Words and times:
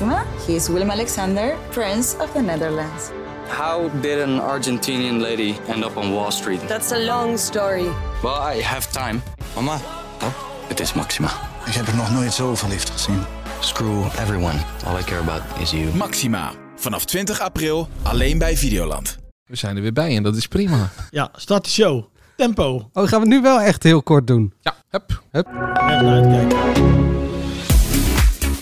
Maxima. 0.00 0.24
He 0.46 0.54
is 0.54 0.68
Willem 0.68 0.90
Alexander, 0.90 1.56
Prince 1.70 2.16
of 2.20 2.30
the 2.32 2.40
Netherlands. 2.40 3.10
How 3.48 3.90
did 4.00 4.20
an 4.20 4.40
Argentinian 4.40 5.20
lady 5.20 5.54
end 5.68 5.84
up 5.84 5.96
on 5.96 6.12
Wall 6.12 6.30
Street? 6.30 6.60
That's 6.68 6.92
a 6.92 6.98
long 6.98 7.38
story. 7.38 7.88
Well, 8.22 8.56
I 8.56 8.62
have 8.62 8.90
time. 8.92 9.20
Mama, 9.54 9.80
Oh, 10.22 10.32
het 10.68 10.80
is 10.80 10.92
Maxima. 10.92 11.28
ik 11.66 11.72
heb 11.74 11.86
er 11.86 11.96
nog 11.96 12.10
nooit 12.12 12.32
zo 12.32 12.54
verliefd 12.54 12.90
gezien. 12.90 13.22
Screw 13.60 14.04
everyone. 14.18 14.58
All 14.86 14.98
I 14.98 15.02
care 15.04 15.20
about 15.20 15.42
is 15.60 15.70
you. 15.70 15.94
Maxima. 15.96 16.52
Vanaf 16.76 17.04
20 17.04 17.40
april 17.40 17.88
alleen 18.02 18.38
bij 18.38 18.56
Videoland. 18.56 19.18
We 19.44 19.56
zijn 19.56 19.76
er 19.76 19.82
weer 19.82 19.92
bij 19.92 20.16
en 20.16 20.22
dat 20.22 20.36
is 20.36 20.46
prima. 20.46 20.88
Ja, 21.10 21.28
start 21.36 21.64
de 21.64 21.70
show. 21.70 22.04
Tempo. 22.36 22.88
Oh, 22.92 23.08
gaan 23.08 23.20
we 23.20 23.26
het 23.26 23.28
nu 23.28 23.40
wel 23.40 23.60
echt 23.60 23.82
heel 23.82 24.02
kort 24.02 24.26
doen. 24.26 24.52
Ja, 24.60 24.74
hup. 24.90 25.22
Even 25.32 26.08
uitkijken. 26.08 27.27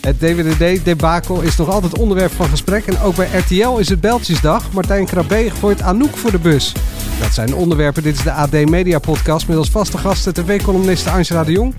Het 0.07 0.19
DWDD-debakel 0.21 1.41
is 1.41 1.57
nog 1.57 1.69
altijd 1.69 1.99
onderwerp 1.99 2.33
van 2.33 2.49
gesprek. 2.49 2.87
En 2.87 2.99
ook 2.99 3.17
bij 3.17 3.29
RTL 3.39 3.77
is 3.77 3.89
het 3.89 4.01
Beltjesdag. 4.01 4.73
Martijn 4.73 5.07
Krabbe 5.07 5.51
gooit 5.51 5.83
Anouk 5.83 6.17
voor 6.17 6.31
de 6.31 6.39
bus. 6.39 6.73
Dat 7.21 7.35
zijn 7.35 7.47
de 7.47 7.55
onderwerpen. 7.55 8.03
Dit 8.03 8.17
is 8.17 8.23
de 8.23 8.33
AD 8.33 8.53
Media 8.53 8.99
Podcast 8.99 9.49
met 9.49 9.57
als 9.57 9.71
vaste 9.71 9.99
gasten 9.99 10.35
tv-columniste 10.35 11.11
Angela 11.11 11.45
de 11.45 11.53
Jong. 11.53 11.75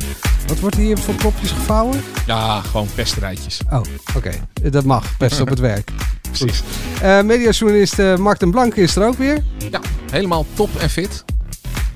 Wat 0.48 0.60
wordt 0.60 0.76
hier 0.76 0.98
voor 0.98 1.14
propjes 1.14 1.52
gevouwen? 1.52 2.04
Ja, 2.26 2.62
gewoon 2.62 2.88
pesterijtjes. 2.96 3.62
Oh, 3.70 3.82
oké. 4.16 4.32
Dat 4.72 4.84
mag. 4.84 5.18
Best 5.18 5.42
op 5.42 5.50
het 5.50 5.60
werk. 5.60 5.92
Precies. 6.32 6.64
Eh 7.02 7.22
mediajournalist 7.22 8.00
eh, 8.00 8.16
Mark 8.16 8.40
den 8.40 8.52
Blanke 8.52 8.82
is 8.82 8.96
er 8.96 9.08
ook 9.08 9.18
weer. 9.18 9.44
Ja, 9.72 9.80
helemaal 10.12 10.46
top 10.54 10.70
en 10.76 10.90
fit. 10.90 11.24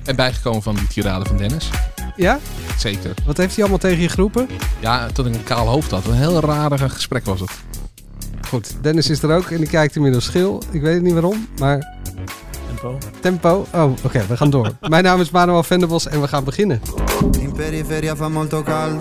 En 0.04 0.16
bijgekomen 0.16 0.62
van 0.62 0.74
die 0.74 0.86
tirade 0.86 1.24
van 1.24 1.36
Dennis. 1.36 1.70
Ja? 2.16 2.38
Zeker. 2.78 3.14
Wat 3.26 3.36
heeft 3.36 3.54
hij 3.54 3.60
allemaal 3.60 3.78
tegen 3.80 4.02
je 4.02 4.08
geroepen? 4.08 4.48
Ja, 4.80 5.06
tot 5.06 5.26
ik 5.26 5.34
een 5.34 5.44
kaal 5.44 5.66
hoofd 5.66 5.90
had. 5.90 6.06
Een 6.06 6.14
heel 6.14 6.40
rare 6.40 6.88
gesprek 6.88 7.24
was 7.24 7.40
het. 7.40 7.50
Goed, 8.48 8.74
Dennis 8.80 9.10
is 9.10 9.22
er 9.22 9.36
ook 9.36 9.50
en 9.50 9.56
die 9.56 9.68
kijkt 9.68 9.96
inmiddels 9.96 10.24
schil. 10.24 10.62
Ik 10.70 10.80
weet 10.80 10.94
het 10.94 11.02
niet 11.02 11.12
waarom, 11.12 11.48
maar 11.58 12.00
Tempo. 12.66 12.98
tempo. 13.20 13.66
Oh, 13.74 13.92
oké, 14.02 14.26
we 14.28 14.36
gaan 14.36 14.50
door. 14.50 14.70
Mijn 14.88 15.04
naam 15.04 15.20
is 15.20 15.30
Manuel 15.30 15.62
Venderbos 15.62 16.06
en 16.06 16.20
we 16.20 16.28
gaan 16.28 16.44
beginnen. 16.44 16.80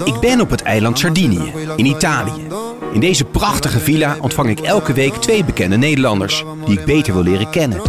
Ik 0.03 0.19
ben 0.19 0.41
op 0.41 0.49
het 0.49 0.61
eiland 0.61 0.99
Sardinië, 0.99 1.51
in 1.75 1.85
Italië. 1.85 2.47
In 2.93 2.99
deze 2.99 3.25
prachtige 3.25 3.79
villa 3.79 4.17
ontvang 4.19 4.49
ik 4.49 4.59
elke 4.59 4.93
week 4.93 5.13
twee 5.13 5.43
bekende 5.43 5.77
Nederlanders, 5.77 6.43
die 6.65 6.79
ik 6.79 6.85
beter 6.85 7.13
wil 7.13 7.23
leren 7.23 7.49
kennen. 7.49 7.81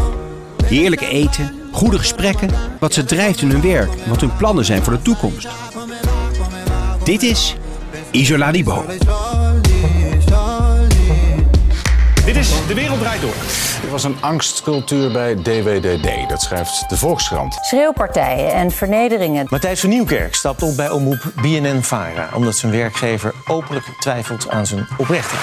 Heerlijk 0.65 1.01
eten, 1.01 1.51
goede 1.73 1.99
gesprekken, 1.99 2.51
wat 2.79 2.95
ze 2.95 3.05
drijft 3.05 3.41
in 3.41 3.51
hun 3.51 3.63
werk 3.63 3.91
en 4.05 4.09
wat 4.11 4.21
hun 4.21 4.37
plannen 4.37 4.65
zijn 4.65 4.83
voor 4.83 4.93
de 4.93 5.03
toekomst. 5.03 5.49
Dit 7.05 7.23
is 7.23 7.57
Isola 8.11 8.53
di 8.53 8.65
Bo. 8.65 8.85
Dit 12.25 12.37
is 12.37 12.51
De 12.67 12.75
Wereld 12.75 13.01
Draait 13.01 13.21
Door. 13.21 13.35
Er 13.85 13.91
was 13.91 14.05
een 14.05 14.17
angstcultuur 14.21 15.13
bij 15.13 15.35
DWDD, 15.35 16.29
dat 16.29 16.43
schrijft 16.43 16.89
de 16.89 16.97
Volkskrant. 16.97 17.59
Schreeuwpartijen 17.61 18.53
en 18.53 18.71
vernederingen. 18.71 19.47
Matthijs 19.49 19.81
van 19.81 19.89
Nieuwkerk 19.89 20.35
stapt 20.35 20.63
op 20.63 20.77
bij 20.77 20.91
omroep 20.91 21.33
BNN-Vara... 21.43 22.29
omdat 22.35 22.57
zijn 22.57 22.73
werkgever 22.73 23.35
openlijk 23.47 23.85
twijfelt 23.99 24.49
aan 24.49 24.67
zijn 24.67 24.87
oprechtheid. 24.99 25.43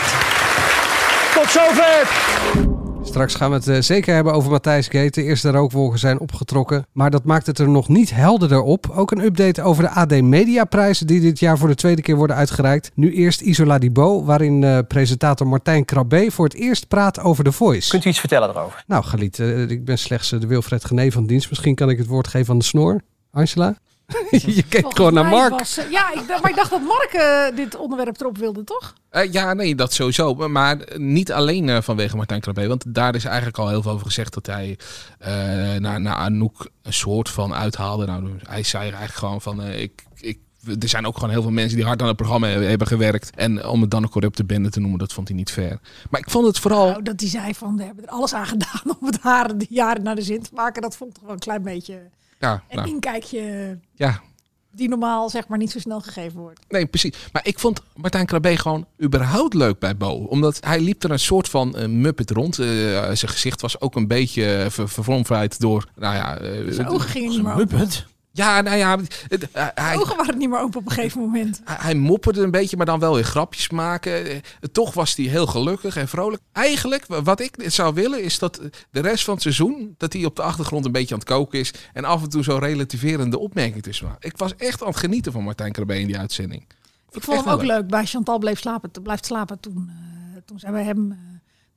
Tot 1.33 1.51
zover! 1.51 2.87
Straks 3.19 3.37
gaan 3.37 3.49
we 3.49 3.55
het 3.55 3.67
eh, 3.67 3.81
zeker 3.81 4.13
hebben 4.13 4.33
over 4.33 4.51
Matthijs 4.51 4.87
Gate. 4.87 5.21
De 5.21 5.23
eerste 5.23 5.49
rookwolken 5.49 5.99
zijn 5.99 6.19
opgetrokken. 6.19 6.85
Maar 6.91 7.09
dat 7.09 7.23
maakt 7.23 7.45
het 7.45 7.59
er 7.59 7.69
nog 7.69 7.87
niet 7.87 8.13
helderder 8.13 8.61
op. 8.61 8.89
Ook 8.89 9.11
een 9.11 9.23
update 9.23 9.61
over 9.61 9.83
de 9.83 9.89
AD 9.89 10.21
Mediaprijzen 10.21 11.07
die 11.07 11.19
dit 11.19 11.39
jaar 11.39 11.57
voor 11.57 11.67
de 11.67 11.75
tweede 11.75 12.01
keer 12.01 12.15
worden 12.15 12.35
uitgereikt. 12.35 12.91
Nu 12.93 13.13
eerst 13.13 13.41
Isola 13.41 13.77
Di 13.77 13.91
Bo, 13.91 14.23
waarin 14.23 14.63
eh, 14.63 14.77
presentator 14.87 15.47
Martijn 15.47 15.85
Krabbe 15.85 16.31
voor 16.31 16.45
het 16.45 16.53
eerst 16.53 16.87
praat 16.87 17.19
over 17.19 17.43
The 17.43 17.51
Voice. 17.51 17.89
Kunt 17.89 18.05
u 18.05 18.09
iets 18.09 18.19
vertellen 18.19 18.49
erover? 18.49 18.83
Nou, 18.87 19.03
Galiet, 19.03 19.39
eh, 19.39 19.69
ik 19.69 19.85
ben 19.85 19.97
slechts 19.97 20.29
de 20.29 20.47
Wilfred 20.47 20.85
Gené 20.85 21.11
van 21.11 21.25
dienst. 21.25 21.49
Misschien 21.49 21.75
kan 21.75 21.89
ik 21.89 21.97
het 21.97 22.07
woord 22.07 22.27
geven 22.27 22.53
aan 22.53 22.59
de 22.59 22.65
snor. 22.65 23.01
Angela? 23.31 23.77
je 24.55 24.63
kijkt 24.69 24.95
gewoon 24.95 25.13
naar 25.13 25.25
Mark. 25.25 25.49
was, 25.59 25.79
ja, 25.89 26.13
ik, 26.13 26.27
dacht- 26.27 26.41
maar 26.41 26.49
ik 26.51 26.55
dacht 26.57 26.69
dat 26.69 26.81
Mark 26.81 27.09
eh, 27.13 27.55
dit 27.55 27.75
onderwerp 27.75 28.19
erop 28.21 28.37
wilde, 28.37 28.63
toch? 28.63 28.93
Eh, 29.09 29.31
ja, 29.31 29.53
nee, 29.53 29.75
dat 29.75 29.93
sowieso. 29.93 30.33
Maar 30.47 30.77
niet 30.97 31.31
alleen 31.31 31.69
eh, 31.69 31.81
vanwege 31.81 32.15
Martijn 32.15 32.41
Krabbe. 32.41 32.67
Want 32.67 32.83
daar 32.87 33.15
is 33.15 33.25
eigenlijk 33.25 33.57
al 33.57 33.69
heel 33.69 33.81
veel 33.81 33.91
over 33.91 34.05
gezegd 34.05 34.33
dat 34.33 34.45
hij 34.45 34.77
naar, 35.79 36.01
naar 36.01 36.15
Anouk 36.15 36.69
een 36.81 36.93
soort 36.93 37.29
van 37.29 37.53
uithaalde. 37.53 38.05
Nou, 38.05 38.29
hij 38.47 38.63
zei 38.63 38.83
eigenlijk 38.83 39.13
gewoon 39.13 39.41
van... 39.41 39.63
ik, 39.63 40.03
ik, 40.15 40.39
er 40.79 40.89
zijn 40.89 41.05
ook 41.07 41.13
gewoon 41.15 41.29
heel 41.29 41.41
veel 41.41 41.51
mensen 41.51 41.77
die 41.77 41.85
hard 41.85 42.01
aan 42.01 42.07
het 42.07 42.15
programma 42.17 42.47
he- 42.47 42.63
hebben 42.63 42.87
gewerkt. 42.87 43.35
En 43.35 43.65
om 43.65 43.81
het 43.81 43.91
dan 43.91 44.03
een 44.03 44.09
corrupte 44.09 44.45
bende 44.45 44.69
te 44.69 44.79
noemen, 44.79 44.99
dat 44.99 45.13
vond 45.13 45.27
hij 45.27 45.37
niet 45.37 45.51
fair. 45.51 45.79
Maar 46.09 46.19
ik 46.19 46.29
vond 46.29 46.45
het 46.47 46.59
vooral... 46.59 46.89
Nou, 46.89 47.03
dat 47.03 47.19
hij 47.19 47.29
zei 47.29 47.53
van, 47.53 47.77
we 47.77 47.83
hebben 47.83 48.03
er 48.03 48.09
alles 48.09 48.33
aan 48.33 48.45
gedaan 48.45 48.81
om 48.99 49.05
het 49.05 49.19
haar 49.21 49.57
de 49.57 49.65
jaren 49.69 50.03
naar 50.03 50.15
de 50.15 50.21
zin 50.21 50.41
te 50.41 50.49
maken. 50.53 50.81
Dat 50.81 50.97
vond 50.97 51.09
ik 51.09 51.15
toch 51.15 51.25
wel 51.25 51.33
een 51.33 51.39
klein 51.39 51.63
beetje 51.63 51.99
Ja, 52.39 52.63
een 52.69 52.75
nou, 52.75 52.89
inkijkje 52.89 53.77
ja, 53.93 54.21
die 54.71 54.89
normaal 54.89 55.29
zeg 55.29 55.47
maar 55.47 55.57
niet 55.57 55.71
zo 55.71 55.79
snel 55.79 56.01
gegeven 56.01 56.39
wordt. 56.39 56.59
Nee, 56.69 56.85
precies. 56.85 57.13
Maar 57.31 57.47
ik 57.47 57.59
vond 57.59 57.81
Martijn 57.95 58.25
Krabbe 58.25 58.57
gewoon 58.57 58.85
überhaupt 59.03 59.53
leuk 59.53 59.79
bij 59.79 59.97
Bo. 59.97 60.11
Omdat 60.11 60.57
hij 60.65 60.79
liep 60.79 61.03
er 61.03 61.11
een 61.11 61.19
soort 61.19 61.49
van 61.49 61.75
eh, 61.75 61.87
muppet 61.87 62.31
rond. 62.31 62.59
Eh, 62.59 62.65
zijn 62.65 63.31
gezicht 63.31 63.61
was 63.61 63.81
ook 63.81 63.95
een 63.95 64.07
beetje 64.07 64.55
eh, 64.55 64.69
ver 64.69 64.89
vervormd 64.89 65.59
door... 65.59 65.87
Nou 65.95 66.15
ja, 66.15 66.37
Zijn 66.73 66.87
ogen 66.87 67.09
gingen 67.09 67.29
niet 67.29 67.43
meer 67.43 67.53
open. 67.53 67.89
Ja, 68.39 68.61
nou 68.61 68.77
ja, 68.77 68.97
het- 69.27 69.51
eh, 69.51 69.67
hij, 69.75 69.95
ogen 69.97 70.17
waren 70.17 70.37
niet 70.37 70.49
meer 70.49 70.59
open 70.59 70.79
op 70.79 70.85
een 70.85 70.91
gegeven 70.91 71.21
moment. 71.21 71.61
hij, 71.63 71.75
hij 71.79 71.95
mopperde 71.95 72.41
een 72.41 72.51
beetje, 72.51 72.77
maar 72.77 72.85
dan 72.85 72.99
wel 72.99 73.13
weer 73.13 73.23
grapjes 73.23 73.69
maken. 73.69 74.25
Eh, 74.29 74.37
Toch 74.71 74.93
was 74.93 75.15
hij 75.15 75.25
heel 75.25 75.45
gelukkig 75.47 75.95
en 75.95 76.07
vrolijk. 76.07 76.41
Eigenlijk, 76.51 77.05
wa- 77.07 77.21
wat 77.21 77.39
ik 77.39 77.55
zou 77.65 77.93
willen, 77.93 78.23
is 78.23 78.39
dat 78.39 78.61
de 78.91 78.99
rest 79.01 79.23
van 79.23 79.33
het 79.33 79.43
seizoen... 79.43 79.95
dat 79.97 80.13
hij 80.13 80.25
op 80.25 80.35
de 80.35 80.41
achtergrond 80.41 80.85
een 80.85 80.91
beetje 80.91 81.13
aan 81.13 81.19
het 81.19 81.29
koken 81.29 81.59
is... 81.59 81.73
en 81.93 82.05
af 82.05 82.23
en 82.23 82.29
toe 82.29 82.43
zo 82.43 82.57
relativerende 82.57 83.39
opmerkingen 83.39 83.81
tussen 83.81 84.07
maakt. 84.07 84.25
Ik 84.25 84.37
was 84.37 84.55
echt 84.55 84.81
aan 84.81 84.87
het 84.87 84.97
genieten 84.97 85.31
van 85.31 85.43
Martijn 85.43 85.71
Krabbe 85.71 85.99
in 85.99 86.07
die 86.07 86.17
uitzending. 86.17 86.65
Ik 87.11 87.23
vond 87.23 87.43
hem 87.45 87.53
ook 87.53 87.63
leuk. 87.63 87.87
Bij 87.87 88.05
Chantal 88.05 88.37
bleef 88.39 88.59
slapen, 88.59 88.91
blijft 89.03 89.25
slapen 89.25 89.59
toen. 89.59 89.89
eh, 89.89 90.41
toen 90.45 90.59
zijn 90.59 90.73
we 90.73 90.79
hem... 90.79 91.17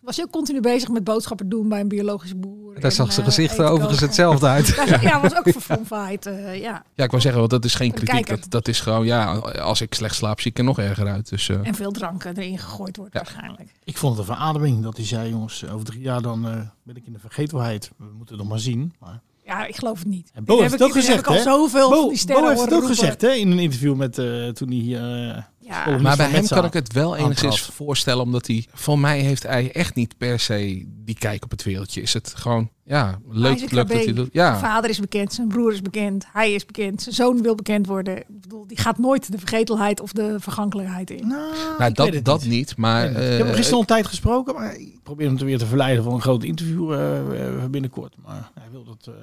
was 0.03 0.17
hij 0.17 0.25
ook 0.25 0.31
continu 0.31 0.61
bezig 0.61 0.89
met 0.89 1.05
boodschappen 1.05 1.49
doen 1.49 1.69
bij 1.69 1.81
een 1.81 1.89
biologische 1.89 2.37
boer. 2.37 2.81
Daar 2.81 2.93
zag 2.93 3.13
zijn 3.13 3.27
eh, 3.27 3.33
gezicht 3.35 3.59
er 3.59 3.65
overigens 3.65 3.91
koken. 3.93 4.07
hetzelfde 4.07 4.47
uit. 4.47 5.01
Ja, 5.03 5.21
was 5.23 5.35
ook 5.37 5.49
verfromfaaid. 5.49 6.27
eh 6.27 6.61
ja. 6.61 6.85
Ja, 6.95 7.05
ik 7.05 7.11
wou 7.11 7.23
zeggen, 7.23 7.41
want 7.41 7.51
dat 7.53 7.65
is 7.65 7.75
geen 7.75 7.93
kritiek. 7.93 8.27
Dat, 8.29 8.47
dat 8.49 8.69
is 8.69 8.81
gewoon, 8.81 9.07
ja, 9.07 9.35
als 9.37 9.81
ik 9.81 9.95
slecht 9.95 10.15
slaap, 10.15 10.41
zie 10.41 10.51
ik 10.51 10.59
er 10.59 10.65
nog 10.65 10.79
erger 10.79 11.07
uit. 11.07 11.29
Dus, 11.29 11.49
eh, 11.49 11.67
En 11.67 11.75
veel 11.75 11.91
drank 11.93 12.25
erin 12.25 12.59
gegooid 12.59 12.97
wordt 12.97 13.13
Ja. 13.15 13.19
waarschijnlijk. 13.23 13.73
Ik 13.85 13.97
vond 13.97 14.17
het 14.19 14.29
een 14.29 14.35
verademing 14.35 14.83
dat 14.83 14.97
hij 14.97 15.07
zei, 15.07 15.31
jongens, 15.31 15.69
over 15.69 15.87
drie 15.87 16.01
jaar 16.01 16.23
dan 16.23 16.49
eh, 16.49 16.61
ben 16.83 16.97
ik 16.97 17.07
in 17.07 17.13
de 17.13 17.19
vergetelheid. 17.19 17.91
We 17.97 18.05
moeten 18.05 18.35
het 18.35 18.37
nog 18.37 18.49
maar 18.49 18.59
zien. 18.59 18.93
Maar... 19.01 19.21
Ja, 19.45 19.67
ik 19.67 19.77
geloof 19.77 19.99
het 19.99 20.09
niet. 20.09 20.31
En 20.35 20.45
Bo 20.45 20.59
heeft 20.59 20.71
heb 20.71 20.81
het 20.81 20.89
ook 20.89 20.95
gezegd, 20.95 21.27
hè? 21.29 21.43
zoveel 21.43 21.91
Bo, 21.91 22.09
heeft 22.09 22.29
het 22.61 22.73
ook 22.75 22.87
gezegd, 22.87 23.21
hè, 23.21 23.31
in 23.31 23.51
een 23.51 23.59
interview 23.59 23.95
met 23.95 24.19
uh, 24.19 24.49
toen 24.49 24.69
hij 24.69 24.77
hier... 24.77 25.27
Uh, 25.27 25.37
Ja, 25.73 25.99
maar 25.99 26.17
bij 26.17 26.29
hem 26.31 26.47
kan 26.47 26.65
ik 26.65 26.73
het 26.73 26.93
wel 26.93 27.17
enigszins 27.17 27.61
voorstellen, 27.61 28.23
omdat 28.23 28.47
hij, 28.47 28.67
van 28.73 29.01
mij 29.01 29.21
heeft 29.21 29.43
hij 29.43 29.73
echt 29.73 29.95
niet 29.95 30.19
per 30.19 30.41
se 30.41 30.87
die 31.05 31.19
kijk 31.19 31.45
op 31.45 31.51
het 31.51 31.63
wereldje. 31.63 32.01
Is 32.03 32.13
het 32.13 32.33
gewoon, 32.37 32.71
ja, 32.85 33.19
leuk, 33.29 33.71
dat 33.75 33.89
hij 33.93 34.05
doet. 34.07 34.15
Zijn 34.17 34.29
Ja, 34.33 34.59
vader 34.59 34.91
is 34.91 35.01
bekend, 35.01 35.33
zijn 35.33 35.49
broer 35.49 35.73
is 35.73 35.83
bekend, 35.83 36.27
hij 36.33 36.53
is 36.53 36.67
bekend, 36.67 37.03
zijn 37.03 37.15
zoon 37.15 37.43
wil 37.43 37.55
bekend 37.55 37.87
worden. 37.87 38.17
Ik 38.17 38.41
bedoel, 38.41 38.67
die 38.67 38.79
gaat 38.79 38.99
nooit 38.99 39.33
de 39.33 39.39
vergetelheid 39.39 40.01
of 40.01 40.13
de 40.13 40.37
vergankelijkheid 40.39 41.11
in. 41.11 41.27
Nou, 41.29 41.53
nou, 41.55 41.73
ik 41.73 41.79
weet 41.79 41.97
dat, 41.97 42.15
het 42.15 42.25
dat 42.25 42.41
niet. 42.41 42.51
niet, 42.51 42.77
maar... 42.77 43.11
ik 43.11 43.17
heb 43.17 43.39
hem 43.39 43.47
eh, 43.47 43.55
gisteren 43.55 43.73
al 43.75 43.81
een 43.81 43.87
tijd 43.87 44.07
gesproken, 44.07 44.55
maar 44.55 44.75
ik 44.75 44.99
probeer 45.03 45.27
hem 45.27 45.37
te 45.37 45.45
weer 45.45 45.59
te 45.59 45.67
verleiden 45.67 46.05
voor 46.05 46.13
een 46.15 46.21
groot 46.21 46.43
interview 46.43 46.93
eh, 46.93 47.19
eh, 47.47 47.65
binnenkort. 47.71 48.15
Maar 48.25 48.51
hij 48.55 48.69
wil 48.71 48.85
dat... 48.85 49.07
eh, 49.07 49.15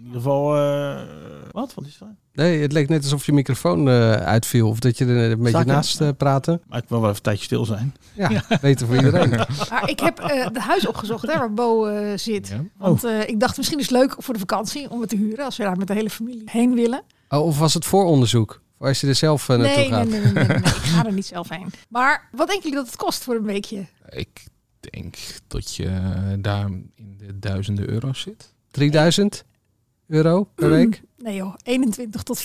in 0.00 0.06
ieder 0.06 0.20
geval... 0.20 0.56
eh, 0.56 1.02
wat? 1.50 1.74
Wat 1.74 1.86
is 1.86 1.98
dat? 1.98 2.08
Nee, 2.32 2.60
het 2.62 2.72
leek 2.72 2.88
net 2.88 3.02
alsof 3.02 3.26
je 3.26 3.32
microfoon 3.32 3.88
eh, 3.88 4.12
uitviel. 4.12 4.68
Of 4.68 4.78
dat 4.78 4.98
je 4.98 5.04
er 5.04 5.30
een 5.30 5.42
beetje 5.42 5.64
naast 5.64 6.00
eh, 6.00 6.08
praatte. 6.16 6.60
Maar 6.68 6.78
ik 6.82 6.88
wil 6.88 7.00
wel 7.00 7.06
even 7.10 7.16
een 7.16 7.22
tijdje 7.22 7.44
stil 7.44 7.64
zijn. 7.64 7.94
Ja, 8.14 8.42
beter 8.60 8.86
voor 8.86 8.96
iedereen. 8.96 9.28
Maar 9.70 9.88
ik 9.88 10.00
heb 10.00 10.18
eh 10.18 10.46
de 10.52 10.60
huis 10.60 10.86
opgezocht 10.86 11.26
hè, 11.26 11.38
waar 11.38 11.54
Bo 11.54 11.86
eh, 11.86 12.18
zit. 12.18 12.48
Ja. 12.48 12.64
Want 12.78 13.04
eh, 13.04 13.28
ik 13.28 13.40
dacht 13.40 13.56
misschien 13.56 13.78
is 13.78 13.88
het 13.88 13.94
leuk 13.98 14.14
voor 14.18 14.34
de 14.34 14.40
vakantie 14.40 14.90
om 14.90 15.00
het 15.00 15.08
te 15.10 15.16
huren. 15.16 15.44
Als 15.44 15.56
we 15.56 15.62
daar 15.62 15.76
met 15.76 15.86
de 15.86 15.94
hele 15.94 16.10
familie 16.10 16.42
heen 16.44 16.74
willen. 16.74 17.02
Oh, 17.28 17.46
of 17.46 17.58
was 17.58 17.74
het 17.74 17.84
vooronderzoek? 17.84 18.60
Of 18.78 18.86
als 18.86 19.00
je 19.00 19.06
er 19.06 19.14
zelf 19.14 19.48
naartoe 19.48 19.66
Nee, 19.66 19.76
nee, 19.76 19.88
gaat? 19.88 20.08
nee, 20.08 20.20
nee, 20.20 20.32
nee, 20.32 20.44
nee, 20.46 20.56
Ik 20.56 20.64
ga 20.64 21.06
er 21.06 21.12
niet 21.12 21.26
zelf 21.26 21.48
heen. 21.48 21.66
Maar 21.88 22.28
wat 22.32 22.46
denken 22.48 22.62
jullie 22.68 22.78
dat 22.84 22.86
het 22.86 22.96
kost 22.96 23.22
voor 23.24 23.34
een 23.34 23.44
weekje? 23.44 23.86
Ik 24.08 24.44
denk 24.80 25.16
dat 25.46 25.74
je 25.74 25.90
daar 26.40 26.66
in 26.94 27.14
de 27.18 27.38
duizenden 27.38 27.90
euro's 27.90 28.20
zit. 28.20 28.54
3000 28.70 29.44
euro 30.10 30.48
per 30.54 30.70
week? 30.70 31.02
Nee 31.24 31.34
joh, 31.36 31.54
21 31.62 32.22
tot 32.22 32.40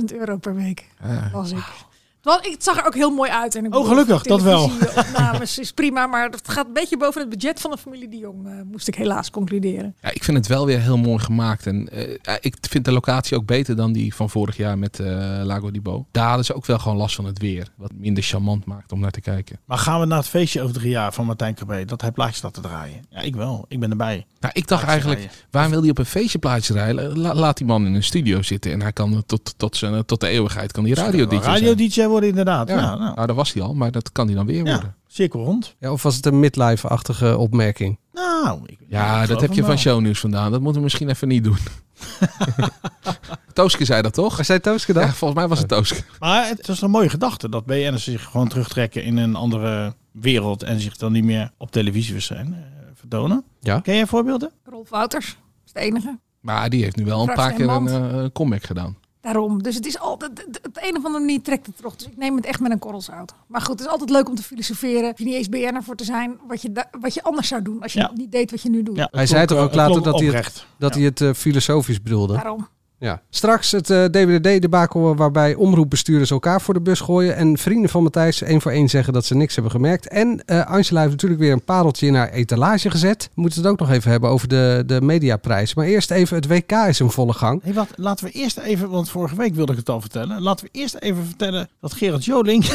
40.000 0.00 0.16
euro 0.18 0.36
per 0.36 0.54
week 0.54 0.88
Ja. 1.02 1.30
was 1.32 1.50
ik. 1.52 1.64
Het 2.24 2.64
zag 2.64 2.78
er 2.78 2.86
ook 2.86 2.94
heel 2.94 3.10
mooi 3.10 3.30
uit. 3.30 3.54
En 3.54 3.64
ik 3.64 3.74
Oh, 3.74 3.88
gelukkig, 3.88 4.22
dat 4.22 4.42
wel. 4.42 4.68
televisieopnames 4.68 5.58
is 5.58 5.72
prima, 5.72 6.06
maar 6.06 6.30
het 6.30 6.48
gaat 6.48 6.66
een 6.66 6.72
beetje 6.72 6.96
boven 6.96 7.20
het 7.20 7.30
budget 7.30 7.60
van 7.60 7.70
de 7.70 7.78
familie 7.78 8.08
de 8.08 8.16
Jong, 8.16 8.46
eh, 8.46 8.52
moest 8.70 8.88
ik 8.88 8.94
helaas 8.94 9.30
concluderen. 9.30 9.94
Ja, 10.02 10.10
ik 10.12 10.24
vind 10.24 10.36
het 10.36 10.46
wel 10.46 10.66
weer 10.66 10.80
heel 10.80 10.96
mooi 10.96 11.18
gemaakt. 11.18 11.66
En 11.66 11.88
eh, 11.88 12.34
ik 12.40 12.56
vind 12.70 12.84
de 12.84 12.92
locatie 12.92 13.36
ook 13.36 13.46
beter 13.46 13.76
dan 13.76 13.92
die 13.92 14.14
van 14.14 14.30
vorig 14.30 14.56
jaar 14.56 14.78
met 14.78 15.00
eh, 15.00 15.06
Lago 15.42 15.70
di 15.70 15.80
Bo. 15.80 16.06
Daar 16.10 16.26
hadden 16.26 16.44
ze 16.44 16.54
ook 16.54 16.66
wel 16.66 16.78
gewoon 16.78 16.96
last 16.96 17.14
van 17.14 17.24
het 17.24 17.38
weer. 17.38 17.68
Wat 17.76 17.90
minder 17.94 18.22
charmant 18.22 18.64
maakt 18.64 18.92
om 18.92 19.00
naar 19.00 19.10
te 19.10 19.20
kijken. 19.20 19.58
Maar 19.64 19.78
gaan 19.78 20.00
we 20.00 20.06
naar 20.06 20.18
het 20.18 20.28
feestje 20.28 20.62
over 20.62 20.74
drie 20.74 20.90
jaar 20.90 21.12
van 21.12 21.26
Martijn 21.26 21.54
Krabbe? 21.54 21.84
Dat 21.84 22.00
hij 22.00 22.10
plaatjes 22.12 22.36
staat 22.38 22.54
te 22.54 22.60
draaien. 22.60 23.04
Ja, 23.10 23.20
ik 23.20 23.36
wel. 23.36 23.64
Ik 23.68 23.80
ben 23.80 23.90
erbij. 23.90 24.26
Nou, 24.40 24.54
ik 24.56 24.68
dacht 24.68 24.84
eigenlijk, 24.84 25.28
waarom 25.50 25.70
wil 25.72 25.80
hij 25.80 25.90
op 25.90 25.98
een 25.98 26.06
feestje 26.06 26.38
plaatje 26.38 26.72
rijden? 26.74 27.18
La- 27.18 27.34
laat 27.34 27.56
die 27.56 27.66
man 27.66 27.86
in 27.86 27.94
een 27.94 28.02
studio 28.02 28.42
zitten 28.42 28.72
en 28.72 28.82
hij 28.82 28.92
kan 28.92 29.22
tot, 29.26 29.54
tot, 29.56 29.76
zijn, 29.76 30.04
tot 30.04 30.20
de 30.20 30.28
eeuwigheid 30.28 30.72
kan 30.72 30.84
die 30.84 30.94
radio 30.94 31.26
DJ 31.26 31.30
zijn. 31.42 31.42
Radio 31.44 31.74
DJ 31.74 32.02
worden 32.14 32.28
inderdaad. 32.28 32.68
Ja, 32.68 32.74
Ja, 32.74 32.96
nou, 32.96 33.14
nou, 33.14 33.26
dat 33.26 33.36
was 33.36 33.52
hij 33.52 33.62
al, 33.62 33.74
maar 33.74 33.90
dat 33.90 34.12
kan 34.12 34.26
hij 34.26 34.34
dan 34.34 34.46
weer 34.46 34.64
ja, 34.64 34.72
worden. 34.72 34.94
cirkel 35.06 35.44
rond. 35.44 35.74
Ja, 35.78 35.92
of 35.92 36.02
was 36.02 36.16
het 36.16 36.26
een 36.26 36.40
midlife-achtige 36.40 37.36
opmerking? 37.36 37.98
Nou, 38.12 38.60
ik, 38.66 38.78
Ja, 38.88 39.22
ik 39.22 39.28
dat 39.28 39.40
heb 39.40 39.52
je 39.52 39.64
van 39.64 39.78
shownieuws 39.78 40.20
vandaan. 40.20 40.50
Dat 40.50 40.60
moeten 40.60 40.76
we 40.76 40.82
misschien 40.82 41.08
even 41.08 41.28
niet 41.28 41.44
doen. 41.44 41.58
Tooske 43.52 43.84
zei 43.84 44.02
dat 44.02 44.14
toch? 44.14 44.36
Waar 44.36 44.44
zei 44.44 44.60
Tooske 44.60 44.92
dan? 44.92 45.02
Ja, 45.02 45.12
volgens 45.12 45.40
mij 45.40 45.48
was 45.48 45.58
het 45.58 45.68
Tooske. 45.68 46.02
Maar 46.18 46.48
het 46.48 46.66
was 46.66 46.82
een 46.82 46.90
mooie 46.90 47.08
gedachte 47.08 47.48
dat 47.48 47.66
BN'ers 47.66 48.04
zich 48.04 48.24
gewoon 48.24 48.48
terugtrekken 48.48 49.04
in 49.04 49.16
een 49.16 49.34
andere 49.34 49.94
wereld 50.10 50.62
en 50.62 50.80
zich 50.80 50.96
dan 50.96 51.12
niet 51.12 51.24
meer 51.24 51.50
op 51.58 51.70
televisie 51.70 52.20
zijn, 52.20 52.46
eh, 52.46 52.80
vertonen. 52.94 53.44
Ja. 53.60 53.80
Ken 53.80 53.94
jij 53.94 54.06
voorbeelden? 54.06 54.50
Rolf 54.64 54.88
Wouters 54.88 55.36
is 55.66 55.72
de 55.72 55.80
enige. 55.80 56.18
Maar 56.40 56.70
die 56.70 56.82
heeft 56.82 56.96
nu 56.96 57.04
wel 57.04 57.28
een 57.28 57.34
paar 57.34 57.52
keer 57.52 57.68
een, 57.68 57.88
eh, 57.88 58.22
een 58.22 58.32
comeback 58.32 58.64
gedaan. 58.64 58.96
Daarom. 59.24 59.62
Dus 59.62 59.74
het 59.74 59.86
is 59.86 59.98
altijd, 59.98 60.44
het- 60.46 60.66
op 60.66 60.74
de 60.74 60.80
een 60.88 60.96
of 60.96 61.04
andere 61.04 61.24
manier 61.24 61.42
trekt 61.42 61.66
het 61.66 61.76
terug. 61.76 61.96
Dus 61.96 62.06
ik 62.06 62.16
neem 62.16 62.36
het 62.36 62.46
echt 62.46 62.60
met 62.60 62.70
een 62.72 62.78
korrelzout. 62.78 63.32
Maar 63.46 63.60
goed, 63.60 63.70
het 63.70 63.80
is 63.80 63.86
altijd 63.86 64.10
leuk 64.10 64.28
om 64.28 64.34
te 64.34 64.42
filosoferen. 64.42 65.12
Je 65.16 65.24
niet 65.24 65.34
eens 65.34 65.48
BN'er 65.48 65.82
voor 65.82 65.96
te 65.96 66.04
zijn. 66.04 66.38
Wat 66.48 66.62
je, 66.62 66.84
wat 67.00 67.14
je 67.14 67.22
anders 67.22 67.48
zou 67.48 67.62
doen 67.62 67.82
als 67.82 67.92
je 67.92 67.98
Ja. 68.00 68.10
niet 68.14 68.32
deed 68.32 68.50
wat 68.50 68.62
je 68.62 68.70
nu 68.70 68.82
doet. 68.82 68.96
Ja, 68.96 69.08
Hij 69.10 69.26
zei 69.26 69.46
toch 69.46 69.58
ook 69.58 69.74
later 69.74 70.02
dat 70.02 70.20
hij 70.20 70.28
het, 70.28 70.66
dat, 70.78 70.94
hij 70.94 71.02
het 71.04 71.20
eh, 71.20 71.32
filosofisch 71.32 72.02
bedoelde? 72.02 72.32
Daarom. 72.34 72.68
Ja. 73.04 73.20
Straks 73.30 73.70
het 73.70 73.90
eh 73.90 74.04
DWDD-debakel 74.04 75.16
waarbij 75.16 75.54
omroepbestuurders 75.54 76.30
elkaar 76.30 76.60
voor 76.60 76.74
de 76.74 76.80
bus 76.80 77.00
gooien. 77.00 77.36
En 77.36 77.58
vrienden 77.58 77.90
van 77.90 78.02
Matthijs 78.02 78.42
één 78.42 78.60
voor 78.60 78.70
één 78.70 78.88
zeggen 78.88 79.12
dat 79.12 79.24
ze 79.24 79.34
niks 79.34 79.54
hebben 79.54 79.72
gemerkt. 79.72 80.08
En 80.08 80.42
eh, 80.46 80.66
Angela 80.66 81.00
heeft 81.00 81.12
natuurlijk 81.12 81.40
weer 81.40 81.52
een 81.52 81.64
pareltje 81.64 82.06
in 82.06 82.14
haar 82.14 82.30
etalage 82.30 82.90
gezet. 82.90 83.30
We 83.34 83.40
moeten 83.40 83.62
het 83.62 83.70
ook 83.70 83.78
nog 83.78 83.90
even 83.90 84.10
hebben 84.10 84.30
over 84.30 84.48
de, 84.48 84.82
de 84.86 85.00
mediaprijs. 85.00 85.74
Maar 85.74 85.86
eerst 85.86 86.10
even, 86.10 86.36
het 86.36 86.46
WK 86.46 86.72
is 86.72 87.00
in 87.00 87.10
volle 87.10 87.32
gang. 87.32 87.62
Hey, 87.62 87.72
wat, 87.72 87.88
laten 87.96 88.24
we 88.26 88.30
eerst 88.30 88.58
even, 88.58 88.90
want 88.90 89.10
vorige 89.10 89.36
week 89.36 89.54
wilde 89.54 89.72
ik 89.72 89.78
het 89.78 89.88
al 89.88 90.00
vertellen. 90.00 90.42
Laten 90.42 90.66
we 90.66 90.78
eerst 90.78 90.94
even 90.94 91.24
vertellen 91.24 91.68
dat 91.80 91.92
Gerard 91.92 92.24
Joling. 92.24 92.66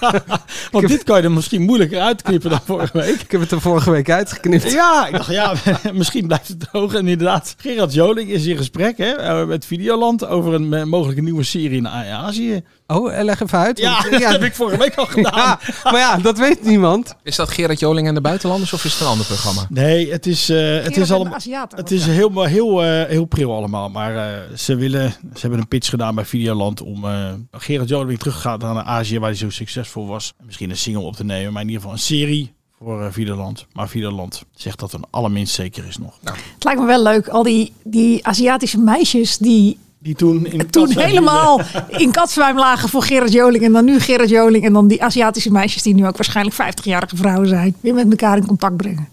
want 0.72 0.88
dit 0.88 1.02
kan 1.02 1.16
je 1.16 1.22
er 1.22 1.32
misschien 1.32 1.62
moeilijker 1.62 2.00
uitknippen 2.00 2.50
dan 2.50 2.60
vorige 2.64 2.98
week. 2.98 3.20
Ik 3.20 3.30
heb 3.30 3.40
het 3.40 3.50
er 3.50 3.60
vorige 3.60 3.90
week 3.90 4.10
uitgeknipt. 4.10 4.72
Ja, 4.72 5.06
ik 5.06 5.12
dacht, 5.12 5.30
ja, 5.30 5.54
misschien 5.92 6.26
blijft 6.26 6.48
het 6.48 6.60
droog. 6.70 6.94
En 6.94 7.08
inderdaad, 7.08 7.54
Gerard 7.58 7.92
Joling 7.92 8.30
is 8.30 8.46
in 8.46 8.56
gesprek 8.56 8.98
hè, 8.98 9.10
eh, 9.10 9.49
met 9.50 9.66
Videoland 9.66 10.26
over 10.26 10.54
een 10.54 10.74
eh, 10.74 10.84
mogelijke 10.84 11.22
nieuwe 11.22 11.42
serie 11.42 11.76
in 11.76 11.88
Azië. 11.88 12.62
Oh, 12.86 13.14
eh, 13.18 13.24
leg 13.24 13.40
even 13.42 13.58
uit. 13.58 13.78
Ja, 13.78 13.90
want- 14.02 14.10
dat 14.22 14.30
heb 14.32 14.42
ik 14.42 14.54
vorige 14.54 14.78
week 14.78 14.94
al 14.94 15.06
gedaan. 15.16 15.32
Ja, 15.34 15.58
maar 15.84 15.98
ja, 15.98 16.16
dat 16.16 16.38
weet 16.38 16.64
niemand. 16.64 17.14
Is 17.22 17.36
dat 17.36 17.50
Gerard 17.50 17.80
Joling 17.80 18.06
en 18.08 18.14
de 18.14 18.20
buitenlanders 18.20 18.72
of 18.72 18.84
is 18.84 18.92
het 18.92 19.00
een 19.00 19.06
ander 19.06 19.26
programma? 19.26 19.66
Nee, 19.68 20.10
het 20.12 20.26
is, 20.26 20.48
eh, 20.48 20.82
het 20.82 20.96
is 20.96 21.12
allemaal. 21.12 21.34
Aziaten. 21.34 21.78
Het 21.78 21.90
is 21.90 22.06
heel, 22.06 22.44
heel, 22.44 22.82
eh, 22.84 23.08
heel 23.08 23.24
pril 23.24 23.54
allemaal. 23.54 23.88
Maar 23.88 24.16
eh, 24.16 24.56
ze, 24.56 24.74
willen, 24.76 25.10
ze 25.10 25.40
hebben 25.40 25.58
een 25.58 25.68
pitch 25.68 25.88
gedaan 25.88 26.14
bij 26.14 26.24
Videoland 26.24 26.82
om 26.82 27.04
eh 27.04 27.32
Gerard 27.50 27.88
Joling 27.88 28.18
terug 28.18 28.34
te 28.34 28.40
gaan 28.40 28.58
naar 28.58 28.84
Azië, 28.84 29.18
waar 29.18 29.28
hij 29.28 29.38
zo 29.38 29.50
succesvol 29.50 30.06
was. 30.06 30.32
Misschien 30.46 30.70
een 30.70 30.76
single 30.76 31.02
op 31.02 31.16
te 31.16 31.24
nemen, 31.24 31.52
maar 31.52 31.62
in 31.62 31.68
ieder 31.68 31.82
geval 31.82 31.96
een 31.96 32.02
serie 32.02 32.52
voor 32.84 33.12
Videoland. 33.12 33.66
Maar 33.72 33.88
Videoland 33.88 34.44
zegt 34.54 34.78
dat 34.78 34.92
het 34.92 35.00
allerminst 35.10 35.54
zeker 35.54 35.86
is 35.86 35.98
nog. 35.98 36.18
Het 36.22 36.64
lijkt 36.64 36.80
me 36.80 36.86
wel 36.86 37.02
leuk. 37.02 37.28
Al 37.28 37.42
die, 37.42 37.72
die 37.82 38.26
Aziatische 38.26 38.78
meisjes 38.78 39.38
die 39.38 39.78
Die 39.98 40.14
toen 40.14 40.46
in 40.46 40.70
toen 40.70 40.98
helemaal 40.98 41.60
in 42.04 42.10
katzwijm 42.10 42.58
lagen 42.58 42.88
voor 42.88 43.02
Gerard 43.02 43.32
Joling. 43.32 43.64
En 43.64 43.72
dan 43.72 43.84
nu 43.84 44.00
Gerard 44.00 44.28
Joling. 44.28 44.64
En 44.64 44.72
dan 44.72 44.88
die 44.88 45.02
Aziatische 45.02 45.52
meisjes 45.52 45.82
die 45.82 45.94
nu 45.94 46.06
ook 46.06 46.16
waarschijnlijk 46.16 46.56
50-jarige 46.56 47.16
vrouwen 47.16 47.48
zijn. 47.48 47.74
Weer 47.80 47.94
met 47.94 48.10
elkaar 48.10 48.36
in 48.36 48.46
contact 48.46 48.76
brengen. 48.76 49.08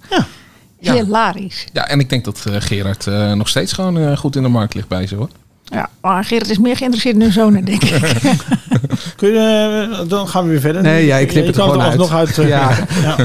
Ja. 0.79 0.93
Hilarisch. 0.93 1.67
Ja, 1.73 1.87
en 1.87 1.99
ik 1.99 2.09
denk 2.09 2.25
dat 2.25 2.45
eh, 2.45 2.55
Gerard 2.59 3.07
eh, 3.07 3.33
nog 3.33 3.47
steeds 3.47 3.73
gewoon 3.73 4.17
goed 4.17 4.35
in 4.35 4.43
de 4.43 4.49
markt 4.49 4.73
ligt 4.73 4.87
bij 4.87 5.07
ze 5.07 5.15
hoor. 5.15 5.29
Ja, 5.69 5.89
maar 6.01 6.23
Gerard 6.23 6.49
is 6.49 6.57
meer 6.57 6.75
geïnteresseerd 6.77 7.15
in 7.15 7.21
hun 7.21 7.31
zonen, 7.31 7.65
denk 7.65 7.83
ik. 7.83 7.89
Kun 9.15 9.31
je, 9.31 9.87
eh, 10.01 10.09
dan 10.09 10.27
gaan 10.27 10.43
we 10.43 10.49
weer 10.49 10.59
verder. 10.59 10.81
Nee, 10.81 11.05
ja, 11.05 11.17
ik 11.17 11.27
knip 11.27 11.41
Je 11.41 11.47
het 11.47 11.57
kan 11.57 11.69
gewoon 11.69 11.85
uit. 11.85 11.97
nog 11.97 12.13
uit. 12.13 12.37
eh, 12.37 12.47
Ja. 12.57 12.69
ja. 13.01 13.15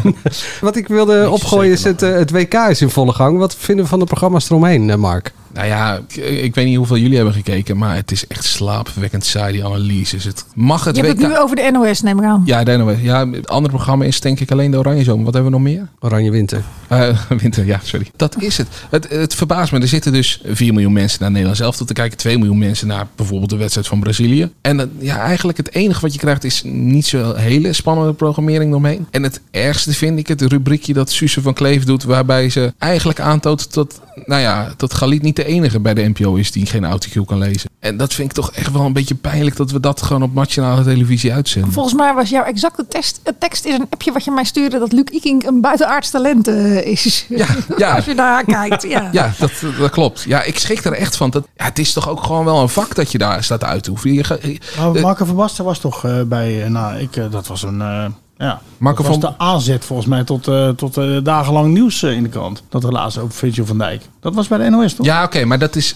Wat 0.61 0.77
ik 0.77 0.89
wilde 0.89 1.31
opgooien 1.31 1.73
is 1.73 1.85
het, 1.85 2.03
eh, 2.03 2.13
het 2.13 2.31
WK 2.31 2.55
is 2.55 2.81
in 2.81 2.91
volle 2.91 3.13
gang. 3.13 3.39
Wat 3.39 3.57
vinden 3.59 3.85
we 3.85 3.91
van 3.91 3.99
de 3.99 4.05
programma's 4.05 4.51
eromheen, 4.51 4.91
eh, 4.91 4.97
Mark? 4.97 5.33
Nou 5.53 5.67
ja, 5.67 6.01
ik, 6.09 6.17
ik 6.17 6.55
weet 6.55 6.67
niet 6.67 6.77
hoeveel 6.77 6.97
jullie 6.97 7.17
hebben 7.17 7.35
gekeken, 7.35 7.77
maar 7.77 7.95
het 7.95 8.11
is 8.11 8.27
echt 8.27 8.45
slaapverwekkend 8.45 9.25
saai, 9.25 9.53
die 9.53 9.65
analyses. 9.65 10.25
Het 10.25 10.45
mag 10.55 10.85
het 10.85 10.97
Je 10.97 11.03
hebt 11.03 11.15
WK... 11.15 11.23
het 11.23 11.31
nu 11.31 11.39
over 11.39 11.57
de 11.57 11.71
NOS, 11.73 12.01
neem 12.03 12.19
ik 12.19 12.25
aan. 12.25 12.43
Ja, 12.45 12.65
de 12.65 12.77
NOS. 12.77 12.97
ja, 13.01 13.31
het 13.31 13.49
andere 13.49 13.75
programma 13.75 14.05
is 14.05 14.21
denk 14.21 14.41
ik 14.41 14.51
alleen 14.51 14.71
de 14.71 14.79
Oranje 14.79 15.05
Zomer. 15.05 15.25
Wat 15.25 15.35
hebben 15.35 15.53
we 15.53 15.59
nog 15.59 15.67
meer? 15.67 15.89
Oranje 16.01 16.31
Winter. 16.31 16.63
Eh, 16.89 17.19
winter, 17.43 17.67
ja, 17.67 17.81
sorry. 17.83 18.07
Dat 18.17 18.43
is 18.43 18.59
het. 18.59 18.69
het. 18.91 19.09
Het 19.11 19.35
verbaast 19.35 19.73
me. 19.73 19.81
Er 19.81 19.89
zitten 19.89 20.13
dus 20.13 20.41
4 20.45 20.73
miljoen 20.73 20.93
mensen 20.93 21.21
naar 21.21 21.31
Nederland 21.31 21.57
zelf 21.57 21.77
toe 21.77 21.87
te 21.87 21.93
kijken. 21.93 22.19
2 22.19 22.39
miljoen 22.39 22.59
mensen 22.59 22.87
naar 22.87 23.07
bijvoorbeeld 23.17 23.51
de 23.51 23.57
wedstrijd 23.57 23.87
van 23.87 24.01
Brazilië. 24.01 24.51
En 24.61 24.93
ja, 24.99 25.19
eigenlijk 25.19 25.59
het 25.59 25.75
enige 25.75 26.01
wat 26.01 26.13
je 26.13 26.19
krijgt 26.19 26.45
is 26.45 26.63
niet 26.65 27.07
zo 27.07 27.35
hele 27.35 27.73
spannende 27.73 28.13
programmering 28.13 28.75
omheen. 28.75 29.07
En 29.11 29.23
het 29.23 29.41
ergste 29.51 29.93
vind 29.93 30.19
ik 30.19 30.27
het 30.29 30.43
rubriekje 30.43 30.93
dat 30.93 31.11
Suze 31.11 31.43
van 31.43 31.55
Kleef 31.55 31.85
doet. 31.85 32.05
Waarbij 32.05 32.49
ze 32.49 32.73
eigenlijk 32.79 33.21
aantoont 33.21 33.75
dat, 33.75 34.01
nou 34.25 34.41
ja, 34.41 34.73
dat 34.77 34.95
Galit 34.95 35.23
niet 35.23 35.39
de 35.43 35.49
enige 35.49 35.81
bij 35.81 35.95
de 35.95 36.03
NPO 36.09 36.35
is 36.35 36.53
die 36.53 36.67
geen 36.67 36.85
autocue 36.85 37.25
kan 37.25 37.39
lezen. 37.39 37.71
En 37.79 37.97
dat 37.97 38.15
vind 38.15 38.29
ik 38.29 38.35
toch 38.35 38.53
echt 38.53 38.73
wel 38.73 38.85
een 38.85 38.93
beetje 38.93 39.15
pijnlijk 39.15 39.57
dat 39.57 39.71
we 39.71 39.81
dat 39.81 40.03
gewoon 40.03 40.23
op 40.23 40.35
nationale 40.35 40.85
televisie 40.85 41.33
uitzenden. 41.33 41.73
Volgens 41.73 41.95
mij 41.95 42.15
was 42.15 42.31
jouw 42.31 42.45
exacte 42.45 42.87
test, 42.89 43.21
het 43.25 43.41
tekst 43.41 43.65
is 43.65 43.75
een 43.75 43.87
appje 43.91 44.13
wat 44.13 44.25
je 44.25 44.31
mij 44.31 44.45
stuurde 44.45 44.79
dat 44.79 44.93
Luc 44.93 45.05
Iking 45.11 45.47
een 45.47 45.61
buitenaards 45.61 46.11
talent 46.11 46.49
eh, 46.49 46.87
is. 46.87 47.27
Ja, 47.29 47.47
ja. 47.77 47.95
Als 47.97 48.05
je 48.05 48.15
naar 48.15 48.45
kijkt. 48.45 48.83
Ja. 48.83 49.09
Ja, 49.13 49.33
dat, 49.39 49.51
dat 49.79 49.91
klopt. 49.91 50.23
Ja, 50.23 50.43
ik 50.43 50.59
schrik 50.59 50.85
er 50.85 50.93
echt 50.93 51.17
van. 51.17 51.31
Dat, 51.31 51.47
ja, 51.57 51.65
het 51.65 51.79
is 51.79 51.93
toch 51.93 52.09
ook 52.09 52.23
gewoon 52.23 52.45
wel 52.45 52.61
een 52.61 52.69
vak 52.69 52.95
dat 52.95 53.13
je 53.13 53.19
daar 53.19 53.45
staat 53.45 53.65
uit 53.65 53.83
te 53.83 53.91
oefenen. 53.91 54.15
Je, 54.15 54.59
eh, 54.77 55.03
Marco 55.03 55.25
van 55.25 55.37
Basten 55.37 55.65
was 55.65 55.79
toch 55.79 56.05
eh, 56.05 56.23
bij, 56.23 56.65
eh, 56.65 56.71
nou, 56.71 56.99
ik, 56.99 57.17
eh, 57.17 57.31
dat 57.31 57.47
was 57.47 57.63
een, 57.63 57.81
eh, 57.81 58.07
ja, 58.43 58.61
Marco 58.79 59.03
dat 59.03 59.13
was 59.13 59.21
van- 59.21 59.31
de 59.31 59.45
aanzet 59.45 59.85
volgens 59.85 60.09
mij 60.09 60.25
tot, 60.25 60.49
eh, 60.49 60.69
tot 60.69 60.97
eh, 60.97 61.17
dagenlang 61.23 61.73
nieuws 61.73 62.03
eh, 62.03 62.13
in 62.13 62.23
de 62.23 62.29
krant. 62.29 62.63
Dat 62.69 62.85
relaas 62.85 63.19
over 63.19 63.35
Virgil 63.35 63.67
van 63.67 63.79
Dijk. 63.79 64.03
Dat 64.21 64.35
was 64.35 64.49
bij 64.49 64.59
de 64.59 64.71
NOS 64.71 64.95
toch? 64.95 65.07
Ja, 65.07 65.25
oké, 65.25 65.45
maar 65.45 65.59
dat 65.59 65.77
is 65.77 65.95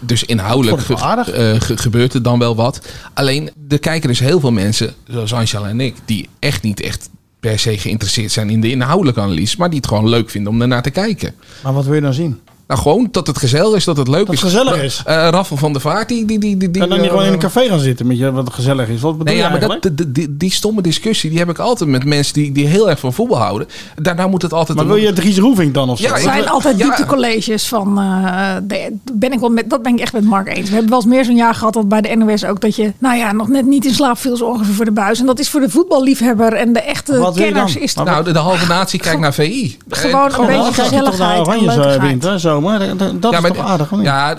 dus 0.00 0.24
inhoudelijk 0.24 0.76
ge- 1.24 1.56
ge- 1.60 1.76
gebeurt 1.76 2.14
er 2.14 2.22
dan 2.22 2.38
wel 2.38 2.56
wat. 2.56 2.80
Alleen 3.14 3.50
er 3.68 3.78
kijken 3.78 4.08
dus 4.08 4.18
heel 4.18 4.40
veel 4.40 4.52
mensen, 4.52 4.94
zoals 5.08 5.32
Angela 5.32 5.68
en 5.68 5.80
ik, 5.80 5.94
die 6.04 6.28
echt 6.38 6.62
niet 6.62 6.80
echt 6.80 7.10
per 7.40 7.58
se 7.58 7.78
geïnteresseerd 7.78 8.32
zijn 8.32 8.50
in 8.50 8.60
de 8.60 8.70
inhoudelijke 8.70 9.20
analyse, 9.20 9.56
maar 9.58 9.68
die 9.70 9.78
het 9.78 9.88
gewoon 9.88 10.08
leuk 10.08 10.30
vinden 10.30 10.52
om 10.52 10.60
ernaar 10.62 10.82
te 10.82 10.90
kijken. 10.90 11.34
Maar 11.62 11.72
wat 11.72 11.84
wil 11.84 11.94
je 11.94 12.00
dan 12.00 12.14
zien? 12.14 12.40
Nou, 12.68 12.80
gewoon 12.80 13.08
dat 13.10 13.26
het 13.26 13.38
gezellig 13.38 13.74
is, 13.74 13.84
dat 13.84 13.96
het 13.96 14.08
leuk 14.08 14.26
Dat 14.26 14.34
is. 14.34 14.40
het 14.40 14.50
gezellig 14.50 14.82
is. 14.82 15.02
Eh 15.04 15.28
Raffel 15.30 15.56
van 15.56 15.72
der 15.72 15.80
Vaart, 15.80 16.08
die... 16.08 16.24
die, 16.24 16.38
die, 16.38 16.56
die, 16.56 16.70
die 16.70 16.80
Kan 16.80 16.88
dan 16.88 16.98
niet 16.98 17.06
eh, 17.06 17.12
gewoon 17.12 17.26
in 17.26 17.32
een 17.32 17.38
café 17.38 17.68
gaan 17.68 17.78
zitten 17.78 18.06
met 18.06 18.18
je 18.18 18.32
wat 18.32 18.52
gezellig 18.52 18.88
is? 18.88 19.00
Wat 19.00 19.10
bedoel 19.18 19.24
Nee, 19.34 19.36
je 19.36 19.42
ja, 19.42 19.48
maar 19.68 19.80
dat, 19.80 19.96
die, 19.96 20.12
die, 20.12 20.36
die 20.36 20.50
stomme 20.52 20.82
discussie, 20.82 21.30
die 21.30 21.38
heb 21.38 21.48
ik 21.50 21.58
altijd 21.58 21.90
met 21.90 22.04
mensen 22.04 22.34
die, 22.34 22.52
die 22.52 22.66
heel 22.66 22.90
erg 22.90 22.98
van 22.98 23.12
voetbal 23.12 23.38
houden. 23.38 23.68
Daarna 24.02 24.26
moet 24.26 24.42
het 24.42 24.52
altijd... 24.52 24.78
Maar 24.78 24.86
wil 24.86 24.96
je 24.96 25.12
Dries 25.12 25.38
Roeving 25.38 25.72
dan 25.74 25.88
of 25.90 25.98
zo? 25.98 26.04
Ja, 26.04 26.08
Het 26.12 26.18
ik- 26.22 26.24
zijn 26.28 26.48
altijd 26.48 26.78
ja. 26.78 26.84
dieptecolleges 26.84 27.68
van. 27.68 27.98
eh, 27.98 28.54
de- 28.62 28.96
ben 29.12 29.32
ik 29.32 29.40
wel 29.40 29.50
met, 29.50 29.70
dat 29.70 29.82
ben 29.82 29.92
ik 29.94 30.00
echt 30.00 30.12
met 30.12 30.24
Mark 30.24 30.48
eens. 30.56 30.68
We 30.68 30.72
hebben 30.74 30.90
wel 30.90 30.98
eens 31.00 31.08
meer 31.08 31.24
zo'n 31.24 31.36
jaar 31.36 31.54
gehad 31.54 31.72
dat 31.74 31.88
bij 31.88 32.00
de 32.00 32.16
NOS 32.16 32.44
ook 32.44 32.60
dat 32.60 32.76
je, 32.76 32.92
nou 32.98 33.16
ja, 33.16 33.32
nog 33.32 33.48
net 33.48 33.66
niet 33.66 33.84
in 33.84 33.94
slaap 33.94 34.18
viel 34.18 34.36
zo 34.36 34.44
ongeveer 34.44 34.74
voor 34.74 34.84
de 34.84 34.92
buis. 34.92 35.20
En 35.20 35.26
dat 35.26 35.38
is 35.38 35.48
voor 35.48 35.60
de 35.60 35.70
voetballiefhebber 35.70 36.52
en 36.52 36.72
de 36.72 36.80
echte 36.80 37.18
Wat 37.18 37.36
kenners 37.36 37.72
dan? 37.74 37.82
is 37.82 37.94
dat 37.94 38.04
Nou, 38.04 38.24
de, 38.24 38.32
de 38.32 38.38
halve 38.38 38.66
natie 38.66 39.00
kijkt 39.00 39.20
naar 39.20 39.34
VI. 39.34 39.76
Gewoon 39.88 40.30
En 40.32 40.40
een 40.40 40.46
beetje 40.46 40.82
gezelligheid 40.82 41.34
en 41.36 41.40
Oranje 41.40 41.72
zo 41.92 42.00
wint, 42.00 42.22
hè, 42.22 42.38
zomer. 42.38 42.54
Dat, 42.62 42.98
dat 43.22 43.30
Ja, 43.32 43.36
is 43.36 43.42
maar 43.42 43.52
toch 43.52 43.66
aardig? 43.66 43.90
Ja, 44.02 44.36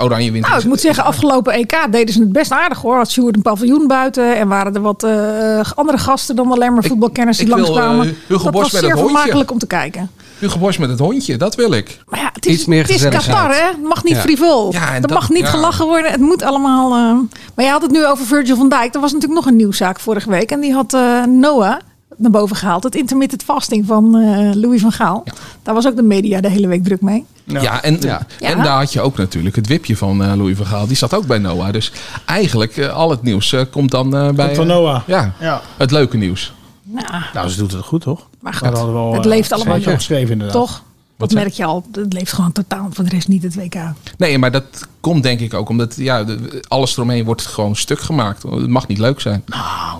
Oranje 0.00 0.32
wint. 0.32 0.46
Nou, 0.46 0.58
ik 0.60 0.64
moet 0.66 0.80
zeggen, 0.80 1.04
afgelopen 1.04 1.52
EK 1.52 1.86
deden 1.90 2.14
ze 2.14 2.20
het 2.20 2.32
best 2.32 2.52
aardig 2.52 2.78
hoor. 2.80 2.96
Had 2.96 3.10
Sjoerd 3.10 3.36
een 3.36 3.42
paviljoen 3.42 3.86
buiten 3.86 4.36
en 4.36 4.48
waren 4.48 4.74
er 4.74 4.80
wat 4.80 5.02
eh, 5.02 5.60
andere 5.74 5.98
gasten 5.98 6.36
dan 6.36 6.52
alleen 6.52 6.72
maar 6.74 6.84
voetbalkenners 6.84 7.38
die 7.38 7.46
ik 7.46 7.54
wil, 7.54 7.62
langskwamen. 7.64 8.06
eh, 8.06 8.12
Hugo 8.26 8.42
dat 8.42 8.52
Borst 8.52 8.72
was 8.72 8.72
met 8.72 8.80
zeer 8.80 8.90
het 8.90 8.98
hondje. 9.00 9.16
vermakelijk 9.16 9.50
om 9.50 9.58
te 9.58 9.66
kijken. 9.66 10.10
Hugo 10.38 10.58
Borst 10.58 10.78
met 10.78 10.90
het 10.90 10.98
hondje, 10.98 11.36
dat 11.36 11.54
wil 11.54 11.72
ik. 11.72 11.98
Maar 12.08 12.20
ja, 12.20 12.30
het 12.32 12.46
is, 12.46 12.52
Iets 12.54 12.64
meer 12.66 12.82
het 12.82 12.90
is. 12.90 13.08
Qatar, 13.08 13.50
hè? 13.54 13.66
Het 13.66 13.82
mag 13.82 14.04
niet 14.04 14.14
Ja. 14.16 14.20
frivol. 14.20 14.72
Ja, 14.72 14.94
er 14.94 15.00
dat- 15.00 15.10
mag 15.10 15.28
niet 15.30 15.42
ja. 15.42 15.46
gelachen 15.48 15.86
worden. 15.86 16.10
Het 16.10 16.20
moet 16.20 16.42
allemaal. 16.42 16.94
eh, 16.94 17.14
Maar 17.54 17.64
je 17.64 17.70
had 17.70 17.82
het 17.82 17.90
nu 17.90 18.06
over 18.06 18.26
Virgil 18.26 18.56
van 18.56 18.68
Dijk. 18.68 18.94
Er 18.94 19.00
was 19.00 19.12
natuurlijk 19.12 19.40
nog 19.40 19.50
een 19.50 19.56
nieuwszaak 19.56 20.00
vorige 20.00 20.30
week. 20.30 20.50
En 20.50 20.60
die 20.60 20.72
had 20.72 20.94
eh, 20.94 21.24
Noah, 21.24 21.76
naar 22.16 22.30
boven 22.30 22.56
gehaald. 22.56 22.82
Het 22.82 22.94
intermittent 22.94 23.42
fasting 23.42 23.86
van 23.86 24.16
eh, 24.16 24.50
Louis 24.54 24.80
van 24.80 24.92
Gaal. 24.92 25.24
Daar 25.62 25.74
was 25.74 25.86
ook 25.86 25.96
de 25.96 26.02
media 26.02 26.40
de 26.40 26.50
hele 26.50 26.66
week 26.66 26.84
druk 26.84 27.00
mee. 27.00 27.24
Ja, 27.44 27.82
en, 27.82 27.96
Ja. 28.00 28.18
en 28.40 28.56
Ja. 28.56 28.62
daar 28.62 28.78
had 28.78 28.92
je 28.92 29.00
ook 29.00 29.16
natuurlijk 29.16 29.56
het 29.56 29.66
wipje 29.66 29.96
van 29.96 30.22
eh, 30.24 30.32
Louis 30.34 30.56
van 30.56 30.66
Gaal. 30.66 30.86
Die 30.86 30.96
zat 30.96 31.14
ook 31.14 31.26
bij 31.26 31.38
Noah. 31.38 31.72
Dus 31.72 31.92
eigenlijk, 32.26 32.76
eh, 32.76 32.94
al 32.94 33.10
het 33.10 33.22
nieuws 33.22 33.54
komt 33.70 33.90
dan 33.90 34.10
bij... 34.10 34.54
van 34.54 34.70
eh, 34.70 34.74
Noah. 34.76 35.00
Ja, 35.06 35.32
Ja. 35.40 35.60
het 35.76 35.90
leuke 35.90 36.16
nieuws. 36.16 36.52
Nou, 36.82 37.06
Nou, 37.34 37.48
ze 37.48 37.56
doet 37.58 37.72
het 37.72 37.84
goed, 37.84 38.00
toch? 38.00 38.26
Maar 38.40 38.54
goed, 38.54 38.68
hadden 38.68 38.92
wel, 38.92 39.12
het 39.12 39.22
eh, 39.24 39.28
leeft 39.30 39.52
allemaal. 39.52 39.74
zeker 39.76 39.92
geschreven, 39.94 40.30
inderdaad. 40.32 40.56
Toch? 40.56 40.82
Dat 41.28 41.38
merk 41.38 41.52
je 41.52 41.64
al. 41.64 41.84
Het 41.92 42.12
leeft 42.12 42.32
gewoon 42.32 42.52
totaal 42.52 42.88
voor 42.90 43.04
de 43.04 43.10
rest 43.10 43.28
niet 43.28 43.42
het 43.42 43.54
WK. 43.54 43.74
Nee, 44.18 44.38
maar 44.38 44.50
dat 44.50 44.64
komt 45.00 45.22
denk 45.22 45.40
ik 45.40 45.54
ook 45.54 45.68
omdat 45.68 45.96
ja, 45.96 46.24
de- 46.24 46.64
alles 46.68 46.96
eromheen 46.96 47.24
wordt 47.24 47.46
gewoon 47.46 47.76
stuk 47.76 48.00
gemaakt. 48.00 48.42
Het 48.42 48.68
mag 48.68 48.86
niet 48.88 48.98
leuk 48.98 49.20
zijn. 49.20 49.44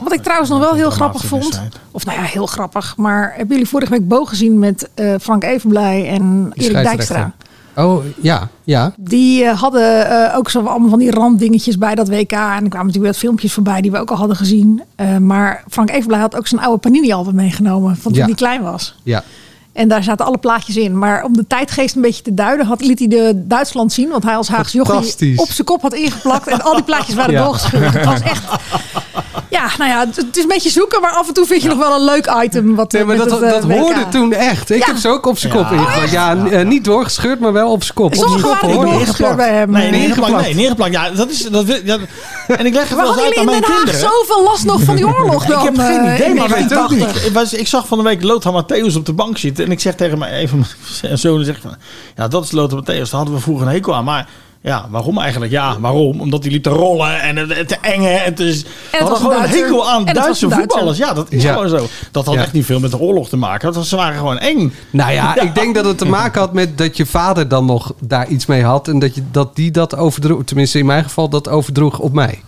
Wat 0.02 0.12
ik 0.12 0.22
trouwens 0.22 0.50
nog 0.50 0.58
wel 0.58 0.74
heel 0.74 0.90
grappig 0.90 1.24
vond. 1.24 1.62
Of 1.90 2.04
nou 2.04 2.18
ja, 2.18 2.24
heel 2.24 2.46
grappig. 2.46 2.96
Maar 2.96 3.28
hebben 3.36 3.48
jullie 3.56 3.68
vorige 3.70 3.90
week 3.90 4.08
Bo 4.08 4.24
gezien 4.24 4.58
met 4.58 4.88
eh, 4.94 5.14
Frank 5.20 5.44
Evenblij 5.44 6.08
en 6.08 6.50
Die 6.54 6.70
Erik 6.70 6.84
Dijkstra? 6.84 7.32
Oh, 7.76 8.04
ja, 8.20 8.48
ja. 8.64 8.92
Die 8.96 9.44
eh, 9.44 9.60
hadden 9.60 10.10
eh, 10.30 10.36
ook 10.36 10.50
zo 10.50 10.60
allemaal 10.64 10.88
van 10.90 10.98
die 10.98 11.10
randdingetjes 11.10 11.78
bij 11.78 11.94
dat 11.94 12.08
WK. 12.08 12.32
En 12.32 12.38
er 12.38 12.68
kwamen 12.68 12.68
natuurlijk 12.86 13.04
wat 13.04 13.16
filmpjes 13.16 13.52
voorbij 13.52 13.80
die 13.80 13.90
we 13.90 13.98
ook 13.98 14.10
al 14.10 14.16
hadden 14.16 14.36
gezien. 14.36 14.82
Eh, 14.94 15.16
maar 15.16 15.64
Frank 15.70 15.90
Evenblij 15.90 16.20
had 16.20 16.36
ook 16.36 16.46
zijn 16.46 16.60
oude 16.60 16.78
Panini-album 16.78 17.34
meegenomen. 17.34 17.96
Van 17.96 18.12
toen 18.12 18.20
Ja. 18.20 18.26
hij 18.26 18.34
klein 18.34 18.62
was. 18.62 18.96
Ja. 19.02 19.22
En 19.72 19.88
daar 19.88 20.02
zaten 20.02 20.26
alle 20.26 20.38
plaatjes 20.38 20.76
in. 20.76 20.98
Maar 20.98 21.24
om 21.24 21.36
de 21.36 21.46
tijdgeest 21.46 21.94
een 21.96 22.02
beetje 22.02 22.22
te 22.22 22.34
duiden, 22.34 22.66
had, 22.66 22.80
liet 22.80 22.98
hij 22.98 23.08
de 23.08 23.32
Duitsland 23.34 23.92
zien. 23.92 24.08
Want 24.08 24.22
hij 24.22 24.36
als 24.36 24.48
Haagse 24.48 24.76
jochie 24.76 25.38
op 25.38 25.50
zijn 25.50 25.66
kop 25.66 25.82
had 25.82 25.94
ingeplakt. 25.94 26.46
En 26.46 26.62
al 26.62 26.74
die 26.74 26.82
plaatjes 26.82 27.14
waren 27.14 27.32
Ja. 27.32 27.44
doorgeschilderd. 27.44 27.92
Het 27.94 28.04
was 28.04 28.20
echt... 28.20 28.42
Ja, 29.48 29.68
nou 29.78 29.90
ja, 29.90 30.00
het, 30.06 30.16
het 30.16 30.36
is 30.36 30.42
een 30.42 30.48
beetje 30.48 30.70
zoeken. 30.70 31.00
Maar 31.00 31.10
af 31.12 31.28
en 31.28 31.34
toe 31.34 31.46
vind 31.46 31.62
je 31.62 31.68
nog 31.68 31.78
wel 31.78 31.94
een 31.94 32.04
leuk 32.04 32.32
item. 32.44 32.74
Wat, 32.74 32.92
Nee, 32.92 33.04
maar 33.04 33.16
met 33.16 33.28
dat, 33.28 33.40
het, 33.40 33.52
eh, 33.52 33.60
dat 33.68 33.78
hoorde 33.78 34.08
toen 34.08 34.32
echt. 34.32 34.70
Ik 34.70 34.78
Ja. 34.78 34.86
heb 34.86 34.96
ze 34.96 35.08
ook 35.08 35.26
op 35.26 35.38
zijn 35.38 35.52
Ja. 35.52 35.62
kop 35.62 35.72
ingeplakt. 35.72 36.10
Ja, 36.10 36.34
n- 36.34 36.46
eh, 36.50 36.64
niet 36.66 36.84
doorgescheurd, 36.84 37.40
maar 37.40 37.52
wel 37.52 37.70
op 37.70 37.82
zijn 37.82 37.94
kop. 37.94 38.14
Sommige 38.14 38.34
Op 38.34 38.40
zijn 38.40 38.58
kop 38.58 38.70
waren 38.70 38.84
niet 38.84 38.94
doorgescheurd 38.94 39.36
bij 39.36 39.52
hem. 39.54 39.70
Nee, 39.70 39.90
Nee, 39.90 40.00
neergeplakt. 40.00 40.42
Nee, 40.44 40.54
neergeplakt. 40.54 40.92
Ja, 40.92 41.10
dat 41.10 41.30
is... 41.30 41.42
Dat, 41.42 41.80
ja, 41.84 41.98
en 42.59 42.66
ik 42.66 42.75
leg 42.75 42.88
het 42.88 42.99
wel 42.99 43.06
uit 43.12 43.21
jullie 43.21 43.38
aan 43.38 43.44
in 43.44 43.50
mijn 43.50 43.61
Den 43.61 43.71
Haag 43.71 43.85
kinderen. 43.85 44.11
zoveel 44.11 44.44
last 44.44 44.64
nog 44.64 44.80
van 44.82 44.97
die 44.97 45.06
oorlog 45.06 45.47
dan? 45.47 45.59
ik 45.59 45.64
heb 45.64 45.78
geen 45.78 46.00
eh, 46.04 46.14
idee, 46.14 46.35
maar 46.35 46.49
weet 46.49 46.71
het 46.71 46.75
ook 46.78 46.88
1980? 46.88 47.14
niet. 47.14 47.26
Ik, 47.26 47.32
was, 47.32 47.52
ik 47.52 47.66
zag 47.66 47.87
van 47.87 47.99
de 47.99 48.04
week 48.04 48.23
Lothar 48.23 48.64
Matthäus 48.64 48.97
op 48.97 49.06
de 49.06 49.12
bank 49.12 49.38
zitten. 49.38 49.64
En 49.64 49.71
ik 49.71 49.80
zeg 49.80 49.94
tegen 49.94 50.18
mijn, 50.18 50.40
een 50.40 50.49
van 50.49 50.64
mijn 51.02 51.18
zonen, 51.26 51.44
zeg 51.44 51.56
ik 51.56 51.62
van, 51.62 51.76
ja, 52.16 52.28
dat 52.28 52.44
is 52.44 52.52
Lothar 52.52 52.80
Matthäus. 52.82 52.85
Daar 52.85 53.09
hadden 53.11 53.35
we 53.35 53.40
vroeger 53.40 53.66
een 53.66 53.73
hekel 53.73 53.94
aan. 53.94 54.04
Maar 54.04 54.28
ja, 54.62 54.87
waarom 54.90 55.19
eigenlijk? 55.19 55.52
Ja, 55.52 55.81
waarom? 55.81 56.21
Omdat 56.21 56.42
hij 56.42 56.52
liep 56.52 56.62
te 56.62 56.71
rollen 56.71 57.21
en 57.21 57.37
het, 57.37 57.57
het 57.57 57.69
te 57.69 57.76
engen. 57.81 58.19
En 58.19 58.25
het 58.25 58.40
is, 58.40 58.62
we 58.62 58.69
was 58.90 59.00
hadden 59.00 59.19
gewoon 59.19 59.42
een 59.42 59.49
hekel 59.49 59.88
aan 59.90 60.00
En 60.00 60.07
het 60.07 60.16
Duitse 60.16 60.50
voetballers. 60.50 60.99
Ja, 60.99 61.12
dat 61.14 61.26
is 61.33 61.42
Ja. 61.42 61.52
gewoon 61.52 61.69
zo. 61.69 61.87
Dat 62.11 62.26
had 62.26 62.35
Ja. 62.35 62.40
echt 62.40 62.52
niet 62.52 62.64
veel 62.64 62.81
met 62.81 62.90
de 62.90 62.99
oorlog 62.99 63.28
te 63.28 63.37
maken. 63.37 63.66
Dat 63.66 63.76
was, 63.76 63.88
ze 63.88 63.97
waren 63.97 64.16
gewoon 64.19 64.38
eng. 64.38 64.73
Nou 64.90 65.12
ja, 65.12 65.40
ik 65.40 65.54
denk 65.54 65.75
dat 65.75 65.85
het 65.85 65.99
te 65.99 66.07
maken 66.07 66.40
had 66.40 66.52
met 66.52 66.78
dat 66.78 66.97
je 66.97 67.07
vader 67.07 67.49
dan 67.49 67.64
nog 67.64 67.92
daar 68.00 68.28
iets 68.28 68.47
mee 68.47 68.62
had. 68.64 68.88
En 68.88 68.99
dat, 68.99 69.14
je, 69.14 69.23
dat 69.31 69.57
die 69.57 69.71
dat 69.71 69.97
overdroeg, 69.97 70.45
tenminste 70.45 70.78
in 70.78 70.87
mijn 70.87 71.04
geval, 71.04 71.28
dat 71.28 71.49
overdroeg 71.49 71.99
op 71.99 72.12
mij. 72.12 72.42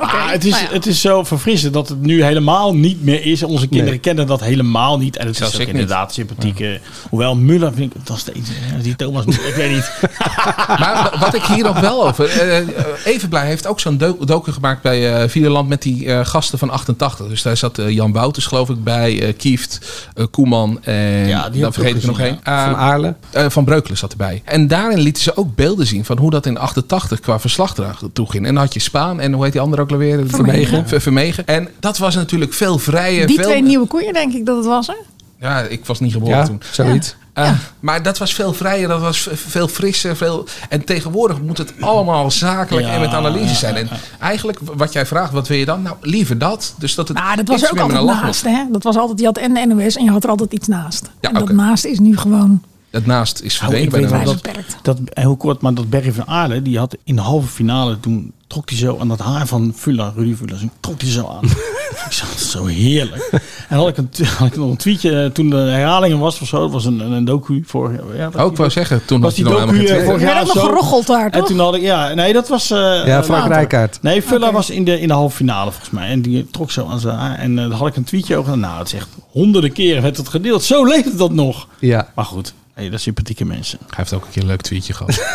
Maar 0.00 0.30
het 0.32 0.44
is, 0.44 0.50
nou 0.50 0.64
ja. 0.64 0.70
het 0.72 0.86
is 0.86 1.00
zo 1.00 1.24
verfrissend 1.24 1.72
dat 1.74 1.88
het 1.88 2.00
nu 2.02 2.24
helemaal 2.24 2.74
niet 2.74 3.04
meer 3.04 3.24
is. 3.26 3.42
Onze 3.42 3.66
kinderen 3.66 3.90
Nee. 3.92 4.00
kennen 4.00 4.26
dat 4.26 4.40
helemaal 4.40 4.98
niet. 4.98 5.16
En 5.16 5.26
het 5.26 5.36
Zelfs 5.36 5.52
is 5.54 5.60
ook 5.60 5.66
niet. 5.66 5.74
inderdaad 5.74 6.12
sympathiek. 6.12 6.60
eh, 6.60 6.68
Hoewel 7.08 7.36
Muller 7.36 7.72
vind 7.74 7.94
ik 7.94 8.08
nog 8.08 8.18
steeds... 8.18 8.38
eh, 8.50 8.82
Die 8.82 8.96
Thomas 8.96 9.24
ik 9.26 9.54
weet 9.56 9.70
niet. 9.70 9.90
Maar 10.80 11.16
wat 11.20 11.34
ik 11.34 11.42
hier 11.42 11.64
nog 11.64 11.80
wel 11.80 12.06
over... 12.06 12.24
eh, 12.28 12.58
eh, 12.58 12.66
Evenblij 13.04 13.46
heeft 13.46 13.66
ook 13.66 13.80
zo'n 13.80 13.96
do- 13.98 14.16
docu 14.24 14.52
gemaakt 14.52 14.82
bij 14.82 15.22
eh 15.22 15.28
Videoland 15.28 15.68
met 15.68 15.82
die 15.82 16.06
eh, 16.06 16.24
gasten 16.24 16.58
van 16.58 16.70
88. 16.70 17.26
Dus 17.28 17.42
daar 17.42 17.56
zat 17.56 17.78
eh, 17.78 17.90
Jan 17.90 18.12
Wouters 18.12 18.46
geloof 18.46 18.68
ik 18.68 18.84
bij, 18.84 19.22
eh, 19.22 19.36
Kieft, 19.36 19.78
eh, 20.14 20.24
Koeman 20.30 20.84
en 20.84 21.28
Ja, 21.28 21.48
die 21.50 21.60
dan 21.60 21.72
vergeet 21.72 21.94
ik 21.96 22.02
er 22.02 22.08
nog 22.08 22.20
één. 22.20 22.40
Van 22.42 22.52
Eh, 22.54 22.72
Aarle. 22.78 23.14
eh, 23.30 23.44
van 23.48 23.64
Breukelen 23.64 23.98
zat 23.98 24.10
erbij. 24.10 24.42
En 24.44 24.68
daarin 24.68 24.98
lieten 24.98 25.22
ze 25.22 25.36
ook 25.36 25.54
beelden 25.54 25.86
zien 25.86 26.04
van 26.04 26.18
hoe 26.18 26.30
dat 26.30 26.46
in 26.46 26.58
88 26.58 27.20
qua 27.20 27.40
verslagdrag 27.40 28.02
toe 28.12 28.30
ging. 28.30 28.46
En 28.46 28.54
dan 28.54 28.62
had 28.62 28.74
je 28.74 28.80
Spaan 28.80 29.20
en 29.20 29.32
hoe 29.32 29.42
heet 29.44 29.52
die 29.52 29.60
andere 29.60 29.82
ook 29.82 29.89
alweer? 29.92 30.22
Vermegen. 30.26 30.88
Ver- 30.88 31.00
Vermegen. 31.00 31.46
En 31.46 31.68
dat 31.80 31.98
was 31.98 32.14
natuurlijk 32.14 32.52
veel 32.52 32.78
vrijer. 32.78 33.26
Die 33.26 33.36
veel, 33.36 33.44
twee 33.48 33.62
nieuwe 33.62 33.86
koeien, 33.86 34.12
denk 34.12 34.32
ik 34.32 34.46
dat 34.46 34.56
het 34.56 34.66
was. 34.66 34.86
Hè? 34.86 34.94
Ja, 35.40 35.60
ik 35.60 35.86
was 35.86 36.00
niet 36.00 36.12
geboren 36.12 36.36
Ja, 36.36 36.44
toen. 36.44 36.62
zoiets. 36.70 37.16
Uh, 37.34 37.50
Maar 37.80 38.02
dat 38.02 38.18
was 38.18 38.34
veel 38.34 38.52
vrijer, 38.52 38.88
dat 38.88 39.00
was 39.00 39.28
veel 39.32 39.68
frisser. 39.68 40.16
Veel... 40.16 40.46
En 40.68 40.84
tegenwoordig 40.84 41.40
moet 41.40 41.58
het 41.58 41.72
allemaal 41.80 42.30
zakelijk 42.30 42.86
Ja, 42.86 42.92
en 42.92 43.00
met 43.00 43.10
analyses 43.10 43.50
ja, 43.50 43.56
zijn. 43.56 43.76
En 43.76 43.88
eigenlijk, 44.20 44.58
wat 44.62 44.92
jij 44.92 45.06
vraagt, 45.06 45.32
wat 45.32 45.48
wil 45.48 45.56
je 45.58 45.64
dan? 45.64 45.82
Nou, 45.82 45.96
liever 46.00 46.38
dat. 46.38 46.74
Dus 46.78 46.94
dat 46.94 47.08
het 47.08 47.16
Nou, 47.16 47.36
dat 47.36 47.48
iets 47.48 47.60
was 47.60 47.70
ook 47.70 47.78
altijd 47.78 48.04
naast. 48.04 48.44
Hè? 48.44 48.64
Dat 48.70 48.82
was 48.82 48.96
altijd, 48.96 49.18
je 49.20 49.24
had 49.24 49.38
en 49.38 49.54
de 49.54 49.66
NOS 49.66 49.96
en 49.96 50.04
je 50.04 50.10
had 50.10 50.24
er 50.24 50.30
altijd 50.30 50.52
iets 50.52 50.68
naast. 50.68 51.10
Ja, 51.20 51.28
en 51.28 51.34
dat 51.34 51.50
naast 51.52 51.84
is 51.84 51.98
nu 51.98 52.16
gewoon 52.16 52.62
Het 52.90 53.06
naast 53.06 53.40
is 53.40 53.54
Oh, 53.54 53.60
verdwenen 53.60 53.90
bij 53.90 54.00
de 54.00 54.24
nog 54.24 54.40
dat, 54.40 54.54
dat, 54.82 54.98
heel 55.04 55.36
kort, 55.36 55.60
maar 55.60 55.74
dat 55.74 55.90
Berry 55.90 56.12
van 56.12 56.26
Aarle, 56.26 56.62
die 56.62 56.78
had 56.78 56.96
in 57.04 57.16
de 57.16 57.22
halve 57.22 57.48
finale, 57.48 58.00
toen 58.00 58.32
trok 58.46 58.68
hij 58.70 58.78
zo 58.78 58.98
aan 59.00 59.08
dat 59.08 59.18
haar 59.18 59.46
van 59.46 59.72
Fuller, 59.76 60.12
Rudy 60.16 60.34
Fuller, 60.34 60.58
toen 60.58 60.70
trok 60.80 61.00
hij 61.00 61.10
zo 61.10 61.26
aan. 61.40 61.44
ik 62.06 62.12
zag 62.12 62.30
het 62.30 62.40
zo 62.40 62.66
heerlijk. 62.66 63.30
En 63.68 63.76
had 63.76 63.88
ik, 63.88 63.96
een, 63.96 64.10
had 64.38 64.46
ik 64.46 64.56
nog 64.56 64.70
een 64.70 64.76
tweetje, 64.76 65.22
eh, 65.22 65.30
toen 65.30 65.50
de 65.50 65.56
herhalingen 65.56 66.18
was 66.18 66.40
of 66.40 66.48
zo, 66.48 66.60
dat 66.60 66.70
was 66.70 66.84
een, 66.84 67.00
een, 67.00 67.12
een 67.12 67.24
docu 67.24 67.62
voor... 67.66 67.92
Ja, 68.16 68.30
Oh, 68.36 68.50
ik 68.50 68.56
wou 68.56 68.70
zeggen, 68.70 69.04
toen 69.04 69.20
was 69.20 69.34
die 69.34 69.44
je 69.44 69.50
nog 69.50 69.60
docu 69.60 69.84
eh, 69.86 69.94
geen 69.96 70.04
vorig 70.04 70.20
jaar 70.20 70.40
ook 70.40 70.46
nog 70.46 70.56
zo. 70.56 70.60
gerocheld 70.68 71.06
daar, 71.06 71.24
En 71.30 71.38
toch? 71.38 71.46
toen 71.48 71.58
had 71.58 71.74
ik, 71.74 71.82
ja, 71.82 72.14
nee, 72.14 72.32
dat 72.32 72.48
was... 72.48 72.70
eh, 72.70 72.78
Ja, 72.78 73.04
eh, 73.18 73.22
Frank. 73.22 73.46
Rijkaard. 73.52 73.98
Nee, 74.02 74.22
Fuller 74.22 74.42
Oké. 74.48 74.52
was 74.56 74.70
in 74.70 74.84
de, 74.84 75.00
in 75.00 75.08
de 75.08 75.14
halve 75.14 75.36
finale 75.36 75.70
volgens 75.70 75.90
mij. 75.90 76.08
En 76.08 76.22
die 76.22 76.46
trok 76.50 76.70
zo 76.70 76.86
aan 76.86 77.00
zijn 77.00 77.16
haar. 77.16 77.38
En 77.38 77.58
eh, 77.58 77.68
dan 77.68 77.78
had 77.78 77.88
ik 77.88 77.96
een 77.96 78.04
tweetje 78.04 78.36
over. 78.36 78.58
Nou, 78.58 78.78
het 78.78 78.86
is 78.86 78.94
echt 78.94 79.08
honderden 79.30 79.72
keren 79.72 80.02
werd 80.02 80.16
het 80.16 80.28
gedeeld. 80.28 80.62
Zo 80.62 80.84
leeft 80.84 81.18
dat 81.18 81.32
nog. 81.32 81.66
Ja, 81.78 82.08
Maar 82.14 82.24
goed, 82.24 82.54
hey, 82.80 82.90
dat 82.90 83.00
zijn 83.00 83.14
sympathieke 83.14 83.44
mensen. 83.44 83.78
Hij 83.78 83.94
heeft 83.96 84.12
ook 84.12 84.24
een 84.24 84.30
keer 84.30 84.42
een 84.42 84.48
leuk 84.48 84.60
tweetje 84.60 84.92
gehad. 84.92 85.22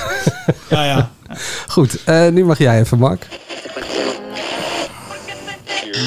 Ja, 0.69 0.85
ja. 0.85 1.11
goed. 1.67 2.03
Eh, 2.03 2.27
nu 2.27 2.45
mag 2.45 2.57
jij 2.57 2.79
even, 2.79 2.97
Mark. 2.97 3.27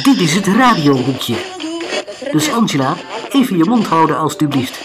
Dit 0.02 0.20
is 0.20 0.34
het 0.34 0.46
radiohoekje. 0.46 1.34
Dus 2.32 2.52
Angela, 2.52 2.96
even 3.32 3.58
je 3.58 3.64
mond 3.64 3.86
houden 3.86 4.18
alstublieft. 4.18 4.78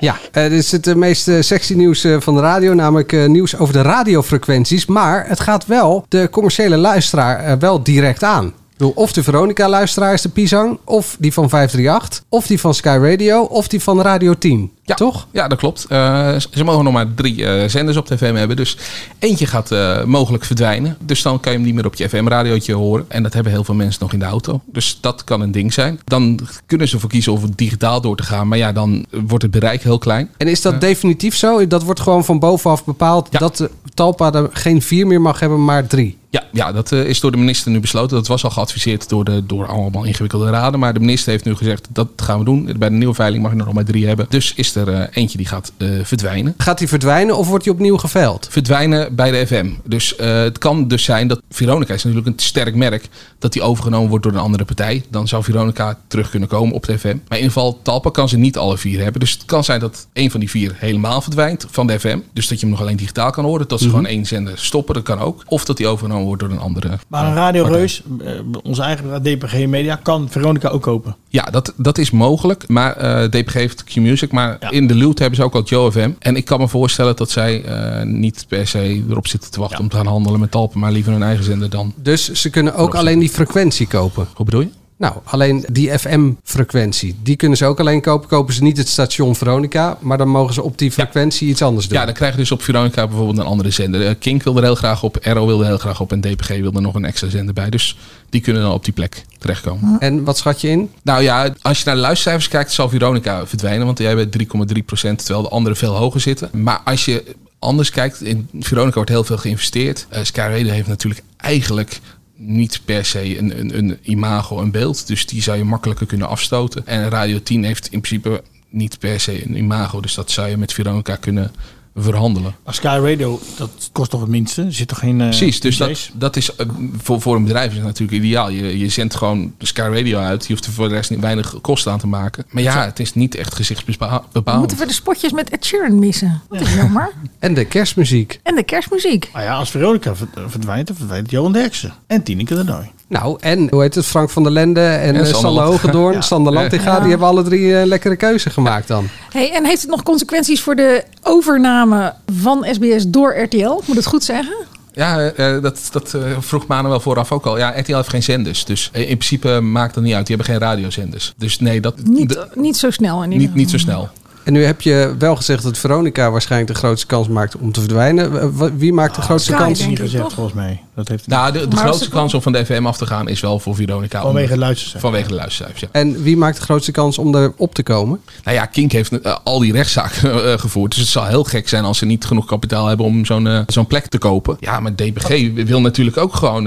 Ja, 0.00 0.16
eh, 0.32 0.42
dit 0.42 0.52
is 0.52 0.72
het 0.72 0.86
eh, 0.86 0.94
meest 0.94 1.30
sexy 1.40 1.74
nieuws 1.74 2.04
eh, 2.04 2.20
van 2.20 2.34
de 2.34 2.40
radio, 2.40 2.74
namelijk 2.74 3.12
eh, 3.12 3.26
nieuws 3.26 3.56
over 3.56 3.74
de 3.74 3.82
radiofrequenties. 3.82 4.86
Maar 4.86 5.28
het 5.28 5.40
gaat 5.40 5.66
wel 5.66 6.04
de 6.08 6.28
commerciële 6.30 6.76
luisteraar 6.76 7.58
wel 7.58 7.82
direct 7.82 8.22
aan. 8.22 8.46
Ik 8.46 8.52
bedoel, 8.76 8.92
of 8.94 9.12
de 9.12 9.22
Veronica-luisteraar 9.22 10.12
is 10.12 10.22
de 10.22 10.28
Pisang, 10.28 10.78
of 10.84 11.16
die 11.18 11.32
van 11.32 11.48
538, 11.48 12.24
of 12.28 12.46
die 12.46 12.60
van 12.60 12.74
Sky 12.74 12.98
Radio, 13.00 13.42
of 13.42 13.68
die 13.68 13.82
van 13.82 14.00
Radio 14.00 14.34
10. 14.34 14.75
Ja, 14.86 14.94
Toch? 14.94 15.26
Ja, 15.30 15.48
dat 15.48 15.58
klopt. 15.58 15.86
Eh, 15.88 16.36
ze 16.50 16.64
mogen 16.64 16.84
nog 16.84 16.92
maar 16.92 17.14
drie 17.14 17.46
eh, 17.46 17.68
zenders 17.68 17.96
op 17.96 18.06
de 18.06 18.16
FM 18.16 18.34
hebben. 18.34 18.56
Dus 18.56 18.76
eentje 19.18 19.46
gaat 19.46 19.70
eh, 19.70 20.04
mogelijk 20.04 20.44
verdwijnen. 20.44 20.96
Dus 21.00 21.22
dan 21.22 21.40
kan 21.40 21.52
je 21.52 21.58
hem 21.58 21.66
niet 21.66 21.76
meer 21.76 21.86
op 21.86 21.94
je 21.94 22.08
FM-radiootje 22.08 22.74
horen. 22.74 23.04
En 23.08 23.22
dat 23.22 23.32
hebben 23.32 23.52
heel 23.52 23.64
veel 23.64 23.74
mensen 23.74 24.02
nog 24.02 24.12
in 24.12 24.18
de 24.18 24.24
auto. 24.24 24.60
Dus 24.66 24.98
dat 25.00 25.24
kan 25.24 25.40
een 25.40 25.52
ding 25.52 25.72
zijn. 25.72 26.00
Dan 26.04 26.40
kunnen 26.66 26.88
ze 26.88 26.94
ervoor 26.94 27.10
kiezen 27.10 27.32
om 27.32 27.40
digitaal 27.54 28.00
door 28.00 28.16
te 28.16 28.22
gaan. 28.22 28.48
Maar 28.48 28.58
ja, 28.58 28.72
dan 28.72 29.06
wordt 29.10 29.42
het 29.42 29.52
bereik 29.52 29.82
heel 29.82 29.98
klein. 29.98 30.30
En 30.36 30.48
is 30.48 30.62
dat 30.62 30.80
definitief 30.80 31.36
zo? 31.36 31.66
Dat 31.66 31.82
wordt 31.82 32.00
gewoon 32.00 32.24
van 32.24 32.38
bovenaf 32.38 32.84
bepaald 32.84 33.28
Ja. 33.30 33.38
dat 33.38 33.68
Talpa 33.94 34.32
er 34.32 34.48
geen 34.52 34.82
vier 34.82 35.06
meer 35.06 35.20
mag 35.20 35.40
hebben, 35.40 35.64
maar 35.64 35.86
drie. 35.86 36.18
Ja, 36.30 36.44
ja, 36.52 36.72
dat 36.72 36.92
is 36.92 37.20
door 37.20 37.30
de 37.30 37.36
minister 37.36 37.70
nu 37.70 37.80
besloten. 37.80 38.16
Dat 38.16 38.26
was 38.26 38.44
al 38.44 38.50
geadviseerd 38.50 39.08
door, 39.08 39.24
de, 39.24 39.46
door 39.46 39.66
allemaal 39.66 40.04
ingewikkelde 40.04 40.50
raden. 40.50 40.80
Maar 40.80 40.94
de 40.94 41.00
minister 41.00 41.30
heeft 41.30 41.44
nu 41.44 41.54
gezegd, 41.54 41.88
dat 41.90 42.08
gaan 42.16 42.38
we 42.38 42.44
doen. 42.44 42.72
Bij 42.78 42.88
de 42.88 42.94
nieuwe 42.94 43.14
veiling 43.14 43.42
mag 43.42 43.52
je 43.52 43.58
er 43.58 43.64
nog 43.64 43.74
maar 43.74 43.84
drie 43.84 44.06
hebben. 44.06 44.26
Dus 44.28 44.52
is 44.54 44.72
er 44.76 44.88
eh, 44.88 45.06
eentje 45.10 45.38
die 45.38 45.46
gaat 45.46 45.72
eh, 45.76 45.88
verdwijnen. 46.02 46.54
Gaat 46.56 46.78
die 46.78 46.88
verdwijnen 46.88 47.36
of 47.36 47.48
wordt 47.48 47.64
die 47.64 47.72
opnieuw 47.72 47.96
geveild? 47.96 48.46
verdwijnen 48.50 49.14
bij 49.14 49.30
de 49.30 49.46
FM. 49.46 49.70
Dus 49.84 50.16
eh, 50.16 50.38
het 50.38 50.58
kan 50.58 50.88
dus 50.88 51.04
zijn 51.04 51.28
dat 51.28 51.42
Veronica 51.50 51.94
is 51.94 52.04
natuurlijk 52.04 52.36
een 52.36 52.44
sterk 52.44 52.74
merk. 52.74 53.08
Dat 53.38 53.52
die 53.52 53.62
overgenomen 53.62 54.08
wordt 54.08 54.24
door 54.24 54.32
een 54.32 54.38
andere 54.38 54.64
partij. 54.64 55.04
Dan 55.08 55.28
zou 55.28 55.44
Veronica 55.44 55.98
terug 56.06 56.30
kunnen 56.30 56.48
komen 56.48 56.74
op 56.74 56.84
de 56.86 56.98
FM. 56.98 57.06
Maar 57.06 57.38
in 57.38 57.44
ieder 57.44 57.52
geval, 57.52 57.78
Talpa 57.82 58.10
kan 58.10 58.28
ze 58.28 58.36
niet 58.36 58.58
alle 58.58 58.78
vier 58.78 59.02
hebben. 59.02 59.20
Dus 59.20 59.32
het 59.32 59.44
kan 59.44 59.64
zijn 59.64 59.80
dat 59.80 60.06
een 60.12 60.30
van 60.30 60.40
die 60.40 60.50
vier 60.50 60.74
helemaal 60.76 61.20
verdwijnt 61.20 61.66
van 61.70 61.86
de 61.86 62.00
FM. 62.00 62.18
Dus 62.32 62.48
dat 62.48 62.60
je 62.60 62.66
hem 62.66 62.74
nog 62.74 62.84
alleen 62.84 62.96
digitaal 62.96 63.30
kan 63.30 63.44
horen. 63.44 63.68
Dat 63.68 63.80
ze 63.80 63.88
gewoon 63.88 64.06
één 64.06 64.26
zender 64.26 64.58
stoppen, 64.58 64.94
dat 64.94 65.02
kan 65.02 65.18
ook. 65.18 65.42
Of 65.46 65.64
dat 65.64 65.76
die 65.76 65.86
overgenomen 65.86 66.26
wordt 66.26 66.42
door 66.42 66.50
een 66.50 66.58
andere 66.58 66.98
Maar 67.08 67.24
een 67.26 67.34
Radio 67.34 67.62
partij. 67.62 67.80
Reus, 67.80 68.02
eh, 68.24 68.32
onze 68.62 68.82
eigen 68.82 69.22
DPG 69.22 69.66
Media, 69.66 69.96
kan 70.02 70.28
Veronica 70.30 70.68
ook 70.68 70.82
kopen. 70.82 71.16
Ja, 71.28 71.42
dat, 71.42 71.72
dat 71.76 71.98
is 71.98 72.10
mogelijk. 72.10 72.68
Maar 72.68 72.96
eh, 72.96 73.24
DPG 73.28 73.52
heeft 73.52 73.84
Q-Music. 73.84 74.32
Maar 74.32 74.58
Ja. 74.70 74.78
in 74.78 74.86
de 74.86 74.94
Loot 74.96 75.18
hebben 75.18 75.36
ze 75.36 75.42
ook 75.44 75.54
al 75.54 75.62
Joe 75.64 75.92
FM. 75.92 76.10
En 76.18 76.36
ik 76.36 76.44
kan 76.44 76.60
me 76.60 76.68
voorstellen 76.68 77.16
dat 77.16 77.30
zij 77.30 77.64
eh, 77.64 78.02
niet 78.06 78.44
per 78.48 78.66
se 78.66 79.04
erop 79.10 79.26
zitten 79.26 79.50
te 79.50 79.58
wachten 79.60 79.76
Ja. 79.78 79.82
om 79.84 79.90
te 79.90 79.96
gaan 79.96 80.06
handelen 80.06 80.40
met 80.40 80.50
Talpa. 80.50 80.78
Maar 80.78 80.92
liever 80.92 81.12
hun 81.12 81.22
eigen 81.22 81.44
zender 81.44 81.70
dan. 81.70 81.92
Dus 81.96 82.32
ze 82.32 82.50
kunnen 82.50 82.74
ook 82.74 82.94
alleen 82.94 83.18
die 83.18 83.28
frequentie 83.28 83.86
kopen. 83.86 84.26
Hoe 84.34 84.44
bedoel 84.44 84.60
je? 84.60 84.68
Nou, 84.98 85.14
alleen 85.24 85.64
die 85.72 85.98
FM-frequentie, 85.98 87.16
die 87.22 87.36
kunnen 87.36 87.58
ze 87.58 87.64
ook 87.64 87.80
alleen 87.80 88.00
kopen. 88.00 88.28
Kopen 88.28 88.54
ze 88.54 88.62
niet 88.62 88.76
het 88.76 88.88
station 88.88 89.34
Veronica, 89.34 89.98
maar 90.00 90.18
dan 90.18 90.28
mogen 90.28 90.54
ze 90.54 90.62
op 90.62 90.78
die 90.78 90.92
frequentie 90.92 91.48
iets 91.48 91.62
anders 91.62 91.88
doen. 91.88 91.98
Ja, 91.98 92.04
dan 92.04 92.14
krijg 92.14 92.32
je 92.32 92.38
dus 92.38 92.50
op 92.50 92.62
Veronica 92.62 93.06
bijvoorbeeld 93.06 93.38
een 93.38 93.44
andere 93.44 93.70
zender. 93.70 94.06
Eh, 94.06 94.14
Kink 94.18 94.42
wil 94.42 94.56
er 94.56 94.62
heel 94.62 94.74
graag 94.74 95.02
op, 95.02 95.18
Arrow 95.22 95.46
wil 95.46 95.60
er 95.60 95.66
heel 95.66 95.78
graag 95.78 96.00
op 96.00 96.12
en 96.12 96.20
DPG 96.20 96.48
wil 96.48 96.72
er 96.72 96.82
nog 96.82 96.94
een 96.94 97.04
extra 97.04 97.28
zender 97.28 97.54
bij. 97.54 97.70
Dus 97.70 97.96
die 98.30 98.40
kunnen 98.40 98.62
dan 98.62 98.72
op 98.72 98.84
die 98.84 98.94
plek 98.94 99.24
terechtkomen. 99.38 99.96
En 100.00 100.24
wat 100.24 100.38
schat 100.38 100.60
je 100.60 100.68
in? 100.68 100.90
Nou 101.02 101.22
ja, 101.22 101.54
als 101.62 101.78
je 101.78 101.84
naar 101.84 101.94
de 101.94 102.00
luistercijfers 102.00 102.48
kijkt, 102.48 102.72
zal 102.72 102.88
Veronica 102.88 103.46
verdwijnen. 103.46 103.86
Want 103.86 103.98
jij 103.98 104.14
bent 104.14 104.32
3,3% 104.32 105.16
terwijl 105.16 105.42
de 105.42 105.48
anderen 105.48 105.78
veel 105.78 105.94
hoger 105.94 106.20
zitten. 106.20 106.50
Maar 106.52 106.80
als 106.84 107.04
je 107.04 107.34
anders 107.58 107.90
kijkt, 107.90 108.22
in 108.22 108.48
Veronica 108.60 108.94
wordt 108.94 109.10
heel 109.10 109.24
veel 109.24 109.38
geïnvesteerd. 109.38 110.06
Uh, 110.12 110.18
Sky 110.22 110.38
Radio 110.40 110.72
heeft 110.72 110.88
natuurlijk 110.88 111.22
eigenlijk 111.36 112.00
niet 112.36 112.80
per 112.84 113.04
se 113.04 113.38
een, 113.38 113.58
een, 113.58 113.78
een 113.78 113.98
imago, 114.02 114.60
een 114.60 114.70
beeld. 114.70 115.06
Dus 115.06 115.26
die 115.26 115.42
zou 115.42 115.56
je 115.56 115.64
makkelijker 115.64 116.06
kunnen 116.06 116.28
afstoten. 116.28 116.86
En 116.86 117.08
Radio 117.08 117.42
10 117.42 117.64
heeft 117.64 117.88
in 117.92 118.00
principe 118.00 118.42
niet 118.68 118.98
per 118.98 119.20
se 119.20 119.44
een 119.46 119.56
imago. 119.56 120.00
Dus 120.00 120.14
dat 120.14 120.30
zou 120.30 120.48
je 120.48 120.56
met 120.56 120.72
Veronica 120.72 121.16
kunnen 121.16 121.52
verhandelen. 121.96 122.54
Maar 122.64 122.74
Sky 122.74 122.98
Radio, 123.02 123.40
dat 123.56 123.70
kost 123.92 124.10
toch 124.10 124.20
het 124.20 124.28
minste? 124.28 124.62
Er 124.62 124.72
zit 124.72 124.88
toch 124.88 124.98
geen. 124.98 125.20
Uh, 125.20 125.26
Precies, 125.26 125.60
dus 125.60 125.76
dat, 125.76 126.10
dat 126.14 126.36
is 126.36 126.50
uh, 126.50 126.66
voor, 127.02 127.20
voor 127.20 127.36
een 127.36 127.42
bedrijf 127.42 127.70
is 127.70 127.76
het 127.76 127.86
natuurlijk 127.86 128.18
ideaal. 128.18 128.48
Je, 128.48 128.78
je 128.78 128.88
zendt 128.88 129.14
gewoon 129.14 129.52
de 129.58 129.66
Sky 129.66 129.88
Radio 129.92 130.18
uit. 130.18 130.46
Je 130.46 130.52
hoeft 130.52 130.66
er 130.66 130.72
voor 130.72 130.88
de 130.88 130.94
rest 130.94 131.10
niet 131.10 131.20
weinig 131.20 131.60
kosten 131.60 131.92
aan 131.92 131.98
te 131.98 132.06
maken. 132.06 132.46
Maar 132.50 132.62
ja, 132.62 132.84
het 132.84 133.00
is 133.00 133.14
niet 133.14 133.34
echt 133.34 133.54
gezichtsbepalend. 133.54 134.44
Moeten 134.44 134.78
we 134.78 134.86
de 134.86 134.92
spotjes 134.92 135.32
met 135.32 135.50
Ed 135.50 135.64
Sheeran 135.64 135.98
missen? 135.98 136.42
Dat 136.48 136.60
is 136.60 136.74
jammer. 136.74 137.12
en 137.38 137.54
de 137.54 137.64
kerstmuziek. 137.64 138.40
En 138.42 138.54
de 138.54 138.62
kerstmuziek. 138.62 139.30
Nou 139.32 139.44
ja, 139.44 139.54
als 139.54 139.70
Veronica 139.70 140.14
verdwijnt, 140.46 140.86
dan 140.86 140.96
verdwijnt 140.96 141.30
Johan 141.30 141.52
Derksen. 141.52 141.94
En 142.06 142.22
Tineke 142.22 142.54
de 142.54 142.64
Nooi. 142.64 142.90
Nou, 143.08 143.36
en 143.40 143.68
hoe 143.70 143.82
heet 143.82 143.94
het? 143.94 144.06
Frank 144.06 144.30
van 144.30 144.42
der 144.42 144.52
Lende 144.52 144.80
en, 144.80 145.14
en 145.14 145.26
Sander 145.26 145.62
Hogedoorn, 145.64 146.14
ja. 146.14 146.20
Sander 146.20 146.52
Lantinga, 146.52 146.92
Ja. 146.94 147.00
die 147.00 147.08
hebben 147.08 147.28
alle 147.28 147.42
drie 147.42 147.74
een 147.74 147.86
lekkere 147.86 148.16
keuze 148.16 148.50
gemaakt 148.50 148.88
dan. 148.88 149.08
Hey, 149.30 149.52
en 149.52 149.64
heeft 149.64 149.80
het 149.80 149.90
nog 149.90 150.02
consequenties 150.02 150.62
voor 150.62 150.76
de 150.76 151.04
overname 151.22 152.14
van 152.40 152.66
SBS 152.70 153.04
door 153.08 153.38
RTL? 153.38 153.56
Ik 153.80 153.86
Moet 153.86 153.96
het 153.96 154.06
goed 154.06 154.24
zeggen? 154.24 154.54
Ja, 154.92 155.32
uh, 155.36 155.62
dat, 155.62 155.88
dat 155.90 156.16
vroeg 156.38 156.66
Manu 156.66 156.88
wel 156.88 157.00
vooraf 157.00 157.32
ook 157.32 157.46
al. 157.46 157.58
Ja, 157.58 157.74
RTL 157.78 157.94
heeft 157.94 158.08
geen 158.08 158.22
zenders. 158.22 158.64
Dus 158.64 158.90
in 158.92 159.04
principe 159.04 159.60
maakt 159.60 159.94
dat 159.94 160.04
niet 160.04 160.14
uit. 160.14 160.26
Die 160.26 160.36
hebben 160.36 160.54
geen 160.54 160.64
radiozenders. 160.68 161.34
Dus 161.36 161.58
nee, 161.58 161.80
dat... 161.80 161.94
Niet, 162.04 162.38
niet 162.54 162.76
zo 162.76 162.90
snel 162.90 163.16
in 163.22 163.32
ieder 163.32 163.38
niet, 163.38 163.46
geval. 163.46 163.60
niet 163.60 163.70
zo 163.70 163.78
snel. 163.78 164.08
En 164.44 164.52
nu 164.52 164.64
heb 164.64 164.80
je 164.80 165.14
wel 165.18 165.36
gezegd 165.36 165.62
dat 165.62 165.78
Veronica 165.78 166.30
waarschijnlijk 166.30 166.72
de 166.72 166.78
grootste 166.78 167.06
kans 167.06 167.28
maakt 167.28 167.56
om 167.56 167.72
te 167.72 167.80
verdwijnen. 167.80 168.78
Wie 168.78 168.92
maakt 168.92 169.14
de 169.14 169.22
grootste 169.22 169.52
Sky, 169.52 169.62
kans? 169.62 169.78
Dat 169.78 169.80
is 169.80 169.86
niet 169.86 170.00
gezegd 170.00 170.32
volgens 170.32 170.54
mij. 170.54 170.80
Dat 170.96 171.08
heeft 171.08 171.26
nou, 171.26 171.52
de, 171.52 171.68
de 171.68 171.76
grootste 171.76 172.08
kans 172.08 172.34
om 172.34 172.42
van 172.42 172.52
de 172.52 172.64
FM 172.64 172.86
af 172.86 172.96
te 172.96 173.06
gaan 173.06 173.28
is 173.28 173.40
wel 173.40 173.58
voor 173.58 173.74
Veronica. 173.74 174.20
Vanwege 174.20 174.52
de 174.52 174.58
luistercijfers. 174.58 175.02
Vanwege 175.02 175.28
de 175.28 175.34
luistercijfers, 175.34 175.80
ja. 175.80 175.88
En 175.92 176.22
wie 176.22 176.36
maakt 176.36 176.56
de 176.56 176.62
grootste 176.62 176.92
kans 176.92 177.18
om 177.18 177.34
erop 177.34 177.74
te 177.74 177.82
komen? 177.82 178.20
Nou 178.44 178.56
ja, 178.56 178.66
Kink 178.66 178.92
heeft 178.92 179.12
uh, 179.12 179.36
al 179.44 179.58
die 179.58 179.72
rechtszaken 179.72 180.34
uh, 180.34 180.58
gevoerd. 180.58 180.90
Dus 180.90 181.00
het 181.00 181.10
zal 181.10 181.24
heel 181.24 181.44
gek 181.44 181.68
zijn 181.68 181.84
als 181.84 181.98
ze 181.98 182.06
niet 182.06 182.24
genoeg 182.24 182.46
kapitaal 182.46 182.86
hebben 182.86 183.06
om 183.06 183.24
zo'n 183.24 183.46
uh, 183.46 183.60
zo'n 183.66 183.86
plek 183.86 184.06
te 184.06 184.18
kopen. 184.18 184.56
Ja, 184.60 184.80
maar 184.80 184.94
DPG 184.94 185.52
wil 185.54 185.80
natuurlijk 185.80 186.16
ook 186.16 186.34
gewoon 186.34 186.66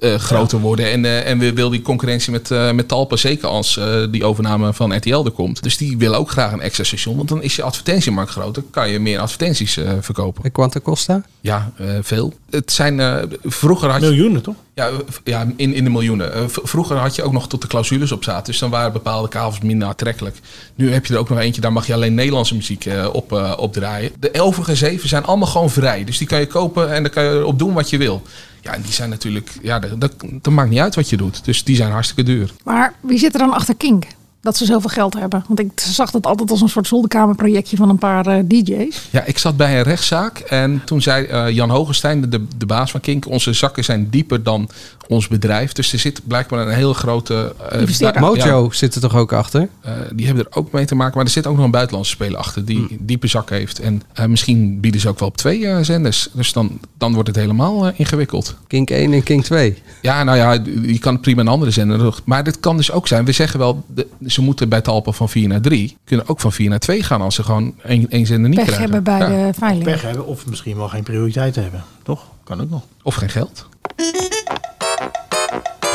groter 0.00 0.58
worden. 0.60 0.90
En, 0.90 1.24
en 1.24 1.54
wil 1.54 1.70
die 1.70 1.82
concurrentie 1.82 2.32
met, 2.32 2.48
met 2.74 2.88
Talpa, 2.88 3.16
zeker 3.16 3.48
als 3.48 3.80
die 4.10 4.24
overname 4.24 4.72
van 4.72 4.96
RTL 4.96 5.24
er 5.24 5.30
komt. 5.30 5.62
Dus 5.62 5.76
die 5.76 5.98
willen 5.98 6.18
ook 6.18 6.30
graag 6.30 6.52
een 6.52 6.60
extra 6.60 6.84
station. 6.84 7.16
Want 7.16 7.28
dan 7.28 7.42
is 7.42 7.56
je 7.56 7.62
advertentiemarkt 7.62 8.30
groter. 8.30 8.62
Kan 8.70 8.90
je 8.90 8.98
meer 8.98 9.18
advertenties 9.18 9.78
verkopen. 10.00 10.44
En 10.44 10.52
Quanta 10.52 10.80
Costa? 10.80 11.22
Ja, 11.40 11.72
veel. 12.00 12.32
Het 12.50 12.72
zijn 12.76 12.98
uh, 12.98 13.16
vroeger 13.42 13.90
had 13.90 14.00
je, 14.00 14.06
miljoenen 14.06 14.42
toch? 14.42 14.54
Ja, 14.74 14.90
ja 15.24 15.46
in, 15.56 15.74
in 15.74 15.84
de 15.84 15.90
miljoenen. 15.90 16.36
Uh, 16.36 16.44
vroeger 16.46 16.96
had 16.96 17.14
je 17.14 17.22
ook 17.22 17.32
nog 17.32 17.48
tot 17.48 17.62
de 17.62 17.68
clausules 17.68 18.12
op 18.12 18.24
zaten. 18.24 18.44
Dus 18.44 18.58
dan 18.58 18.70
waren 18.70 18.92
bepaalde 18.92 19.28
kavels 19.28 19.60
minder 19.60 19.88
aantrekkelijk. 19.88 20.36
Nu 20.74 20.92
heb 20.92 21.06
je 21.06 21.14
er 21.14 21.20
ook 21.20 21.28
nog 21.28 21.38
eentje, 21.38 21.60
daar 21.60 21.72
mag 21.72 21.86
je 21.86 21.94
alleen 21.94 22.14
Nederlandse 22.14 22.54
muziek 22.54 22.84
uh, 22.84 23.08
op, 23.12 23.32
op 23.56 23.72
draaien. 23.72 24.12
De 24.20 24.40
overige 24.40 24.74
zeven 24.74 25.08
zijn 25.08 25.24
allemaal 25.24 25.48
gewoon 25.48 25.70
vrij. 25.70 26.04
Dus 26.04 26.18
die 26.18 26.26
kan 26.26 26.40
je 26.40 26.46
kopen 26.46 26.92
en 26.92 27.02
dan 27.02 27.12
kan 27.12 27.24
je 27.24 27.46
op 27.46 27.58
doen 27.58 27.72
wat 27.72 27.90
je 27.90 27.98
wil. 27.98 28.22
Ja, 28.62 28.74
en 28.74 28.82
die 28.82 28.92
zijn 28.92 29.10
natuurlijk, 29.10 29.50
ja, 29.62 29.78
dat, 29.78 30.00
dat, 30.00 30.12
dat 30.20 30.52
maakt 30.52 30.70
niet 30.70 30.78
uit 30.78 30.94
wat 30.94 31.10
je 31.10 31.16
doet. 31.16 31.44
Dus 31.44 31.64
die 31.64 31.76
zijn 31.76 31.90
hartstikke 31.90 32.22
duur. 32.22 32.50
Maar 32.64 32.94
wie 33.00 33.18
zit 33.18 33.32
er 33.32 33.40
dan 33.40 33.52
achter 33.52 33.76
Kink? 33.76 34.04
Dat 34.46 34.56
ze 34.56 34.64
zoveel 34.64 34.90
geld 34.90 35.14
hebben. 35.14 35.44
Want 35.46 35.60
ik 35.60 35.70
zag 35.74 36.10
dat 36.10 36.26
altijd 36.26 36.50
als 36.50 36.60
een 36.60 36.68
soort 36.68 36.86
zolderkamerprojectje 36.86 37.76
van 37.76 37.88
een 37.88 37.98
paar 37.98 38.26
uh, 38.26 38.42
DJ's. 38.44 39.08
Ja, 39.10 39.24
ik 39.24 39.38
zat 39.38 39.56
bij 39.56 39.76
een 39.76 39.82
rechtszaak 39.82 40.38
en 40.38 40.82
toen 40.84 41.02
zei 41.02 41.26
uh, 41.26 41.54
Jan 41.54 41.70
Hogenstein, 41.70 42.30
de, 42.30 42.44
de 42.56 42.66
baas 42.66 42.90
van 42.90 43.00
Kink, 43.00 43.28
onze 43.28 43.52
zakken 43.52 43.84
zijn 43.84 44.10
dieper 44.10 44.42
dan 44.42 44.68
ons 45.08 45.28
bedrijf. 45.28 45.72
Dus 45.72 45.92
er 45.92 45.98
zit 45.98 46.20
blijkbaar 46.26 46.66
een 46.66 46.74
heel 46.74 46.92
grote... 46.92 47.54
Uh, 47.72 48.20
Mojo 48.20 48.64
ja, 48.64 48.72
zit 48.72 48.94
er 48.94 49.00
toch 49.00 49.16
ook 49.16 49.32
achter? 49.32 49.68
die 50.12 50.26
hebben 50.26 50.44
er 50.44 50.56
ook 50.56 50.72
mee 50.72 50.84
te 50.84 50.94
maken, 50.94 51.16
maar 51.16 51.24
er 51.24 51.30
zit 51.30 51.46
ook 51.46 51.56
nog 51.56 51.64
een 51.64 51.70
buitenlandse 51.70 52.12
speler 52.12 52.38
achter 52.38 52.64
die 52.64 52.76
hmm. 52.76 52.96
diepe 53.00 53.26
zakken 53.26 53.56
heeft. 53.56 53.80
En 53.80 54.02
misschien 54.26 54.80
bieden 54.80 55.00
ze 55.00 55.08
ook 55.08 55.18
wel 55.18 55.28
op 55.28 55.36
twee 55.36 55.84
zenders. 55.84 56.28
Dus 56.32 56.52
dan, 56.52 56.78
dan 56.98 57.12
wordt 57.12 57.28
het 57.28 57.36
helemaal 57.36 57.88
ingewikkeld. 57.90 58.56
Kink 58.66 58.90
1 58.90 59.12
en 59.12 59.22
Kink 59.22 59.44
2? 59.44 59.82
Ja, 60.02 60.24
nou 60.24 60.36
ja, 60.36 60.52
je 60.82 60.98
kan 60.98 61.20
prima 61.20 61.40
een 61.40 61.48
andere 61.48 61.70
zender. 61.70 62.14
Maar 62.24 62.44
dit 62.44 62.60
kan 62.60 62.76
dus 62.76 62.90
ook 62.90 63.08
zijn, 63.08 63.24
we 63.24 63.32
zeggen 63.32 63.58
wel... 63.58 63.84
De, 63.94 64.06
ze 64.36 64.42
moeten 64.42 64.68
bij 64.68 64.80
Talpa 64.80 65.12
van 65.12 65.28
4 65.28 65.48
naar 65.48 65.60
3. 65.60 65.96
Kunnen 66.04 66.28
ook 66.28 66.40
van 66.40 66.52
4 66.52 66.68
naar 66.68 66.78
2 66.78 67.02
gaan 67.02 67.20
als 67.20 67.34
ze 67.34 67.42
gewoon 67.42 67.74
één, 67.82 68.10
één 68.10 68.26
zender 68.26 68.48
niet 68.48 68.58
Pech 68.58 68.68
krijgen. 68.68 68.92
hebben 68.92 69.18
bij 69.18 69.30
ja. 69.30 69.46
de 69.46 69.54
veiling. 69.58 69.84
Pech 69.84 70.02
hebben 70.02 70.26
of 70.26 70.46
misschien 70.46 70.76
wel 70.76 70.88
geen 70.88 71.02
prioriteit 71.02 71.54
hebben. 71.54 71.84
Toch? 72.02 72.24
Kan 72.44 72.60
ook 72.60 72.70
nog. 72.70 72.82
Of 73.02 73.14
geen 73.14 73.28
geld. 73.28 73.66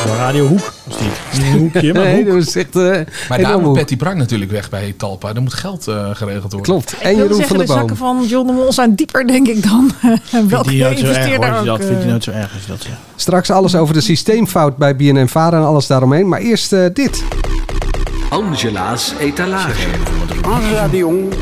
Radio 0.06 0.46
Hoek 0.46 0.72
was 0.84 0.98
dit. 0.98 1.42
Een 1.44 1.58
hoekje, 1.58 1.92
maar 1.92 2.02
nee, 2.02 2.16
hoek. 2.16 2.32
dat 2.32 2.42
is 2.46 2.56
echt, 2.56 2.76
uh, 2.76 3.00
maar 3.28 3.38
daar 3.38 3.60
moet 3.60 3.74
Betty 3.74 3.96
Brak 3.96 4.14
natuurlijk 4.14 4.50
weg 4.50 4.70
bij 4.70 4.94
Talpa. 4.96 5.34
Er 5.34 5.42
moet 5.42 5.54
geld 5.54 5.88
uh, 5.88 6.10
geregeld 6.12 6.52
worden. 6.52 6.62
Klopt. 6.62 6.98
En 6.98 7.16
Jeroen 7.16 7.36
zeggen, 7.36 7.46
van 7.46 7.58
de, 7.58 7.64
de 7.66 7.72
zakken 7.72 7.96
van 7.96 8.24
John 8.26 8.46
de 8.46 8.52
Mol 8.52 8.72
zijn 8.72 8.94
dieper, 8.94 9.26
denk 9.26 9.48
ik, 9.48 9.62
dan 9.62 9.90
uh, 10.04 10.40
welke 10.48 10.76
investeerder 10.76 11.58
ook. 11.58 11.64
Dat 11.64 11.84
vindt 11.84 12.02
hij 12.02 12.10
nooit 12.10 12.24
zo 12.24 12.30
erg 12.30 12.54
als 12.54 12.66
dat 12.66 12.82
zegt. 12.82 12.96
Straks 13.16 13.50
alles 13.50 13.74
over 13.74 13.94
de 13.94 14.00
systeemfout 14.00 14.76
bij 14.76 14.96
BNN 14.96 15.28
Vara 15.28 15.56
en 15.56 15.64
alles 15.64 15.86
daaromheen. 15.86 16.28
Maar 16.28 16.40
eerst 16.40 16.72
uh, 16.72 16.86
dit. 16.92 17.24
Angela's 18.32 19.14
etalage. 19.18 19.88
Angela 20.42 20.88
de 20.88 20.96
Jong. 20.96 21.34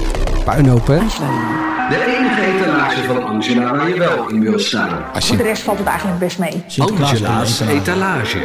Puinhoop, 0.45 0.87
hè? 0.87 0.99
De 0.99 2.17
enige 2.19 2.41
etalage 2.41 3.05
van 3.05 3.25
Angela 3.25 3.77
waar 3.77 3.89
je 3.89 3.99
wel 3.99 4.29
in 4.29 4.41
wil 4.41 4.59
staan. 4.59 5.05
Als 5.15 5.25
je... 5.25 5.29
Voor 5.29 5.37
de 5.37 5.49
rest 5.49 5.63
valt 5.63 5.79
het 5.79 5.87
eigenlijk 5.87 6.19
best 6.19 6.39
mee. 6.39 6.65
Angela's 6.79 7.61
etalage. 7.61 8.39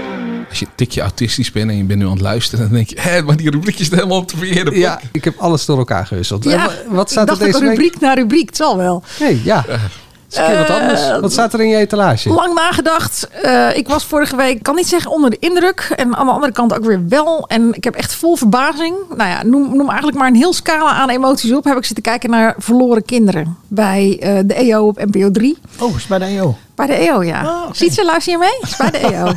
Als 0.49 0.60
je 0.60 0.65
een 0.65 0.71
tikje 0.75 1.01
autistisch 1.01 1.51
bent 1.51 1.69
en 1.69 1.77
je 1.77 1.84
bent 1.84 1.99
nu 1.99 2.05
aan 2.05 2.12
het 2.12 2.21
luisteren, 2.21 2.65
dan 2.65 2.73
denk 2.75 2.89
je, 2.89 2.99
hé, 2.99 3.21
maar 3.21 3.38
die 3.38 3.49
rubriekjes 3.49 3.88
zijn 3.88 3.99
helemaal 3.99 4.21
op 4.21 4.29
de 4.29 4.38
verkeerde 4.38 4.77
Ja, 4.77 4.99
ik 5.12 5.23
heb 5.23 5.38
alles 5.38 5.65
door 5.65 5.77
elkaar 5.77 6.05
gewisseld. 6.05 6.43
Ja, 6.43 6.69
wat 6.89 7.10
staat 7.10 7.29
er 7.29 7.39
deze 7.39 7.60
rubriek 7.60 7.91
week? 7.91 7.99
naar 7.99 8.17
rubriek, 8.17 8.47
het 8.47 8.58
zal 8.58 8.77
wel. 8.77 9.03
Nee, 9.19 9.41
ja. 9.43 9.65
Uh, 10.37 10.57
wat 10.57 10.69
anders. 10.69 11.19
Wat 11.19 11.31
staat 11.31 11.53
er 11.53 11.61
in 11.61 11.67
je 11.67 11.77
etalage? 11.77 12.29
Lang 12.29 12.53
nagedacht. 12.53 13.27
Uh, 13.45 13.77
ik 13.77 13.87
was 13.87 14.05
vorige 14.05 14.35
week, 14.35 14.63
kan 14.63 14.75
niet 14.75 14.87
zeggen 14.87 15.11
onder 15.11 15.29
de 15.29 15.37
indruk. 15.39 15.93
En 15.95 16.15
aan 16.15 16.25
de 16.25 16.31
andere 16.31 16.51
kant 16.51 16.73
ook 16.73 16.85
weer 16.85 17.07
wel. 17.07 17.47
En 17.47 17.73
ik 17.73 17.83
heb 17.83 17.95
echt 17.95 18.15
vol 18.15 18.35
verbazing. 18.35 18.95
Nou 19.17 19.29
ja, 19.29 19.43
noem, 19.43 19.75
noem 19.77 19.87
eigenlijk 19.87 20.17
maar 20.17 20.27
een 20.27 20.35
heel 20.35 20.53
scala 20.53 20.91
aan 20.91 21.09
emoties 21.09 21.53
op. 21.53 21.63
Heb 21.63 21.77
ik 21.77 21.85
zitten 21.85 22.03
kijken 22.03 22.29
naar 22.29 22.55
verloren 22.57 23.05
kinderen. 23.05 23.57
Bij 23.67 24.19
uh, 24.23 24.39
de 24.45 24.53
EO 24.53 24.87
op 24.87 25.05
NPO 25.05 25.31
3. 25.31 25.57
Oh, 25.79 25.89
is 25.89 25.95
het 25.95 26.07
bij 26.07 26.19
de 26.19 26.25
EO? 26.25 26.57
Bij 26.75 26.87
de 26.87 26.93
EO, 26.93 27.23
ja. 27.23 27.43
Oh, 27.45 27.61
okay. 27.61 27.73
Ziet 27.73 27.93
ze, 27.93 28.05
luister 28.05 28.33
je 28.33 28.39
mee? 28.39 28.57
Is 28.61 28.75
bij 28.75 28.91
de 28.91 28.97
EO. 28.97 29.31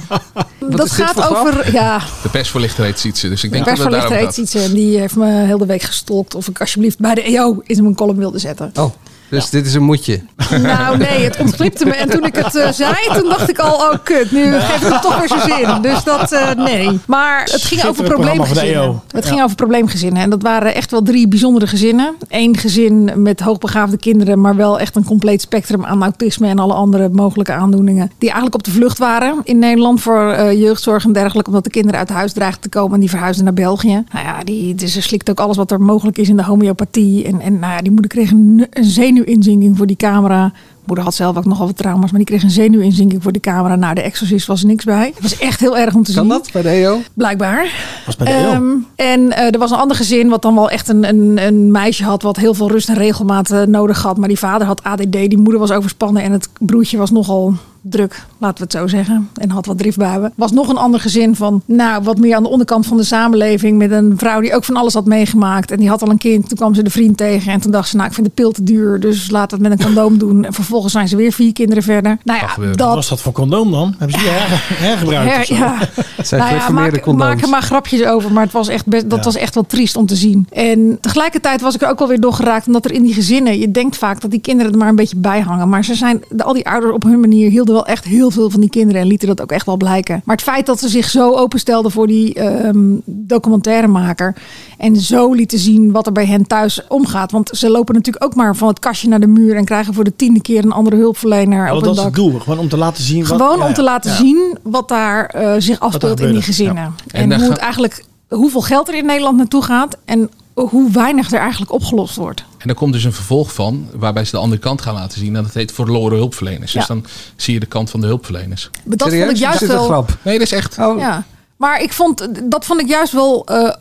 dat 0.76 0.90
gaat 0.90 1.30
over... 1.30 1.72
Ja, 1.72 1.98
de 2.22 2.28
persvoorlichter 2.28 2.84
heet 2.84 2.98
Sietse, 2.98 3.28
dus 3.28 3.44
ik 3.44 3.52
denk 3.52 3.64
de 3.64 3.70
dat 3.70 3.78
het 3.78 3.90
daarom 3.90 4.08
persvoorlichter 4.08 4.42
heet 4.42 4.50
Sietse. 4.50 4.68
En 4.68 4.74
die 4.74 4.98
heeft 4.98 5.16
me 5.16 5.26
heel 5.26 5.58
de 5.58 5.66
week 5.66 5.82
gestolkt 5.82 6.34
of 6.34 6.48
ik 6.48 6.61
alsjeblieft 6.61 6.98
bij 6.98 7.14
de 7.14 7.22
EO 7.22 7.61
in 7.62 7.82
mijn 7.82 7.94
column 7.94 8.18
wilde 8.18 8.38
zetten. 8.38 8.72
Oh. 8.74 8.90
Dus 9.29 9.45
ja. 9.45 9.51
dit 9.51 9.67
is 9.67 9.75
een 9.75 9.83
moedje. 9.83 10.21
Nou 10.51 10.97
nee, 10.97 11.25
het 11.25 11.41
ontglipte 11.41 11.85
me. 11.85 11.93
En 11.93 12.09
toen 12.11 12.25
ik 12.25 12.37
het 12.37 12.55
uh, 12.55 12.71
zei, 12.71 12.95
toen 13.12 13.29
dacht 13.29 13.49
ik 13.49 13.59
al, 13.59 13.75
oh 13.75 13.95
kut, 14.03 14.31
nu 14.31 14.53
geef 14.53 14.83
ik 14.83 14.93
het 14.93 15.03
toch 15.03 15.19
weer 15.19 15.29
zijn 15.29 15.41
zin. 15.41 15.83
Dus 15.83 16.05
dat, 16.05 16.33
uh, 16.33 16.53
nee. 16.53 16.99
Maar 17.07 17.43
het 17.45 17.62
ging 17.62 17.85
over 17.85 18.05
probleemgezinnen. 18.05 19.01
Het 19.11 19.25
ging 19.25 19.38
ja. 19.38 19.45
over 19.45 19.57
probleemgezinnen. 19.57 20.23
En 20.23 20.31
dat 20.31 20.43
waren 20.43 20.75
echt 20.75 20.91
wel 20.91 21.03
drie 21.03 21.29
bijzondere 21.29 21.67
gezinnen. 21.67 22.14
Eén 22.29 22.57
gezin 22.57 23.11
met 23.14 23.41
hoogbegaafde 23.41 23.97
kinderen, 23.97 24.41
maar 24.41 24.57
wel 24.57 24.81
echt 24.81 24.97
een 24.97 25.05
compleet 25.05 25.41
spectrum 25.41 25.85
aan 25.85 26.03
autisme 26.03 26.49
en 26.49 26.59
alle 26.59 26.75
andere 26.75 27.09
mogelijke 27.09 27.53
aandoeningen. 27.53 28.11
Die 28.19 28.29
eigenlijk 28.29 28.55
op 28.55 28.64
de 28.64 28.71
vlucht 28.71 28.99
waren 28.99 29.41
in 29.45 29.59
Nederland 29.59 30.01
voor 30.01 30.35
uh, 30.38 30.53
jeugdzorg 30.53 31.05
en 31.05 31.12
dergelijke. 31.12 31.51
Omdat 31.51 31.64
de 31.64 31.71
kinderen 31.71 31.99
uit 31.99 32.09
huis 32.09 32.33
dreigden 32.33 32.61
te 32.61 32.69
komen 32.69 32.95
en 32.95 33.01
die 33.01 33.11
verhuisden 33.11 33.45
naar 33.45 33.55
België. 33.55 34.05
Nou 34.12 34.27
ja, 34.27 34.45
die, 34.45 34.75
dus 34.75 34.93
ze 34.93 35.03
slikt 35.03 35.31
ook 35.31 35.41
alles 35.41 35.57
wat 35.57 35.71
er 35.71 35.81
mogelijk 35.81 36.19
is 36.19 36.29
in 36.29 36.37
de 36.37 36.45
homeopathie. 36.45 37.25
En, 37.25 37.41
en 37.41 37.59
nou 37.59 37.73
ja, 37.73 37.81
die 37.81 37.91
moeder 37.91 38.11
kreeg 38.11 38.31
een, 38.31 38.67
een 38.71 38.85
zenuwinzinking 39.18 39.76
voor 39.76 39.87
die 39.87 39.96
camera. 39.96 40.52
Moeder 40.85 41.04
had 41.04 41.14
zelf 41.14 41.37
ook 41.37 41.44
nogal 41.44 41.66
wat 41.66 41.76
trauma's, 41.76 42.11
maar 42.11 42.20
die 42.20 42.28
kreeg 42.28 42.42
een 42.42 42.50
zenuwinzinking 42.50 43.22
voor 43.22 43.33
de 43.33 43.40
camera. 43.40 43.76
Nou, 43.76 43.94
de 43.94 44.00
exorcist 44.00 44.46
was 44.46 44.61
er 44.61 44.66
niks 44.66 44.85
bij. 44.85 45.12
Het 45.14 45.22
was 45.22 45.38
echt 45.38 45.61
heel 45.61 45.78
erg 45.78 45.94
om 45.94 46.02
te 46.02 46.12
kan 46.12 46.22
zien. 46.22 46.33
Kan 46.33 46.42
dat 46.42 46.52
bij 46.52 46.62
de 46.62 46.68
EO? 46.68 46.98
Blijkbaar. 47.14 47.72
Was 48.07 48.16
bij 48.16 48.26
de 48.26 48.33
EO. 48.33 48.54
Um, 48.54 48.87
en 48.96 49.20
uh, 49.20 49.52
er 49.52 49.59
was 49.59 49.70
een 49.70 49.76
ander 49.76 49.96
gezin 49.96 50.28
wat 50.28 50.42
dan 50.42 50.54
wel 50.54 50.70
echt 50.70 50.88
een, 50.88 51.09
een, 51.09 51.46
een 51.46 51.70
meisje 51.70 52.04
had 52.04 52.22
wat 52.22 52.37
heel 52.37 52.54
veel 52.54 52.70
rust 52.70 52.88
en 52.88 52.94
regelmaat 52.94 53.52
uh, 53.52 53.62
nodig 53.62 54.02
had. 54.02 54.16
Maar 54.16 54.28
die 54.28 54.38
vader 54.38 54.66
had 54.66 54.83
ADD, 54.83 55.12
die 55.12 55.38
moeder 55.38 55.61
was 55.61 55.70
overspannen 55.70 56.22
en 56.22 56.33
het 56.33 56.48
broertje 56.59 56.96
was 56.96 57.11
nogal 57.11 57.54
druk, 57.90 58.24
laten 58.38 58.57
we 58.57 58.62
het 58.62 58.72
zo 58.72 58.87
zeggen. 58.87 59.29
En 59.35 59.51
had 59.51 59.66
wat 59.66 59.79
driftbuien. 59.79 60.33
Was 60.37 60.53
nog 60.53 60.68
een 60.68 60.77
ander 60.77 61.01
gezin 61.01 61.37
van, 61.37 61.62
nou, 61.66 62.03
wat 62.03 62.18
meer 62.18 62.37
aan 62.37 62.42
de 62.42 62.48
onderkant 62.48 62.87
van 62.87 62.96
de 62.96 63.03
samenleving. 63.05 63.79
Met 63.79 63.90
een 63.90 64.12
vrouw 64.16 64.40
die 64.40 64.55
ook 64.55 64.64
van 64.64 64.77
alles 64.77 64.94
had 64.94 65.05
meegemaakt. 65.07 65.70
En 65.70 65.79
die 65.79 65.88
had 65.88 66.03
al 66.03 66.11
een 66.11 66.18
kind. 66.18 66.48
Toen 66.48 66.57
kwam 66.59 66.74
ze 66.74 66.83
de 66.83 66.90
vriend 66.90 67.16
tegen. 67.16 67.53
En 67.53 67.61
toen 67.61 67.70
dacht 67.72 67.88
ze, 67.88 67.96
nou, 67.96 68.09
ik 68.09 68.14
vind 68.14 68.27
de 68.27 68.33
pil 68.33 68.51
te 68.53 68.62
duur. 68.62 69.01
Dus 69.01 69.31
laat 69.31 69.51
het 69.51 69.61
met 69.61 69.70
een 69.70 69.83
condoom 69.85 70.18
doen. 70.18 70.44
En 70.44 70.53
vervolgens 70.53 70.92
zijn 70.92 71.09
ze 71.09 71.16
weer 71.16 71.33
vier 71.33 71.53
kinderen 71.53 71.83
verder. 71.83 72.18
Nou 72.24 72.40
ja, 72.40 72.66
Wat 72.68 72.79
dat... 72.79 72.94
was 72.94 73.09
dat 73.09 73.20
voor 73.20 73.33
condoom 73.33 73.70
dan? 73.70 73.94
Hebben 73.98 74.18
ze 74.18 74.24
die 74.24 74.33
her- 74.38 74.87
hergebruikt? 74.88 75.48
Her- 75.48 75.57
ja. 75.59 75.79
Het 76.16 76.29
zijn 76.29 76.40
Nou 76.40 76.55
ja, 76.55 76.68
maak, 77.14 77.40
er 77.42 77.48
maar 77.48 77.62
grapjes 77.62 78.05
over, 78.05 78.33
maar 78.33 78.42
het 78.42 78.53
was 78.53 78.68
echt 78.68 78.87
best, 78.87 79.11
dat 79.11 79.18
Ja. 79.18 79.24
was 79.24 79.37
echt 79.37 79.55
wel 79.55 79.64
triest 79.66 79.96
om 79.96 80.07
te 80.07 80.16
zien. 80.16 80.46
En 80.53 80.98
tegelijkertijd 81.01 81.61
was 81.61 81.74
ik 81.74 81.83
er 81.83 81.88
ook 81.88 81.98
wel 81.98 82.09
weer 82.09 82.20
door 82.20 82.33
geraakt, 82.33 82.66
omdat 82.66 82.85
er 82.85 82.92
in 82.92 83.03
die 83.03 83.14
gezinnen, 83.14 83.59
je 83.59 83.70
denkt 83.70 83.96
vaak 83.96 84.20
dat 84.20 84.31
die 84.31 84.40
kinderen 84.40 84.72
er 84.72 84.79
maar 84.79 84.88
een 84.88 84.96
beetje 84.96 85.16
bij 85.16 85.40
hangen. 85.40 85.68
Maar 85.68 85.85
ze 85.85 85.94
zijn, 85.94 86.22
de- 86.31 86.42
al 86.44 86.53
die 86.53 86.68
ouders 86.68 86.92
op 86.92 87.03
hun 87.03 87.20
manier 87.20 87.51
hielden 87.51 87.74
wel 87.79 87.87
echt 87.87 88.05
heel 88.05 88.31
veel 88.31 88.51
van 88.51 88.61
die 88.61 88.71
kinderen 88.71 89.01
en 89.03 89.07
lieten 89.07 89.29
dat 89.29 89.41
ook 89.41 89.53
echt 89.53 89.67
wel 89.67 89.77
blijken. 89.77 90.21
Maar 90.25 90.37
het 90.37 90.45
feit 90.45 90.67
dat 90.67 90.79
ze 90.81 90.88
zich 90.88 91.11
zo 91.11 91.33
openstelden 91.35 91.91
voor 91.91 92.07
die 92.07 92.35
ehm, 92.35 92.79
documentairemaker 93.05 94.35
en 94.79 94.97
zo 94.97 95.33
lieten 95.33 95.59
zien 95.59 95.93
wat 95.93 96.07
er 96.07 96.12
bij 96.12 96.27
hen 96.27 96.47
thuis 96.47 96.81
omgaat. 96.88 97.33
Want 97.33 97.51
ze 97.53 97.71
lopen 97.71 97.95
natuurlijk 97.95 98.25
ook 98.25 98.35
maar 98.35 98.57
van 98.57 98.69
het 98.69 98.79
kastje 98.79 99.09
naar 99.09 99.21
de 99.21 99.27
muur 99.27 99.57
en 99.57 99.64
krijgen 99.64 99.95
voor 99.95 100.05
de 100.05 100.17
tiende 100.17 100.41
keer 100.41 100.64
een 100.64 100.73
andere 100.73 100.97
hulpverlener 100.97 101.67
Ja, 101.67 101.77
op 101.77 101.85
dat 101.85 101.97
is 101.97 102.03
het 102.03 102.14
doel. 102.14 102.38
Gewoon 102.38 102.59
om 102.59 102.69
te 102.69 102.77
laten 102.77 103.03
zien. 103.03 103.27
wat- 103.27 103.41
Gewoon 103.41 103.59
ja, 103.59 103.67
om 103.67 103.75
te 103.75 103.83
laten 103.83 104.11
Ja. 104.11 104.17
zien 104.17 104.59
wat 104.62 104.88
daar 104.88 105.27
eh, 105.27 105.55
zich 105.59 105.81
afspeelt 105.81 106.21
in 106.21 106.33
die 106.33 106.43
gezinnen. 106.43 106.77
Ja. 107.07 107.19
En, 107.21 107.33
En 107.33 107.41
hoe 107.41 107.51
het 107.51 107.59
eigenlijk, 107.59 108.05
hoeveel 108.29 108.61
geld 108.61 108.88
er 108.88 108.95
in 108.95 109.07
Nederland 109.07 109.37
naartoe 109.37 109.62
gaat 109.62 109.97
en 110.05 110.31
hoe 110.55 110.91
weinig 110.91 111.33
er 111.33 111.38
eigenlijk 111.41 111.73
opgelost 111.73 112.17
wordt. 112.17 112.45
En 112.59 112.66
daar 112.66 112.77
komt 112.77 112.92
dus 112.92 113.05
een 113.05 113.12
vervolg 113.12 113.53
van, 113.53 113.87
waarbij 113.94 114.25
ze 114.25 114.31
de 114.31 114.37
andere 114.37 114.61
kant 114.61 114.83
gaan 114.83 114.94
laten 114.94 115.18
zien. 115.18 115.37
En 115.37 115.42
dat 115.42 115.55
heet 115.55 115.73
verloren 115.73 116.18
hulpverleners. 116.18 116.73
Ja. 116.73 116.79
Dus 116.79 116.88
dan 116.88 117.05
zie 117.37 117.55
je 117.55 117.61
de 117.61 117.66
kant 117.66 117.90
van 117.90 118.01
de 118.01 118.07
hulpverleners. 118.07 118.71
Maar 118.85 118.97
dat 118.97 119.09
vond 119.09 119.31
ik 119.31 119.37
juist 119.37 119.66
wel. 119.66 120.07
Nee, 120.23 120.38
dat 120.38 120.47
is 120.47 120.53
echt. 120.53 120.77
Ja. 120.77 121.25
Maar 121.59 121.83
ik 121.83 121.92
vond, 121.92 122.29
dat 122.51 122.64
vond 122.64 122.81
ik 122.81 122.88
juist 122.88 123.12
wel 123.12 123.47
eh, 123.47 123.75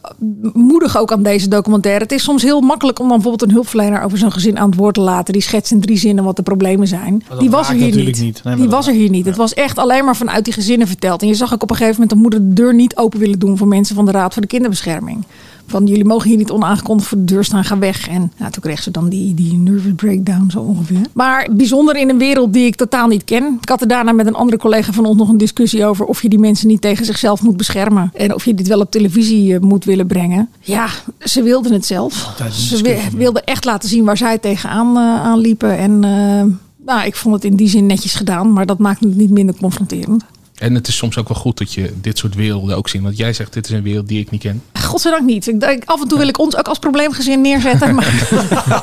moedig 0.53 0.97
ook 0.97 1.11
aan 1.11 1.23
deze 1.23 1.47
documentaire. 1.47 2.03
Het 2.03 2.11
is 2.11 2.23
soms 2.23 2.43
heel 2.43 2.61
makkelijk 2.61 2.99
om 2.99 3.07
dan 3.07 3.15
bijvoorbeeld 3.17 3.49
een 3.49 3.55
hulpverlener 3.55 4.01
over 4.01 4.17
zo'n 4.17 4.31
gezin 4.31 4.59
aan 4.59 4.69
het 4.69 4.79
woord 4.79 4.93
te 4.93 5.01
laten. 5.01 5.33
Die 5.33 5.41
schetst 5.41 5.71
in 5.71 5.81
drie 5.81 5.97
zinnen 5.97 6.23
wat 6.23 6.35
de 6.35 6.41
problemen 6.41 6.87
zijn. 6.87 7.23
Die 7.39 7.49
was 7.49 7.69
er 7.69 7.75
hier 7.75 7.95
niet. 7.95 8.05
niet. 8.05 8.21
Nee, 8.21 8.33
maar 8.43 8.55
die 8.55 8.69
was 8.69 8.87
er 8.87 8.93
hier 8.93 9.09
niet. 9.09 9.25
Het 9.25 9.35
was 9.35 9.53
echt 9.53 9.77
alleen 9.77 10.05
maar 10.05 10.15
vanuit 10.15 10.45
die 10.45 10.53
gezinnen 10.53 10.87
verteld. 10.87 11.21
En 11.21 11.27
je 11.27 11.33
zag 11.33 11.53
ook 11.53 11.63
op 11.63 11.69
een 11.69 11.75
gegeven 11.75 12.01
moment 12.01 12.09
de 12.09 12.21
moeder 12.21 12.49
de 12.49 12.53
deur 12.53 12.73
niet 12.73 12.97
open 12.97 13.19
willen 13.19 13.39
doen 13.39 13.57
voor 13.57 13.67
mensen 13.67 13.95
van 13.95 14.05
de 14.05 14.11
Raad 14.11 14.33
voor 14.33 14.41
de 14.41 14.47
Kinderbescherming. 14.47 15.23
Van 15.69 15.85
jullie 15.85 16.05
mogen 16.05 16.27
hier 16.29 16.37
niet 16.37 16.51
onaangekondigd 16.51 17.09
voor 17.09 17.17
de 17.17 17.23
deur 17.23 17.43
staan, 17.43 17.63
ga 17.63 17.77
weg. 17.77 18.07
En 18.07 18.31
nou, 18.37 18.51
toen 18.51 18.61
kreeg 18.61 18.83
ze 18.83 18.91
dan 18.91 19.09
die, 19.09 19.33
die 19.33 19.53
nervous 19.53 19.93
breakdown 19.95 20.49
zo 20.49 20.59
ongeveer. 20.59 21.01
Maar 21.13 21.47
bijzonder 21.51 21.95
in 21.95 22.09
een 22.09 22.17
wereld 22.17 22.53
die 22.53 22.65
ik 22.65 22.75
totaal 22.75 23.07
niet 23.07 23.23
ken. 23.23 23.57
Ik 23.61 23.69
had 23.69 23.81
er 23.81 23.87
daarna 23.87 24.11
met 24.11 24.27
een 24.27 24.35
andere 24.35 24.57
collega 24.57 24.91
van 24.93 25.05
ons 25.05 25.17
nog 25.17 25.29
een 25.29 25.37
discussie 25.37 25.85
over 25.85 26.05
of 26.05 26.21
je 26.21 26.29
die 26.29 26.39
mensen 26.39 26.67
niet 26.67 26.81
tegen 26.81 27.05
zichzelf 27.05 27.41
moet 27.41 27.57
beschermen. 27.57 28.11
En 28.13 28.33
of 28.33 28.45
je 28.45 28.53
dit 28.53 28.67
wel 28.67 28.79
op 28.79 28.91
televisie 28.91 29.53
eh, 29.55 29.59
moet 29.61 29.85
willen 29.85 30.07
brengen. 30.07 30.49
Ja, 30.61 30.87
ze 31.19 31.43
wilden 31.43 31.73
het 31.73 31.85
zelf. 31.85 32.33
Ze 32.51 32.81
wi- 32.83 33.17
wilden 33.17 33.43
echt 33.43 33.65
laten 33.65 33.89
zien 33.89 34.03
waar 34.05 34.17
zij 34.17 34.37
tegenaan 34.37 34.95
eh, 34.97 35.01
aan 35.25 35.39
liepen. 35.39 35.77
En 35.77 36.03
eh, 36.03 36.43
nou, 36.85 37.05
ik 37.05 37.15
vond 37.15 37.35
het 37.35 37.43
in 37.43 37.55
die 37.55 37.67
zin 37.69 37.85
netjes 37.85 38.13
gedaan, 38.15 38.53
maar 38.53 38.65
dat 38.65 38.79
maakt 38.79 38.99
het 39.03 39.15
niet 39.15 39.29
minder 39.31 39.55
confronterend. 39.55 40.23
En 40.57 40.75
het 40.75 40.87
is 40.87 40.95
soms 40.97 41.17
ook 41.17 41.27
wel 41.27 41.37
goed 41.37 41.57
dat 41.57 41.73
je 41.73 41.93
dit 42.01 42.17
soort 42.17 42.35
werelden 42.35 42.77
ook 42.77 42.89
ziet. 42.89 43.01
Want 43.01 43.17
jij 43.17 43.33
zegt, 43.33 43.53
dit 43.53 43.65
is 43.65 43.71
een 43.71 43.83
wereld 43.83 44.07
die 44.07 44.19
ik 44.19 44.31
niet 44.31 44.41
ken. 44.41 44.63
Godzijdank 44.73 45.25
niet. 45.25 45.47
Ik 45.47 45.59
denk, 45.59 45.83
af 45.85 46.01
en 46.01 46.07
toe 46.07 46.17
wil 46.17 46.27
ik 46.27 46.39
ons 46.39 46.55
ook 46.55 46.67
als 46.67 46.79
probleemgezin 46.79 47.41
neerzetten. 47.41 47.95
Maar 47.95 48.27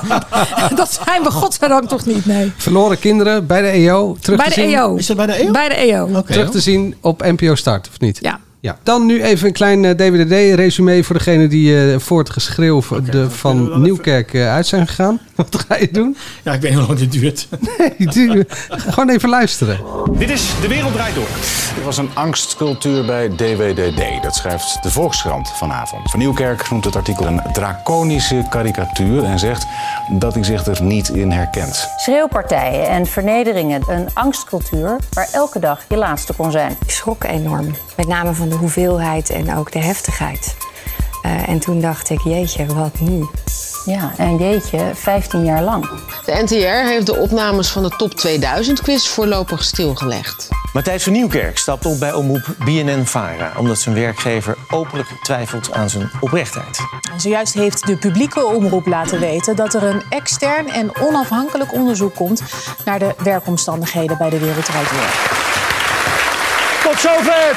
dat 0.76 1.00
zijn 1.04 1.22
we 1.22 1.30
godzijdank 1.30 1.88
toch 1.88 2.06
niet, 2.06 2.26
nee. 2.26 2.52
Verloren 2.56 2.98
kinderen 2.98 3.46
bij 3.46 3.60
de 3.60 3.68
EO. 3.68 4.16
Terug 4.20 4.38
Bij 4.38 4.48
te 4.48 4.54
de 4.54 4.60
zien, 4.60 4.74
EO. 4.74 4.96
Is 4.96 5.06
dat 5.06 5.16
bij 5.16 5.26
de 5.26 5.32
EO? 5.32 5.50
Bij 5.50 5.68
de 5.68 5.74
EO. 5.74 6.22
Terug 6.22 6.50
te 6.50 6.60
zien 6.60 6.94
op 7.00 7.22
NPO 7.22 7.54
Start, 7.54 7.88
of 7.88 8.00
niet? 8.00 8.18
Ja. 8.20 8.40
Ja. 8.64 8.76
Dan 8.82 9.06
nu 9.06 9.22
even 9.22 9.46
een 9.46 9.52
klein 9.52 9.84
eh, 9.84 9.90
DWDD-resume 9.90 11.04
voor 11.04 11.16
degene 11.16 11.46
die 11.46 11.92
eh, 11.92 11.98
voor 11.98 12.18
het 12.18 12.30
geschreeuw 12.30 12.82
van 12.82 13.04
de, 13.04 13.30
van 13.30 13.82
Nieuwkerk 13.82 14.34
eh, 14.34 14.52
uit 14.52 14.66
zijn 14.66 14.86
gegaan. 14.86 15.20
Wat 15.34 15.64
ga 15.68 15.76
je 15.76 15.88
doen? 15.92 16.16
Ja, 16.42 16.52
ik 16.52 16.60
weet 16.60 16.70
niet 16.70 16.78
hoe 16.78 16.88
lang 16.88 16.98
dit 16.98 17.12
duurt. 17.12 17.48
Nee, 17.78 18.06
doe- 18.06 18.46
gewoon 18.68 19.10
even 19.10 19.28
luisteren. 19.28 19.80
Dit 20.18 20.30
is 20.30 20.50
De 20.60 20.68
Wereld 20.68 20.92
Draait 20.92 21.14
Door. 21.14 21.26
Er 21.78 21.84
was 21.84 21.96
een 21.96 22.08
angstcultuur 22.14 23.04
bij 23.04 23.28
DWDD. 23.28 24.22
Dat 24.22 24.34
schrijft 24.34 24.82
de 24.82 24.90
Volkskrant 24.90 25.50
vanavond. 25.56 26.10
Van 26.10 26.18
Nieuwkerk 26.18 26.70
noemt 26.70 26.84
het 26.84 26.96
artikel 26.96 27.26
een 27.26 27.40
draconische 27.52 28.46
karikatuur... 28.50 29.24
en 29.24 29.38
zegt 29.38 29.66
dat 30.18 30.34
hij 30.34 30.44
zich 30.44 30.66
er 30.66 30.82
niet 30.82 31.08
in 31.08 31.30
herkent. 31.30 31.88
Schreeuwpartijen 31.96 32.88
en 32.88 33.06
vernederingen. 33.06 33.82
Een 33.88 34.08
angstcultuur 34.14 34.96
waar 35.12 35.28
elke 35.32 35.58
dag 35.58 35.80
je 35.88 35.96
laatste 35.96 36.32
kon 36.32 36.50
zijn. 36.50 36.76
Ik 36.84 36.90
schrok 36.90 37.24
enorm. 37.24 37.74
Met 37.96 38.06
name 38.06 38.34
van 38.34 38.48
de 38.48 38.54
hoeveelheid 38.54 39.30
en 39.30 39.56
ook 39.56 39.72
de 39.72 39.78
heftigheid. 39.78 40.56
Eh, 41.22 41.48
en 41.48 41.58
toen 41.58 41.80
dacht 41.80 42.10
ik, 42.10 42.20
jeetje, 42.20 42.66
wat 42.66 43.00
nu? 43.00 43.26
Ja, 43.84 44.12
en 44.16 44.36
jeetje, 44.36 44.90
15 44.94 45.44
jaar 45.44 45.62
lang. 45.62 45.88
De 46.24 46.42
NTR 46.42 46.88
heeft 46.88 47.06
de 47.06 47.16
opnames 47.16 47.70
van 47.70 47.82
de 47.82 47.88
Top 47.88 48.14
2000 48.14 48.80
quiz 48.82 49.06
voorlopig 49.06 49.64
stilgelegd. 49.64 50.48
Matthijs 50.72 51.02
van 51.02 51.12
Nieuwkerk 51.12 51.58
stapt 51.58 51.86
op 51.86 51.98
bij 51.98 52.12
omroep 52.12 52.54
BNN-Vara... 52.64 53.52
omdat 53.58 53.78
zijn 53.78 53.94
werkgever 53.94 54.56
openlijk 54.70 55.08
twijfelt 55.22 55.72
aan 55.72 55.90
zijn 55.90 56.10
oprechtheid. 56.20 56.78
En 57.12 57.20
zojuist 57.20 57.54
heeft 57.54 57.86
de 57.86 57.96
publieke 57.96 58.46
omroep 58.46 58.86
laten 58.86 59.20
weten 59.20 59.56
dat 59.56 59.74
er 59.74 59.82
een 59.82 60.02
extern 60.08 60.70
en 60.70 60.96
onafhankelijk 61.00 61.72
onderzoek 61.72 62.14
komt 62.14 62.42
naar 62.84 62.98
de 62.98 63.14
werkomstandigheden 63.18 64.18
bij 64.18 64.30
de 64.30 64.38
Wereld 64.38 64.64
Draait 64.64 64.90
Door. 64.90 65.53
Tot 66.94 67.02
zover! 67.02 67.56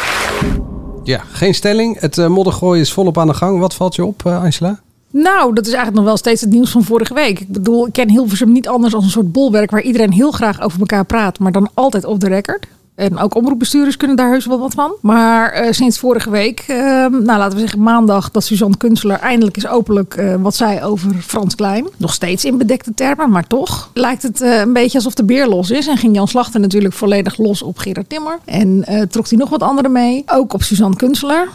Ja, 1.04 1.22
geen 1.32 1.54
stelling. 1.54 2.00
Het 2.00 2.18
uh, 2.18 2.28
moddergooien 2.28 2.82
is 2.82 2.94
volop 2.94 3.18
aan 3.18 3.28
de 3.28 3.34
gang. 3.34 3.60
Wat 3.60 3.74
valt 3.74 3.96
je 3.96 4.06
op, 4.06 4.26
eh, 4.26 4.44
Angela? 4.44 4.80
Nou, 5.10 5.54
dat 5.54 5.66
is 5.66 5.74
eigenlijk 5.74 5.96
nog 5.96 6.06
wel 6.06 6.18
steeds 6.18 6.42
het 6.42 6.50
nieuws 6.50 6.72
van 6.72 6.84
vorige 6.84 7.14
week. 7.14 7.40
Ik 7.40 7.48
bedoel, 7.48 7.88
ik 7.88 7.94
ken 7.94 8.10
Hilversum 8.10 8.52
niet 8.52 8.68
anders 8.68 8.94
als 8.94 9.04
een 9.04 9.10
soort 9.10 9.32
bolwerk 9.32 9.72
waar 9.72 9.82
iedereen 9.82 10.12
heel 10.12 10.32
graag 10.32 10.62
over 10.62 10.80
elkaar 10.80 11.06
praat, 11.06 11.40
maar 11.40 11.52
dan 11.52 11.70
altijd 11.74 12.06
off 12.06 12.20
the 12.20 12.28
record. 12.28 12.68
En 12.98 13.18
ook 13.18 13.36
omroepbestuurders 13.36 13.98
kunnen 13.98 14.18
daar 14.18 14.30
heus 14.30 14.46
wel 14.46 14.60
wat 14.60 14.74
van. 14.74 14.96
Maar 15.02 15.66
uh, 15.66 15.72
sinds 15.72 16.00
vorige 16.00 16.30
week, 16.30 16.66
uh, 16.68 16.78
nou 17.06 17.26
laten 17.26 17.54
we 17.54 17.60
zeggen 17.60 17.82
maandag, 17.82 18.32
dat 18.32 18.44
Suzanne 18.44 18.78
Kunstler 18.78 19.20
eindelijk 19.20 19.58
is 19.58 19.68
openlijk 19.68 20.16
uh, 20.16 20.36
wat 20.40 20.56
zei 20.56 20.82
over 20.84 21.14
Frans 21.14 21.56
Klein. 21.56 21.88
Nog 21.98 22.14
steeds 22.14 22.46
in 22.46 22.58
bedekte 22.58 22.94
termen, 22.94 23.30
maar 23.30 23.48
toch 23.48 23.90
lijkt 23.94 24.24
het 24.24 24.42
een 24.42 24.74
beetje 24.74 24.98
alsof 24.98 25.14
de 25.14 25.24
beer 25.24 25.48
los 25.48 25.72
is. 25.72 25.88
En 25.88 25.98
ging 25.98 26.16
Jan 26.16 26.28
Slachter 26.28 26.60
natuurlijk 26.60 26.94
volledig 26.94 27.38
los 27.38 27.62
op 27.62 27.78
Gerard 27.78 28.10
Timmer. 28.10 28.40
En 28.46 28.86
trok 29.10 29.30
hij 29.30 29.38
nog 29.38 29.50
wat 29.50 29.62
anderen 29.64 29.92
mee. 29.92 30.24
Ook 30.26 30.54
op 30.54 30.64
Suzanne 30.64 30.96
Kunstler. 30.96 31.48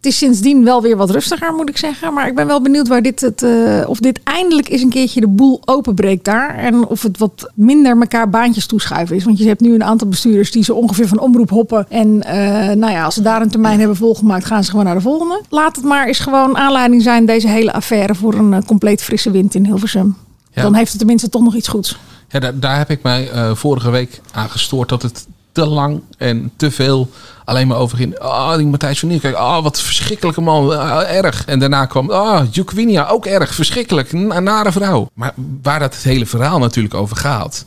Het 0.00 0.08
is 0.08 0.18
sindsdien 0.18 0.64
wel 0.64 0.82
weer 0.82 0.96
wat 0.96 1.10
rustiger, 1.10 1.52
moet 1.52 1.68
ik 1.68 1.76
zeggen. 1.76 2.14
Maar 2.14 2.26
ik 2.26 2.34
ben 2.34 2.46
wel 2.46 2.62
benieuwd 2.62 2.88
waar 2.88 3.02
dit 3.02 3.20
het, 3.20 3.42
uh, 3.42 3.88
of 3.88 3.98
dit 3.98 4.20
eindelijk 4.24 4.68
eens 4.68 4.82
een 4.82 4.88
keertje 4.88 5.20
de 5.20 5.28
boel 5.28 5.60
openbreekt 5.64 6.24
daar. 6.24 6.54
En 6.54 6.86
of 6.86 7.02
het 7.02 7.18
wat 7.18 7.50
minder 7.54 8.00
elkaar 8.00 8.30
baantjes 8.30 8.66
toeschuiven 8.66 9.16
is. 9.16 9.24
Want 9.24 9.38
je 9.38 9.46
hebt 9.46 9.60
nu 9.60 9.74
een 9.74 9.84
aantal 9.84 10.08
bestuurders 10.08 10.50
die 10.50 10.64
zo 10.64 10.74
ongeveer 10.74 11.08
van 11.08 11.18
omroep 11.18 11.50
hoppen. 11.50 11.86
En 11.88 12.08
uh, 12.08 12.24
nou 12.70 12.90
ja, 12.90 13.04
als 13.04 13.14
ze 13.14 13.22
daar 13.22 13.42
een 13.42 13.50
termijn 13.50 13.78
hebben 13.78 13.96
volgemaakt, 13.96 14.44
gaan 14.44 14.64
ze 14.64 14.70
gewoon 14.70 14.84
naar 14.84 14.94
de 14.94 15.00
volgende. 15.00 15.42
Laat 15.48 15.76
het 15.76 15.84
maar 15.84 16.06
eens 16.06 16.18
gewoon 16.18 16.56
aanleiding 16.56 17.02
zijn, 17.02 17.26
deze 17.26 17.48
hele 17.48 17.72
affaire, 17.72 18.14
voor 18.14 18.34
een 18.34 18.52
uh, 18.52 18.58
compleet 18.66 19.02
frisse 19.02 19.30
wind 19.30 19.54
in 19.54 19.64
Hilversum. 19.64 20.16
Ja. 20.52 20.62
Dan 20.62 20.74
heeft 20.74 20.88
het 20.88 20.98
tenminste 20.98 21.28
toch 21.28 21.42
nog 21.42 21.54
iets 21.54 21.68
goeds. 21.68 21.98
Ja, 22.28 22.38
daar, 22.38 22.58
daar 22.58 22.78
heb 22.78 22.90
ik 22.90 23.02
mij 23.02 23.30
vorige 23.54 23.90
week 23.90 24.20
aan 24.32 24.50
gestoord 24.50 24.88
dat 24.88 25.02
het 25.02 25.26
te 25.60 25.66
lang 25.66 26.02
en 26.16 26.52
te 26.56 26.70
veel 26.70 27.10
alleen 27.44 27.66
maar 27.66 27.76
over 27.76 27.96
ging. 27.96 28.18
Ah, 28.18 28.56
die 28.56 28.66
Matthijs 28.66 28.98
van 28.98 29.08
Nieuwkerk. 29.08 29.34
Ah, 29.34 29.56
oh, 29.56 29.62
wat 29.62 29.80
verschrikkelijke 29.80 30.40
man. 30.40 30.78
Ah, 30.78 31.10
erg. 31.10 31.44
En 31.44 31.58
daarna 31.58 31.86
kwam, 31.86 32.10
ah, 32.10 32.46
Jukwinia, 32.50 33.08
ook 33.08 33.26
erg. 33.26 33.54
Verschrikkelijk. 33.54 34.12
Een 34.12 34.44
nare 34.44 34.72
vrouw. 34.72 35.10
Maar 35.14 35.34
waar 35.62 35.78
dat 35.78 35.94
het 35.94 36.02
hele 36.02 36.26
verhaal 36.26 36.58
natuurlijk 36.58 36.94
over 36.94 37.16
gaat, 37.16 37.64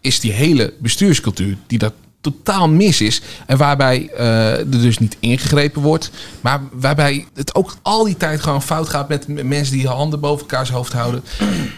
is 0.00 0.20
die 0.20 0.32
hele 0.32 0.72
bestuurscultuur 0.78 1.56
die 1.66 1.78
dat 1.78 1.92
totaal 2.20 2.68
mis 2.68 3.00
is. 3.00 3.22
En 3.46 3.56
waarbij 3.56 4.10
uh, 4.18 4.58
er 4.58 4.70
dus 4.70 4.98
niet 4.98 5.16
ingegrepen 5.20 5.82
wordt. 5.82 6.10
Maar 6.40 6.60
waarbij 6.72 7.26
het 7.34 7.54
ook 7.54 7.76
al 7.82 8.04
die 8.04 8.16
tijd 8.16 8.40
gewoon 8.40 8.62
fout 8.62 8.88
gaat 8.88 9.08
met 9.08 9.44
mensen 9.44 9.76
die 9.76 9.88
handen 9.88 10.20
boven 10.20 10.40
elkaars 10.40 10.70
hoofd 10.70 10.92
houden. 10.92 11.24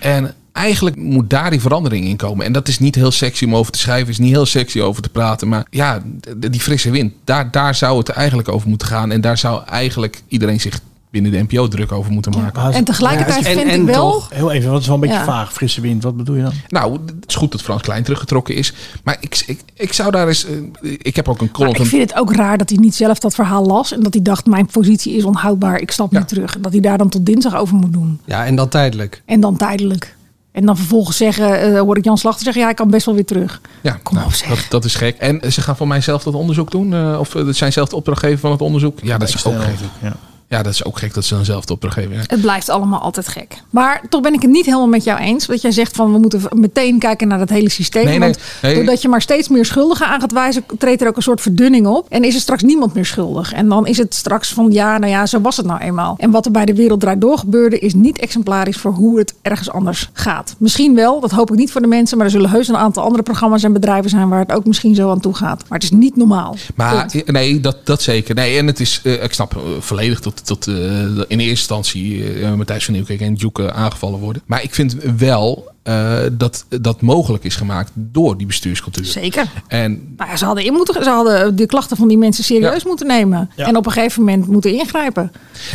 En 0.00 0.34
eigenlijk 0.56 0.96
moet 0.96 1.30
daar 1.30 1.50
die 1.50 1.60
verandering 1.60 2.04
in 2.04 2.16
komen. 2.16 2.46
En 2.46 2.52
dat 2.52 2.68
is 2.68 2.78
niet 2.78 2.94
heel 2.94 3.10
sexy 3.10 3.44
om 3.44 3.54
over 3.54 3.72
te 3.72 3.78
schrijven, 3.78 4.08
is 4.08 4.18
niet 4.18 4.32
heel 4.32 4.46
sexy 4.46 4.80
over 4.80 5.02
te 5.02 5.08
praten. 5.08 5.48
Maar 5.48 5.66
ja, 5.70 6.02
die 6.36 6.60
frisse 6.60 6.90
wind, 6.90 7.12
daar, 7.24 7.50
daar 7.50 7.74
zou 7.74 7.98
het 7.98 8.08
eigenlijk 8.08 8.48
over 8.48 8.68
moeten 8.68 8.88
gaan. 8.88 9.12
En 9.12 9.20
daar 9.20 9.38
zou 9.38 9.64
eigenlijk 9.64 10.22
iedereen 10.28 10.60
zich 10.60 10.80
binnen 11.22 11.32
de 11.32 11.54
NPO 11.54 11.68
druk 11.68 11.92
over 11.92 12.12
moeten 12.12 12.32
maken. 12.32 12.62
Ja, 12.62 12.72
en 12.72 12.84
tegelijkertijd 12.84 13.44
ja, 13.44 13.50
vind 13.50 13.60
en, 13.60 13.68
en 13.68 13.80
ik 13.80 13.86
wel... 13.86 14.12
Toch, 14.12 14.28
heel 14.32 14.50
even, 14.52 14.70
wat 14.70 14.80
is 14.80 14.86
wel 14.86 14.94
een 14.94 15.00
beetje 15.00 15.16
ja. 15.16 15.24
vaag, 15.24 15.52
frisse 15.52 15.80
wind. 15.80 16.02
Wat 16.02 16.16
bedoel 16.16 16.36
je 16.36 16.42
dan? 16.42 16.52
Nou, 16.68 16.92
het 16.92 17.24
is 17.26 17.34
goed 17.34 17.52
dat 17.52 17.62
Frans 17.62 17.82
Klein 17.82 18.02
teruggetrokken 18.02 18.54
is. 18.54 18.72
Maar 19.02 19.16
ik, 19.20 19.42
ik, 19.46 19.60
ik 19.74 19.92
zou 19.92 20.10
daar 20.10 20.28
eens... 20.28 20.46
Uh, 20.48 20.96
ik 21.02 21.16
heb 21.16 21.28
ook 21.28 21.40
een 21.40 21.50
column... 21.50 21.72
Maar 21.72 21.80
ik 21.80 21.86
vind 21.86 22.10
het 22.10 22.18
ook 22.18 22.34
raar 22.34 22.58
dat 22.58 22.68
hij 22.68 22.78
niet 22.78 22.94
zelf 22.94 23.18
dat 23.18 23.34
verhaal 23.34 23.66
las. 23.66 23.92
En 23.92 24.02
dat 24.02 24.12
hij 24.14 24.22
dacht, 24.22 24.46
mijn 24.46 24.66
positie 24.66 25.16
is 25.16 25.24
onhoudbaar. 25.24 25.80
Ik 25.80 25.90
stap 25.90 26.12
niet 26.12 26.28
terug. 26.28 26.54
En 26.54 26.62
dat 26.62 26.72
hij 26.72 26.80
daar 26.80 26.98
dan 26.98 27.08
tot 27.08 27.26
dinsdag 27.26 27.56
over 27.56 27.76
moet 27.76 27.92
doen. 27.92 28.20
Ja, 28.24 28.46
en 28.46 28.56
dan 28.56 28.68
tijdelijk. 28.68 29.22
En 29.24 29.40
dan 29.40 29.56
tijdelijk. 29.56 30.15
En 30.56 30.66
dan 30.66 30.76
vervolgens 30.76 31.16
zeggen, 31.16 31.72
uh, 31.72 31.80
hoor 31.80 31.96
ik 31.96 32.04
Jan 32.04 32.18
Slachter 32.18 32.44
zeggen, 32.44 32.60
ja, 32.60 32.68
hij 32.68 32.76
kan 32.76 32.90
best 32.90 33.06
wel 33.06 33.14
weer 33.14 33.24
terug. 33.24 33.60
Ja, 33.80 33.98
Kom 34.02 34.14
nou, 34.14 34.26
op, 34.26 34.32
zeg. 34.34 34.48
Dat, 34.48 34.66
dat, 34.68 34.84
is 34.84 34.94
gek. 34.94 35.16
En 35.16 35.52
ze 35.52 35.60
gaan 35.60 35.76
voor 35.76 35.88
mij 35.88 36.00
zelf 36.00 36.22
dat 36.22 36.34
onderzoek 36.34 36.70
doen? 36.70 36.92
Uh, 36.92 37.16
of 37.18 37.32
het 37.32 37.56
zijn 37.56 37.72
zelf 37.72 37.88
de 37.88 37.96
opdrachtgever 37.96 38.38
van 38.38 38.50
het 38.50 38.60
onderzoek? 38.60 38.98
Ja, 39.02 39.18
dat 39.18 39.28
is 39.28 39.46
ook 39.46 39.62
gek. 39.62 39.74
Ja. 40.02 40.16
Ja, 40.48 40.62
dat 40.62 40.72
is 40.72 40.84
ook 40.84 40.98
gek 40.98 41.14
dat 41.14 41.24
ze 41.24 41.34
dan 41.34 41.44
zelf 41.44 41.64
de 41.64 41.72
opdracht 41.72 41.94
geven. 41.94 42.16
Het 42.26 42.40
blijft 42.40 42.68
allemaal 42.68 43.00
altijd 43.00 43.28
gek. 43.28 43.62
Maar 43.70 44.02
toch 44.08 44.20
ben 44.20 44.34
ik 44.34 44.42
het 44.42 44.50
niet 44.50 44.64
helemaal 44.64 44.88
met 44.88 45.04
jou 45.04 45.20
eens. 45.20 45.46
Dat 45.46 45.62
jij 45.62 45.70
zegt 45.70 45.96
van 45.96 46.12
we 46.12 46.18
moeten 46.18 46.40
meteen 46.54 46.98
kijken 46.98 47.28
naar 47.28 47.38
dat 47.38 47.48
hele 47.48 47.70
systeem. 47.70 48.04
Nee, 48.04 48.18
want 48.18 48.38
nee. 48.62 48.74
doordat 48.74 49.02
je 49.02 49.08
maar 49.08 49.22
steeds 49.22 49.48
meer 49.48 49.64
schuldigen 49.64 50.06
aan 50.06 50.20
gaat 50.20 50.32
wijzen, 50.32 50.64
treedt 50.78 51.02
er 51.02 51.08
ook 51.08 51.16
een 51.16 51.22
soort 51.22 51.40
verdunning 51.40 51.86
op. 51.86 52.06
En 52.08 52.24
is 52.24 52.34
er 52.34 52.40
straks 52.40 52.62
niemand 52.62 52.94
meer 52.94 53.06
schuldig. 53.06 53.52
En 53.52 53.68
dan 53.68 53.86
is 53.86 53.98
het 53.98 54.14
straks 54.14 54.52
van 54.52 54.70
ja, 54.70 54.98
nou 54.98 55.12
ja, 55.12 55.26
zo 55.26 55.40
was 55.40 55.56
het 55.56 55.66
nou 55.66 55.80
eenmaal. 55.80 56.14
En 56.18 56.30
wat 56.30 56.44
er 56.44 56.50
bij 56.50 56.64
de 56.64 56.74
wereld 56.74 57.00
draait 57.00 57.20
door 57.20 57.38
gebeurde, 57.38 57.78
is 57.78 57.94
niet 57.94 58.18
exemplarisch 58.18 58.76
voor 58.76 58.92
hoe 58.92 59.18
het 59.18 59.34
ergens 59.42 59.70
anders 59.70 60.10
gaat. 60.12 60.54
Misschien 60.58 60.94
wel, 60.94 61.20
dat 61.20 61.30
hoop 61.30 61.50
ik 61.50 61.56
niet 61.56 61.72
voor 61.72 61.80
de 61.80 61.86
mensen. 61.86 62.16
Maar 62.16 62.26
er 62.26 62.32
zullen 62.32 62.50
heus 62.50 62.68
een 62.68 62.76
aantal 62.76 63.02
andere 63.02 63.22
programma's 63.22 63.62
en 63.62 63.72
bedrijven 63.72 64.10
zijn 64.10 64.28
waar 64.28 64.40
het 64.40 64.52
ook 64.52 64.66
misschien 64.66 64.94
zo 64.94 65.10
aan 65.10 65.20
toe 65.20 65.34
gaat. 65.34 65.64
Maar 65.68 65.78
het 65.78 65.82
is 65.82 65.98
niet 65.98 66.16
normaal. 66.16 66.56
Maar 66.74 67.12
nee, 67.26 67.60
dat, 67.60 67.86
dat 67.86 68.02
zeker. 68.02 68.34
Nee, 68.34 68.58
en 68.58 68.66
het 68.66 68.80
is, 68.80 69.00
uh, 69.04 69.22
ik 69.22 69.32
snap 69.32 69.54
uh, 69.54 69.62
volledig 69.80 70.20
tot 70.20 70.35
tot, 70.44 70.66
uh, 70.66 70.76
in 70.76 71.24
eerste 71.28 71.48
instantie 71.48 72.16
uh, 72.16 72.54
Matthijs 72.54 72.84
van 72.84 72.94
Nieuwkerk 72.94 73.20
en 73.20 73.34
Joeke 73.34 73.72
aangevallen 73.72 74.18
worden. 74.18 74.42
Maar 74.46 74.62
ik 74.62 74.74
vind 74.74 74.96
wel 75.16 75.74
uh, 75.88 76.18
dat 76.32 76.64
dat 76.68 77.00
mogelijk 77.00 77.44
is 77.44 77.56
gemaakt 77.56 77.90
door 77.94 78.36
die 78.36 78.46
bestuurscultuur. 78.46 79.04
Zeker. 79.04 79.46
En 79.68 80.14
nou 80.16 80.30
ja, 80.30 80.36
ze 80.36 80.44
hadden 80.44 80.64
in 80.64 80.72
moeten, 80.72 81.04
ze 81.04 81.10
hadden 81.10 81.56
de 81.56 81.66
klachten 81.66 81.96
van 81.96 82.08
die 82.08 82.18
mensen 82.18 82.44
serieus 82.44 82.82
ja. 82.82 82.88
moeten 82.88 83.06
nemen 83.06 83.50
ja. 83.56 83.66
en 83.66 83.76
op 83.76 83.86
een 83.86 83.92
gegeven 83.92 84.24
moment 84.24 84.46
moeten 84.46 84.72
ingrijpen. 84.72 85.32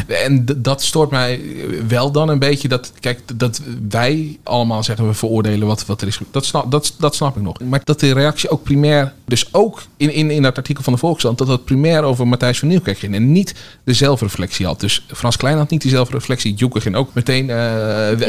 En 0.08 0.46
dat 0.58 0.84
stoort 0.84 1.10
mij 1.10 1.42
wel 1.88 2.12
dan 2.12 2.30
een 2.30 2.40
beetje 2.40 2.68
dat 2.68 2.92
kijk 3.00 3.20
dat 3.36 3.62
wij 3.90 4.40
allemaal 4.44 4.84
zeggen 4.84 5.08
we 5.08 5.14
veroordelen 5.14 5.68
wat, 5.68 5.86
wat 5.86 6.02
er 6.02 6.08
is. 6.08 6.20
Dat 6.32 6.46
snap, 6.46 6.72
dat, 6.72 6.94
dat 6.98 7.16
snap 7.16 7.38
ik 7.38 7.44
nog. 7.44 7.60
Maar 7.60 7.82
dat 7.84 8.00
de 8.00 8.14
reactie 8.14 8.50
ook 8.50 8.64
primair, 8.64 9.14
dus 9.26 9.54
ook 9.54 9.84
in, 9.98 10.14
in, 10.14 10.32
in 10.32 10.42
dat 10.42 10.58
artikel 10.58 10.84
van 10.84 10.94
de 10.94 11.00
Volkskrant, 11.00 11.38
dat 11.38 11.48
dat 11.48 11.66
primair 11.66 12.04
over 12.04 12.28
Matthijs 12.28 12.60
van 12.60 12.68
Nieuwkerk 12.68 12.98
ging 12.98 13.16
en 13.16 13.32
niet 13.32 13.56
de 13.84 13.94
zelfreflectie 13.94 14.66
had. 14.66 14.80
Dus 14.80 15.06
Frans 15.08 15.38
Klein 15.38 15.58
had 15.58 15.70
niet 15.70 15.82
die 15.82 15.92
zelfreflectie. 15.92 16.54
Joeke 16.54 16.82
ging 16.82 16.96
ook 16.96 17.14
meteen 17.14 17.44
uh, 17.44 17.56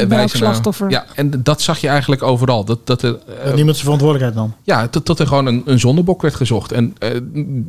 wijzen 0.07 0.37
slachtoffer. 0.37 0.89
Ja, 0.89 1.05
en 1.15 1.43
dat 1.43 1.61
zag 1.73 1.81
je 1.81 1.87
eigenlijk 1.87 2.23
overal. 2.23 2.65
Dat, 2.65 2.87
dat 2.87 3.01
er, 3.01 3.09
uh, 3.09 3.53
niemand 3.53 3.55
zijn 3.55 3.75
verantwoordelijkheid 3.75 4.35
dan. 4.35 4.53
Ja, 4.63 4.87
tot, 4.87 5.05
tot 5.05 5.19
er 5.19 5.27
gewoon 5.27 5.45
een, 5.45 5.61
een 5.65 5.79
zondebok 5.79 6.21
werd 6.21 6.35
gezocht. 6.35 6.71
En 6.71 6.95
uh, 6.99 7.09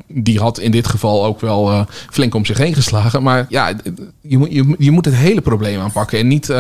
die 0.09 0.41
had 0.41 0.59
in 0.59 0.71
dit 0.71 0.87
geval 0.87 1.25
ook 1.25 1.41
wel 1.41 1.71
uh, 1.71 1.81
flink 2.11 2.35
om 2.35 2.45
zich 2.45 2.59
heen 2.59 2.75
geslagen. 2.75 3.23
Maar 3.23 3.47
ja, 3.49 3.73
je, 4.21 4.39
moet, 4.39 4.53
je, 4.53 4.75
je 4.79 4.91
moet 4.91 5.05
het 5.05 5.15
hele 5.15 5.41
probleem 5.41 5.81
aanpakken. 5.81 6.19
En 6.19 6.27
niet 6.27 6.53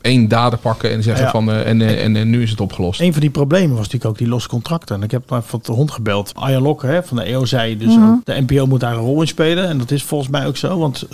één 0.00 0.28
dader 0.28 0.58
pakken 0.58 0.90
en 0.90 1.02
zeggen 1.02 1.24
ja. 1.24 1.30
van 1.30 1.50
en, 1.50 1.82
en, 1.82 2.16
en, 2.16 2.30
nu 2.30 2.42
is 2.42 2.50
het 2.50 2.60
opgelost. 2.60 3.00
Een 3.00 3.12
van 3.12 3.20
die 3.20 3.30
problemen 3.30 3.70
was 3.70 3.84
natuurlijk 3.84 4.10
ook 4.10 4.18
die 4.18 4.28
losse 4.28 4.48
contracten. 4.48 4.96
En 4.96 5.02
ik 5.02 5.10
heb 5.10 5.22
van 5.26 5.60
de 5.62 5.72
hond 5.72 5.90
gebeld. 5.90 6.32
Arjan 6.34 6.62
Lokke 6.62 6.86
hè, 6.86 7.02
van 7.02 7.16
de 7.16 7.22
EO 7.22 7.44
zei 7.44 7.76
dus 7.76 7.96
mm 7.96 8.02
-hmm. 8.02 8.20
de 8.24 8.44
NPO 8.46 8.66
moet 8.66 8.80
daar 8.80 8.92
een 8.92 8.98
rol 8.98 9.20
in 9.20 9.26
spelen. 9.26 9.68
En 9.68 9.78
dat 9.78 9.90
is 9.90 10.02
volgens 10.02 10.30
mij 10.30 10.46
ook 10.46 10.56
zo. 10.56 10.78
Want 10.78 11.06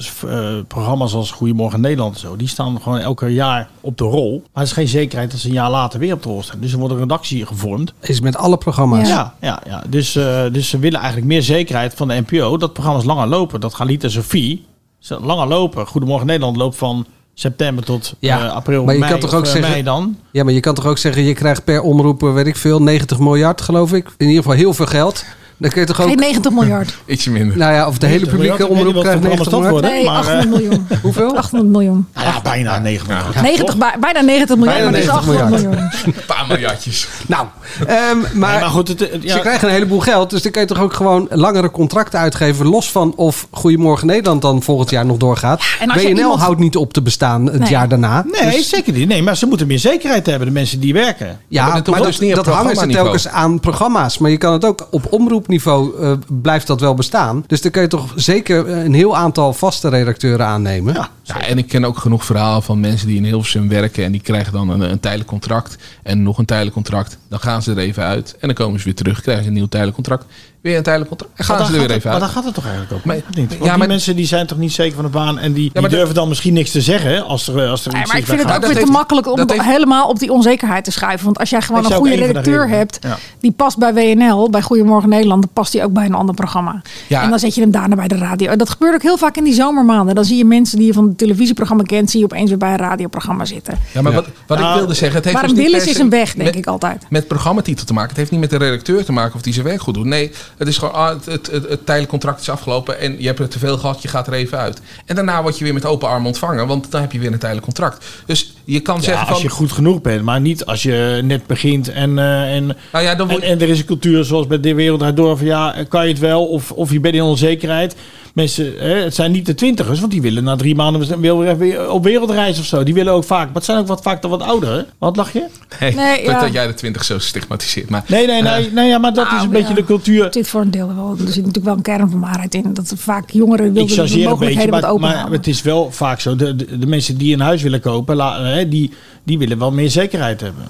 programma's 0.68 1.14
als 1.14 1.31
Goedemorgen 1.31 1.81
Nederland 1.81 2.14
en 2.14 2.20
zo, 2.20 2.37
die 2.37 2.48
staan 2.48 2.81
gewoon 2.83 2.98
elke 2.98 3.26
jaar 3.26 3.68
op 3.81 3.98
de 3.98 4.05
rol. 4.05 4.42
Maar 4.52 4.62
er 4.62 4.68
is 4.68 4.74
geen 4.74 4.88
zekerheid 4.88 5.31
dat 5.31 5.40
ze 5.40 5.48
een 5.48 5.55
jaar 5.57 5.71
later 5.71 5.99
weer 5.99 6.12
op 6.12 6.23
de 6.23 6.29
rol 6.29 6.42
staan. 6.42 6.61
Dus 6.61 6.73
er 6.73 6.79
wordt 6.79 6.95
een 6.95 7.01
redactie 7.01 7.47
gevormd. 7.47 7.92
Is 8.01 8.21
met 8.21 8.37
alle 8.37 8.57
programma's. 8.57 9.09
Ja, 9.09 9.35
ja, 9.40 9.62
ja. 9.66 9.83
Dus, 9.88 10.16
uh, 10.16 10.42
dus 10.53 10.69
ze 10.69 10.79
willen 10.79 10.99
eigenlijk 10.99 11.29
meer 11.29 11.42
zekerheid 11.42 11.95
van 11.95 12.09
de 12.09 12.25
NPO 12.27 12.57
dat 12.57 12.73
programma's 12.73 13.05
langer 13.05 13.27
lopen. 13.27 13.61
Dat 13.61 13.75
Galita 13.75 14.09
Sophie 14.09 14.64
langer 15.09 15.47
lopen. 15.47 15.87
Goedemorgen 15.87 16.27
Nederland 16.27 16.57
loopt 16.57 16.77
van 16.77 17.07
september 17.35 17.85
tot 17.85 18.14
ja, 18.19 18.45
uh, 18.45 18.53
april, 18.53 18.85
maar 18.85 18.95
je 18.95 19.01
mei, 19.01 19.12
kan 19.12 19.21
toch 19.21 19.35
ook 19.35 19.42
of, 19.42 19.49
zeggen, 19.49 19.71
mei 19.71 19.83
dan? 19.83 20.16
Ja, 20.31 20.45
maar 20.45 20.53
je 20.53 20.61
kan 20.61 20.75
toch 20.75 20.87
ook 20.87 20.99
zeggen, 20.99 21.23
je 21.23 21.35
krijgt 21.35 21.64
per 21.64 21.81
omroep, 21.81 22.21
weet 22.21 22.47
ik 22.47 22.57
veel, 22.57 22.83
90 22.83 23.19
miljard 23.19 23.61
geloof 23.61 23.92
ik. 23.92 24.14
In 24.16 24.27
ieder 24.27 24.42
geval 24.42 24.59
heel 24.59 24.75
veel 24.75 24.87
geld. 24.87 25.25
Dan 25.59 25.71
kun 25.71 25.81
je 25.81 25.87
toch 25.87 26.01
ook... 26.01 26.09
Geen 26.09 26.19
90 26.19 26.53
miljard. 26.53 26.97
Ietsje 27.07 27.31
minder. 27.31 27.57
Nou 27.57 27.73
ja, 27.73 27.87
of 27.87 27.99
de 27.99 28.07
hele 28.07 28.27
publieke 28.27 28.69
omroep 28.69 29.01
krijgt 29.01 29.23
90 29.23 29.51
miljard. 29.51 29.71
Worden, 29.71 29.90
nee, 29.90 30.05
maar, 30.05 30.16
800 30.16 30.49
miljoen. 30.51 30.87
Hoeveel? 31.03 31.37
800 31.37 31.73
miljoen. 31.73 32.07
Nou 32.14 32.27
ja, 32.27 32.40
bijna 32.42 32.79
90 32.79 33.09
miljard. 33.09 33.35
Ja. 33.35 33.40
90, 33.40 33.77
bijna 34.01 34.21
90 34.21 34.57
miljard, 34.57 34.79
bijna 34.79 34.90
maar 34.90 35.01
90 35.01 35.03
is 35.03 35.09
800 35.09 35.51
miljard. 35.51 35.92
miljoen. 35.92 36.14
Een 36.16 36.25
paar 36.27 36.45
miljardjes. 36.49 37.09
Nou, 37.27 37.47
um, 37.81 37.87
maar, 37.88 38.31
nee, 38.31 38.61
maar 38.61 38.62
goed, 38.62 38.88
het, 38.88 39.01
het, 39.01 39.23
ja. 39.23 39.33
ze 39.33 39.40
krijgen 39.40 39.69
een 39.69 39.75
heleboel 39.75 40.01
geld. 40.01 40.31
Dus 40.31 40.42
dan 40.42 40.53
kun 40.53 40.61
je 40.61 40.66
toch 40.66 40.81
ook 40.81 40.92
gewoon 40.92 41.27
langere 41.31 41.71
contracten 41.71 42.19
uitgeven. 42.19 42.66
Los 42.66 42.90
van 42.90 43.12
of 43.16 43.47
Goedemorgen 43.51 44.07
Nederland 44.07 44.42
dan 44.42 44.62
volgend 44.62 44.90
jaar 44.90 45.07
nog 45.07 45.16
doorgaat. 45.16 45.62
Ja, 45.81 45.95
BNL 45.95 46.09
iemand... 46.09 46.40
houdt 46.40 46.61
niet 46.61 46.77
op 46.77 46.92
te 46.92 47.03
bestaan 47.03 47.47
het 47.47 47.59
nee. 47.59 47.71
jaar 47.71 47.88
daarna. 47.88 48.25
Nee, 48.40 48.57
dus... 48.57 48.69
zeker 48.69 48.92
niet. 48.92 49.09
Nee, 49.09 49.23
maar 49.23 49.37
ze 49.37 49.47
moeten 49.47 49.66
meer 49.66 49.79
zekerheid 49.79 50.27
hebben, 50.27 50.47
de 50.47 50.53
mensen 50.53 50.81
die 50.81 50.92
werken. 50.92 51.40
Ja, 51.49 51.62
maar, 51.69 51.83
maar 51.90 52.03
dus 52.03 52.19
dat, 52.19 52.35
dat 52.35 52.47
hangen 52.47 52.77
ze 52.77 52.87
telkens 52.87 53.29
aan 53.29 53.61
programma's. 53.61 54.19
Maar 54.19 54.31
je 54.31 54.37
kan 54.37 54.53
het 54.53 54.64
ook 54.64 54.88
op 54.90 55.07
omroepniveau 55.46 56.00
uh, 56.00 56.12
blijft 56.42 56.66
dat 56.66 56.80
wel 56.80 56.94
bestaan. 56.94 57.44
Dus 57.46 57.61
dan 57.61 57.70
kun 57.70 57.82
je 57.82 57.88
toch 57.88 58.12
zeker 58.14 58.68
een 58.68 58.94
heel 58.94 59.16
aantal 59.16 59.52
vaste 59.52 59.88
redacteuren 59.88 60.46
aannemen. 60.46 60.94
Ja, 60.94 61.11
ja 61.22 61.40
en 61.40 61.59
ik 61.59 61.68
ken 61.68 61.85
ook 61.85 61.98
genoeg 61.98 62.24
verhalen 62.24 62.62
van 62.62 62.80
mensen 62.80 63.06
die 63.06 63.16
in 63.16 63.24
Hilversum 63.24 63.68
werken 63.68 64.04
en 64.04 64.12
die 64.12 64.20
krijgen 64.20 64.52
dan 64.52 64.68
een, 64.68 64.80
een 64.80 65.00
tijdelijk 65.00 65.28
contract 65.28 65.76
en 66.02 66.22
nog 66.22 66.38
een 66.38 66.44
tijdelijk 66.44 66.74
contract. 66.74 67.18
Dan 67.28 67.40
gaan 67.40 67.62
ze 67.62 67.70
er 67.70 67.78
even 67.78 68.02
uit 68.02 68.37
en 68.40 68.46
dan 68.48 68.56
komen 68.56 68.78
ze 68.78 68.85
weer 68.85 68.94
terug, 68.94 69.20
krijgen 69.20 69.44
ze 69.44 69.50
een 69.50 69.56
nieuw 69.56 69.66
tijdelijk 69.66 69.96
contract. 69.96 70.24
Weer 70.66 70.76
een 70.76 70.83
tijdelijk 70.83 71.11
contract. 71.11 71.38
En 71.38 71.44
gaan 71.44 71.66
ze 71.66 71.72
er 71.72 71.79
weer 71.79 71.90
even 71.90 71.94
uit. 71.94 72.05
Maar 72.05 72.18
dan 72.20 72.29
gaat 72.29 72.44
het 72.44 72.55
toch 72.55 72.64
eigenlijk 72.64 72.94
ook 72.94 73.05
maar, 73.05 73.16
niet? 73.16 73.48
Want 73.48 73.50
ja, 73.50 73.66
maar, 73.66 73.79
die 73.79 73.88
mensen 73.88 74.16
die 74.16 74.26
zijn 74.26 74.46
toch 74.46 74.59
niet 74.59 74.72
zeker 74.72 74.94
van 74.94 75.05
de 75.05 75.11
baan 75.11 75.38
en 75.38 75.52
die, 75.52 75.70
ja, 75.72 75.81
die 75.81 75.88
durven 75.88 76.14
dan 76.14 76.29
misschien 76.29 76.52
niks 76.52 76.70
te 76.70 76.81
zeggen 76.81 77.24
als 77.24 77.48
er, 77.48 77.68
als 77.68 77.87
er 77.87 77.92
ja, 77.92 78.00
iets 78.00 78.09
maar 78.09 78.16
is. 78.16 78.22
ik 78.22 78.29
vind 78.29 78.42
het 78.42 78.57
ook 78.57 78.72
weer 78.72 78.85
te 78.85 78.90
makkelijk 78.90 79.26
om 79.26 79.38
heeft... 79.38 79.62
helemaal 79.62 80.09
op 80.09 80.18
die 80.18 80.33
onzekerheid 80.33 80.85
te 80.85 80.90
schuiven. 80.90 81.24
Want 81.24 81.38
als 81.38 81.50
jij 81.50 81.62
gewoon 81.62 81.85
een 81.85 81.92
goede 81.92 82.14
redacteur 82.14 82.68
hebt 82.68 82.98
ja. 83.00 83.18
die 83.40 83.52
past 83.52 83.79
bij 83.79 83.94
WNL, 83.94 84.50
bij 84.50 84.62
Goedemorgen 84.62 85.09
Nederland, 85.09 85.42
dan 85.42 85.50
past 85.52 85.72
die 85.72 85.85
ook 85.85 85.92
bij 85.92 86.05
een 86.05 86.14
ander 86.14 86.35
programma. 86.35 86.83
Ja. 87.07 87.22
En 87.22 87.31
dan 87.31 87.38
zet 87.38 87.55
je 87.55 87.61
hem 87.61 87.70
daarna 87.70 87.94
bij 87.94 88.09
de 88.09 88.16
radio. 88.16 88.57
Dat 88.57 88.70
gebeurt 88.70 88.94
ook 88.94 89.02
heel 89.02 89.18
vaak 89.18 89.37
in 89.37 89.44
die 89.44 89.55
zomermaanden. 89.55 90.14
Dan 90.14 90.24
zie 90.24 90.37
je 90.37 90.44
mensen 90.44 90.79
die 90.79 90.87
je 90.87 90.92
van 90.92 91.09
het 91.09 91.18
televisieprogramma 91.18 91.83
kent, 91.83 92.11
zie 92.11 92.18
je 92.18 92.24
opeens 92.24 92.48
weer 92.48 92.59
bij 92.59 92.70
een 92.70 92.79
radioprogramma 92.79 93.44
zitten. 93.44 93.79
Ja, 93.92 94.02
maar 94.02 94.12
wat, 94.12 94.26
wat 94.46 94.59
ik 94.59 94.74
wilde 94.74 94.94
zeggen, 94.94 95.16
het 95.16 95.24
heeft 95.24 95.37
maar 95.37 95.48
dus 95.48 95.59
een 95.59 95.64
Willis 95.64 95.87
is 95.87 95.98
een 95.98 96.11
weg, 96.11 96.35
denk 96.35 96.55
ik 96.55 96.66
altijd. 96.66 97.07
Met 97.09 97.29
programmatitel 97.29 97.85
te 97.85 97.92
maken. 97.92 98.09
Het 98.09 98.18
heeft 98.18 98.31
niet 98.31 98.40
met 98.40 98.50
de 98.50 98.57
redacteur 98.57 99.05
te 99.05 99.12
maken 99.12 99.35
of 99.35 99.42
die 99.42 99.52
zijn 99.52 99.66
werk 99.66 99.81
goed 99.81 99.94
doet. 99.94 100.05
Nee, 100.05 100.33
het 100.57 100.69
is 100.69 100.79
gewoon 100.79 100.95
ah, 100.95 101.09
het, 101.09 101.25
het, 101.27 101.47
het, 101.47 101.69
het 101.69 101.87
tijdelijk 101.87 102.11
contract 102.11 102.40
is 102.40 102.49
afgelopen 102.49 102.99
en 102.99 103.16
je 103.19 103.27
hebt 103.27 103.38
er 103.38 103.49
te 103.49 103.59
veel 103.59 103.79
gehad, 103.79 104.03
je 104.03 104.09
gaat 104.09 104.27
er 104.27 104.33
even 104.33 104.59
uit. 104.59 104.81
En 105.07 105.14
daarna 105.14 105.42
word 105.42 105.59
je 105.59 105.64
weer 105.64 105.75
met 105.75 105.85
open 105.85 106.09
armen 106.09 106.27
ontvangen, 106.27 106.66
want 106.66 106.90
dan 106.90 107.01
heb 107.01 107.12
je 107.12 107.19
weer 107.19 107.33
een 107.33 107.38
tijdelijk 107.38 107.66
contract. 107.66 108.07
Dus 108.27 108.55
je 108.64 108.81
kan 108.81 108.97
ja, 108.97 109.03
zeggen 109.03 109.25
van... 109.25 109.35
als 109.35 109.42
je 109.42 109.49
goed 109.49 109.73
genoeg 109.73 110.01
bent, 110.01 110.23
maar 110.23 110.40
niet 110.40 110.64
als 110.64 110.83
je 110.83 111.21
net 111.25 111.47
begint 111.47 111.88
en, 111.88 112.11
uh, 112.11 112.55
en, 112.55 112.77
nou 112.92 113.05
ja, 113.05 113.14
dan 113.14 113.31
en, 113.31 113.42
en, 113.42 113.61
er 113.61 113.69
is 113.69 113.79
een 113.79 113.85
cultuur 113.85 114.25
zoals 114.25 114.47
bij 114.47 114.61
de 114.61 114.75
wereld 114.75 115.16
door 115.16 115.37
van 115.37 115.47
ja, 115.47 115.85
kan 115.88 116.03
je 116.03 116.09
het 116.09 116.19
wel 116.19 116.47
of, 116.47 116.73
of 116.73 116.90
je 116.90 117.01
bent 117.01 117.14
in 117.14 117.23
onzekerheid. 117.23 117.97
Mensen, 118.37 118.75
hè, 118.79 118.94
het 118.94 119.14
zijn 119.14 119.33
niet 119.33 119.46
de 119.46 119.55
twintigers, 119.55 120.01
want 120.01 120.12
die 120.12 120.22
willen 120.22 120.44
na 120.44 120.57
drie 120.57 120.75
maanden 120.75 121.20
weer 121.59 121.90
op 121.90 122.05
wereldreis 122.05 122.59
of 122.59 122.64
zo. 122.64 122.83
Die 122.83 122.94
willen 122.94 123.12
ook 123.12 123.25
vaak, 123.25 123.46
maar 123.46 123.55
het 123.55 123.64
zijn 123.64 123.79
ook 123.79 123.87
wat 123.87 124.03
vaak 124.03 124.22
dan 124.22 124.31
wat 124.31 124.42
ouder. 124.42 124.87
Wat 124.99 125.16
lach 125.16 125.33
je? 125.33 125.46
Nee, 125.81 125.94
nee 125.94 126.22
ja. 126.22 126.40
dat 126.40 126.53
jij 126.53 126.66
de 126.66 126.75
twintig 126.75 127.05
zo 127.05 127.18
stigmatiseert. 127.18 127.88
Maar, 127.88 128.05
nee, 128.09 128.27
nee, 128.27 128.42
nee, 128.42 128.66
uh, 128.66 128.72
nee 128.72 128.88
ja, 128.88 128.99
maar 128.99 129.14
dat 129.14 129.25
nou, 129.25 129.37
is 129.37 129.42
een 129.42 129.51
ja. 129.51 129.59
beetje 129.59 129.75
de 129.75 129.85
cultuur. 129.85 130.31
Dit 130.31 130.49
voor 130.49 130.61
een 130.61 130.70
deel 130.70 130.94
wel. 130.94 131.11
Er 131.11 131.18
zit 131.18 131.37
natuurlijk 131.37 131.64
wel 131.64 131.75
een 131.75 131.83
kern 131.83 132.11
van 132.11 132.20
waarheid 132.20 132.55
in. 132.55 132.75
Dat 132.75 132.90
er 132.90 132.96
vaak 132.96 133.31
jongeren 133.31 133.72
willen 133.72 133.88
de 133.88 133.96
mogelijkheden 133.96 134.33
een 134.33 134.38
beetje, 134.70 134.70
wat 134.70 135.01
maar, 135.01 135.14
maar 135.14 135.31
het 135.31 135.46
is 135.46 135.62
wel 135.62 135.92
vaak 135.92 136.20
zo. 136.20 136.37
De, 136.37 136.57
de, 136.57 136.79
de, 136.79 136.87
mensen 136.87 137.16
die 137.16 137.35
een 137.35 137.40
huis 137.40 137.62
willen 137.62 137.81
kopen, 137.81 138.16
la, 138.16 138.44
hè, 138.44 138.68
die, 138.68 138.90
die 139.25 139.38
willen 139.38 139.59
wel 139.59 139.72
meer 139.72 139.90
zekerheid 139.90 140.40
hebben. 140.40 140.64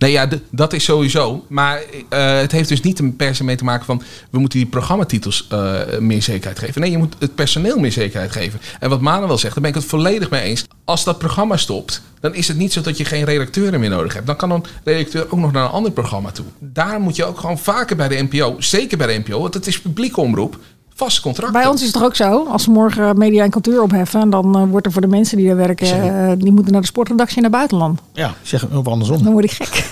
Nee, 0.00 0.12
ja, 0.12 0.28
dat 0.50 0.72
is 0.72 0.84
sowieso. 0.84 1.44
Maar 1.48 1.82
uh, 2.10 2.38
het 2.38 2.52
heeft 2.52 2.68
dus 2.68 2.80
niet 2.80 3.16
per 3.16 3.34
se 3.34 3.44
mee 3.44 3.56
te 3.56 3.64
maken 3.64 3.84
van... 3.84 4.02
we 4.30 4.38
moeten 4.38 4.58
die 4.58 4.68
programmatitels 4.68 5.48
uh, 5.52 5.98
meer 5.98 6.22
zekerheid 6.22 6.58
geven. 6.58 6.80
Nee, 6.80 6.90
je 6.90 6.98
moet 6.98 7.14
het 7.18 7.34
personeel 7.34 7.78
meer 7.78 7.92
zekerheid 7.92 8.32
geven. 8.32 8.60
En 8.78 8.88
wat 8.88 9.00
Manuel 9.00 9.38
zegt, 9.38 9.54
daar 9.54 9.62
ben 9.62 9.70
ik 9.70 9.76
het 9.76 9.86
volledig 9.86 10.30
mee 10.30 10.42
eens. 10.42 10.64
Als 10.84 11.04
dat 11.04 11.18
programma 11.18 11.56
stopt, 11.56 12.02
dan 12.20 12.34
is 12.34 12.48
het 12.48 12.56
niet 12.56 12.72
zo 12.72 12.80
dat 12.80 12.96
je 12.96 13.04
geen 13.04 13.24
redacteuren 13.24 13.80
meer 13.80 13.90
nodig 13.90 14.14
hebt. 14.14 14.26
Dan 14.26 14.36
kan 14.36 14.50
een 14.50 14.64
redacteur 14.84 15.24
ook 15.24 15.38
nog 15.38 15.52
naar 15.52 15.64
een 15.64 15.70
ander 15.70 15.92
programma 15.92 16.30
toe. 16.30 16.46
Daar 16.58 17.00
moet 17.00 17.16
je 17.16 17.24
ook 17.24 17.38
gewoon 17.38 17.58
vaker 17.58 17.96
bij 17.96 18.08
de 18.08 18.26
NPO, 18.30 18.56
zeker 18.58 18.98
bij 18.98 19.06
de 19.06 19.22
NPO... 19.26 19.40
want 19.40 19.54
het 19.54 19.66
is 19.66 19.80
publieke 19.80 20.20
omroep... 20.20 20.58
Vast 21.00 21.20
contract. 21.20 21.52
Bij 21.52 21.66
ons 21.66 21.80
is 21.80 21.86
het 21.86 21.96
toch 21.96 22.04
ook 22.04 22.16
zo? 22.16 22.46
Als 22.50 22.62
ze 22.62 22.70
morgen 22.70 23.18
media 23.18 23.44
en 23.44 23.50
cultuur 23.50 23.82
opheffen, 23.82 24.30
dan 24.30 24.58
uh, 24.58 24.70
wordt 24.70 24.86
er 24.86 24.92
voor 24.92 25.00
de 25.00 25.08
mensen 25.08 25.36
die 25.36 25.46
daar 25.46 25.56
werken, 25.56 26.04
uh, 26.04 26.32
die 26.38 26.52
moeten 26.52 26.72
naar 26.72 26.80
de 26.80 26.86
sportredactie 26.86 27.36
in 27.36 27.42
het 27.42 27.52
buitenland. 27.52 28.00
Ja, 28.12 28.34
zeg 28.42 28.60
het 28.60 28.88
andersom. 28.88 29.22
Dan 29.22 29.32
word 29.32 29.44
ik 29.44 29.50
gek. 29.50 29.88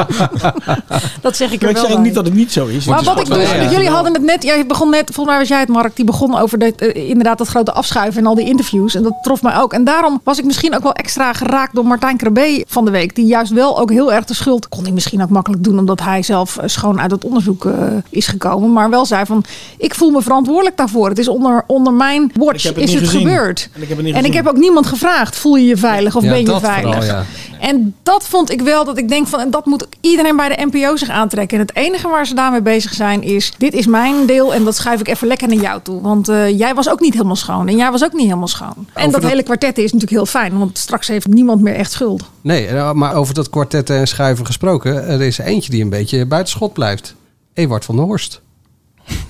dat 1.20 1.36
zeg 1.36 1.52
ik 1.52 1.62
er 1.62 1.68
ik 1.68 1.74
wel 1.74 1.84
zeg 1.84 1.94
bij. 1.94 2.02
niet 2.02 2.14
dat 2.14 2.24
het 2.24 2.34
niet 2.34 2.52
zo 2.52 2.66
is. 2.66 2.84
Maar 2.84 3.04
wat 3.04 3.20
ik 3.20 3.26
dus, 3.26 3.50
ja, 3.50 3.70
jullie 3.70 3.88
hadden 3.88 4.12
het 4.12 4.22
net, 4.22 4.42
jij 4.42 4.66
begon 4.66 4.90
net, 4.90 5.04
volgens 5.04 5.26
mij 5.26 5.38
was 5.38 5.48
jij 5.48 5.60
het 5.60 5.68
Mark, 5.68 5.96
die 5.96 6.04
begon 6.04 6.38
over 6.38 6.58
dat, 6.58 6.82
uh, 6.82 7.08
inderdaad 7.08 7.38
dat 7.38 7.48
grote 7.48 7.72
afschuiven 7.72 8.20
en 8.20 8.26
al 8.26 8.34
die 8.34 8.46
interviews. 8.46 8.94
En 8.94 9.02
dat 9.02 9.14
trof 9.22 9.42
mij 9.42 9.56
ook. 9.56 9.72
En 9.72 9.84
daarom 9.84 10.20
was 10.24 10.38
ik 10.38 10.44
misschien 10.44 10.74
ook 10.74 10.82
wel 10.82 10.92
extra 10.92 11.32
geraakt 11.32 11.74
door 11.74 11.86
Martijn 11.86 12.16
Krabbe 12.16 12.64
van 12.68 12.84
de 12.84 12.90
week, 12.90 13.14
die 13.14 13.26
juist 13.26 13.52
wel 13.52 13.78
ook 13.78 13.90
heel 13.90 14.12
erg 14.12 14.24
de 14.24 14.34
schuld, 14.34 14.68
kon 14.68 14.82
hij 14.82 14.92
misschien 14.92 15.22
ook 15.22 15.30
makkelijk 15.30 15.64
doen, 15.64 15.78
omdat 15.78 16.00
hij 16.00 16.22
zelf 16.22 16.58
schoon 16.64 17.00
uit 17.00 17.10
het 17.10 17.24
onderzoek 17.24 17.68
is 18.10 18.26
gekomen, 18.26 18.72
maar 18.72 18.90
wel 18.90 19.06
zei 19.06 19.26
van, 19.26 19.44
ik 19.78 19.89
ik 19.90 19.94
voel 19.94 20.10
me 20.10 20.22
verantwoordelijk 20.22 20.76
daarvoor. 20.76 21.08
Het 21.08 21.18
is 21.18 21.28
onder, 21.28 21.64
onder 21.66 21.92
mijn 21.92 22.32
watch 22.34 22.62
het 22.62 22.76
is 22.76 22.92
het 22.94 23.02
gezien. 23.04 23.20
gebeurd. 23.20 23.68
En 23.72 23.82
ik 23.82 23.88
heb 23.88 23.96
het 23.96 24.06
niet 24.06 24.14
En 24.14 24.24
ik 24.24 24.32
heb 24.34 24.46
ook 24.46 24.56
niemand 24.56 24.86
gevraagd, 24.86 25.36
voel 25.36 25.56
je 25.56 25.66
je 25.66 25.76
veilig 25.76 26.16
of 26.16 26.22
Ja, 26.22 26.28
ben 26.30 26.38
je 26.38 26.44
dat 26.44 26.60
veilig? 26.60 26.94
vooral, 26.94 27.14
ja. 27.14 27.24
En 27.60 27.94
dat 28.02 28.24
vond 28.26 28.50
ik 28.50 28.60
wel 28.60 28.84
dat 28.84 28.98
ik 28.98 29.08
denk 29.08 29.26
van, 29.26 29.40
en 29.40 29.50
dat 29.50 29.66
moet 29.66 29.86
iedereen 30.00 30.36
bij 30.36 30.48
de 30.48 30.66
NPO 30.70 30.96
zich 30.96 31.08
aantrekken. 31.08 31.58
En 31.58 31.66
het 31.66 31.76
enige 31.76 32.08
waar 32.08 32.26
ze 32.26 32.34
daarmee 32.34 32.62
bezig 32.62 32.92
zijn 32.94 33.22
is, 33.22 33.52
dit 33.58 33.72
is 33.74 33.86
mijn 33.86 34.26
deel 34.26 34.54
en 34.54 34.64
dat 34.64 34.76
schuif 34.76 35.00
ik 35.00 35.08
even 35.08 35.26
lekker 35.28 35.48
naar 35.48 35.56
jou 35.62 35.80
toe. 35.82 36.00
Want 36.02 36.28
eh, 36.28 36.58
jij 36.58 36.74
was 36.74 36.88
ook 36.90 37.00
niet 37.00 37.12
helemaal 37.12 37.36
schoon 37.36 37.68
en 37.68 37.76
jij 37.76 37.90
was 37.90 38.04
ook 38.04 38.12
niet 38.12 38.26
helemaal 38.26 38.48
schoon. 38.48 38.74
En 38.94 39.10
dat, 39.10 39.20
dat- 39.20 39.30
hele 39.30 39.42
kwartet 39.42 39.78
is 39.78 39.84
natuurlijk 39.84 40.10
heel 40.10 40.26
fijn, 40.26 40.58
want 40.58 40.78
straks 40.78 41.08
heeft 41.08 41.26
niemand 41.26 41.60
meer 41.60 41.74
echt 41.74 41.92
schuld. 41.92 42.22
Nee, 42.40 42.66
eh, 42.66 42.92
maar 42.92 43.14
over 43.14 43.34
dat 43.34 43.50
kwartet 43.50 43.90
en 43.90 44.08
schuiven 44.08 44.46
gesproken. 44.46 45.06
Er 45.08 45.20
is 45.22 45.38
eentje 45.38 45.70
die 45.70 45.82
een 45.82 45.88
beetje 45.90 46.26
buiten 46.26 46.52
schot 46.52 46.72
blijft. 46.72 47.14
Ewart 47.54 47.84
van 47.84 47.96
der 47.96 48.04
Horst. 48.04 48.40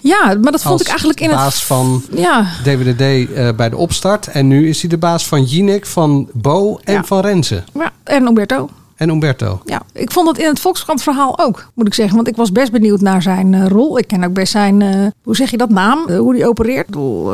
Ja, 0.00 0.24
maar 0.42 0.52
dat 0.52 0.62
vond 0.62 0.72
Als 0.72 0.80
ik 0.82 0.88
eigenlijk 0.88 1.20
in 1.20 1.28
het... 1.28 1.38
baas 1.38 1.64
van 1.64 2.02
Ja, 2.14 2.46
DWDD 2.62 3.00
eh, 3.00 3.48
bij 3.56 3.68
de 3.68 3.76
opstart. 3.76 4.26
En 4.26 4.46
nu 4.48 4.68
is 4.68 4.80
hij 4.80 4.90
de 4.90 4.98
baas 4.98 5.26
van 5.26 5.42
Jinek, 5.44 5.86
van 5.86 6.28
Bo 6.32 6.80
en 6.84 6.92
Ja. 6.94 7.04
van 7.04 7.20
Renze. 7.20 7.62
ja, 7.74 7.92
en 8.04 8.26
Umberto. 8.26 8.68
Umberto. 9.08 9.60
Ja, 9.64 9.82
ik 9.92 10.10
vond 10.12 10.26
dat 10.26 10.38
in 10.38 10.46
het 10.46 10.60
Volkskrant 10.60 11.02
verhaal 11.02 11.38
ook, 11.38 11.66
moet 11.74 11.86
ik 11.86 11.94
zeggen. 11.94 12.16
Want 12.16 12.28
ik 12.28 12.36
was 12.36 12.52
best 12.52 12.72
benieuwd 12.72 13.00
naar 13.00 13.22
zijn 13.22 13.54
eh, 13.54 13.66
rol. 13.66 13.98
Ik 13.98 14.06
ken 14.06 14.24
ook 14.24 14.32
best 14.32 14.52
zijn, 14.52 14.82
eh, 14.82 15.06
hoe 15.22 15.36
zeg 15.36 15.50
je 15.50 15.56
dat, 15.56 15.70
naam? 15.70 15.98
Eh, 16.08 16.18
hoe 16.18 16.34
die 16.34 16.46
opereert. 16.48 16.86
Bedoel, 16.86 17.24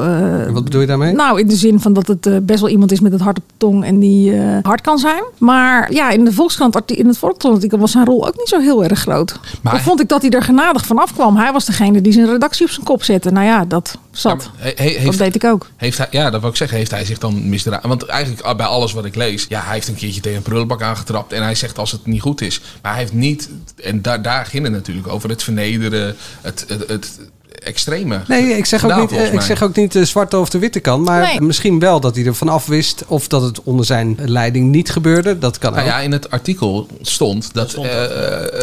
Wat 0.52 0.64
bedoel 0.64 0.81
je 0.81 0.87
daarmee? 0.87 1.12
Nou, 1.12 1.40
in 1.40 1.48
de 1.48 1.57
zin 1.57 1.81
van 1.81 1.92
dat 1.92 2.07
het 2.07 2.46
best 2.46 2.61
wel 2.61 2.68
iemand 2.70 2.92
is 2.92 3.00
met 3.00 3.12
het 3.12 3.20
hart 3.20 3.38
op 3.38 3.44
de 3.46 3.55
tong 3.57 3.85
en 3.85 3.98
die 3.98 4.40
hard 4.62 4.81
kan 4.81 4.98
zijn. 4.98 5.22
Maar 5.38 5.92
ja, 5.92 6.11
in, 6.11 6.24
de 6.24 6.33
Volkskrant, 6.33 6.90
in 6.90 7.07
het 7.07 7.18
Volkskrant 7.18 7.66
was 7.72 7.90
zijn 7.90 8.05
rol 8.05 8.26
ook 8.26 8.37
niet 8.37 8.48
zo 8.48 8.59
heel 8.59 8.85
erg 8.85 8.98
groot. 8.98 9.38
Maar- 9.62 9.72
Dan 9.72 9.83
vond 9.83 10.00
ik 10.00 10.09
dat 10.09 10.22
hij 10.22 10.31
er 10.31 10.42
genadig 10.42 10.87
van 10.87 10.98
afkwam. 10.98 11.37
Hij 11.37 11.52
was 11.52 11.64
degene 11.64 12.00
die 12.00 12.12
zijn 12.12 12.26
redactie 12.26 12.64
op 12.66 12.70
zijn 12.72 12.87
kop 12.87 13.02
zette. 13.02 13.31
Nou 13.31 13.46
ja, 13.46 13.64
dat 13.64 13.98
zat. 14.16 14.50
He- 14.57 14.72
he- 14.76 14.83
heeft, 14.85 15.05
dat 15.05 15.18
deed 15.18 15.35
ik 15.35 15.44
ook. 15.44 15.68
Heeft 15.76 15.98
hij, 15.98 16.07
ja, 16.11 16.31
dat 16.31 16.40
wil 16.40 16.50
ik 16.50 16.57
zeggen. 16.57 16.76
Heeft 16.76 16.90
hij 16.90 17.05
zich 17.05 17.18
dan 17.18 17.48
misdragen? 17.48 17.88
Want 17.88 18.07
eigenlijk 18.07 18.42
ah, 18.42 18.57
bij 18.57 18.66
alles 18.66 18.92
wat 18.92 19.05
ik 19.05 19.14
lees, 19.14 19.46
ja, 19.48 19.62
hij 19.62 19.74
heeft 19.74 19.88
een 19.88 19.94
keertje 19.94 20.20
tegen 20.20 20.37
een 20.37 20.42
prullenbak 20.42 20.83
aangetrapt 20.83 21.33
en 21.33 21.42
hij 21.42 21.55
zegt 21.55 21.79
als 21.79 21.92
het 21.92 22.07
niet 22.07 22.20
goed 22.20 22.40
is. 22.40 22.61
Maar 22.83 22.92
hij 22.92 23.00
heeft 23.00 23.12
niet, 23.12 23.48
en 23.83 24.02
daar, 24.02 24.22
daar 24.22 24.46
ging 24.46 24.64
het 24.64 24.72
natuurlijk 24.72 25.09
over, 25.09 25.29
het 25.29 25.42
vernederen, 25.42 26.16
het, 26.40 26.64
het, 26.68 26.88
het 26.88 27.18
extreme. 27.59 28.21
Nee, 28.29 28.57
ik 28.57 28.66
zeg 28.66 28.85
ook 28.85 28.97
niet, 29.01 29.12
eh, 29.12 29.33
ik 29.33 29.40
zeg 29.40 29.62
ook 29.62 29.77
niet 29.77 29.92
de 29.92 30.05
zwarte 30.05 30.38
of 30.38 30.49
de 30.51 30.59
witte 30.59 30.81
kan. 30.81 31.03
Maar 31.03 31.21
Nee. 31.23 31.40
misschien 31.40 31.79
wel 31.79 32.01
dat 32.01 32.14
hij 32.16 32.25
ervan 32.27 32.49
af 32.49 32.66
wist. 32.66 33.05
Of 33.07 33.29
dat 33.29 33.42
het 33.42 33.62
onder 33.62 33.85
zijn 33.85 34.19
leiding 34.25 34.71
niet 34.71 34.90
gebeurde. 34.90 35.38
Dat 35.38 35.59
kan 35.59 35.73
Nou 35.73 35.85
ook. 35.85 35.90
ja, 35.90 35.99
in 36.01 36.12
het 36.12 36.31
artikel 36.31 36.87
stond 37.01 37.55
dat. 37.55 37.75
eh, 37.75 38.05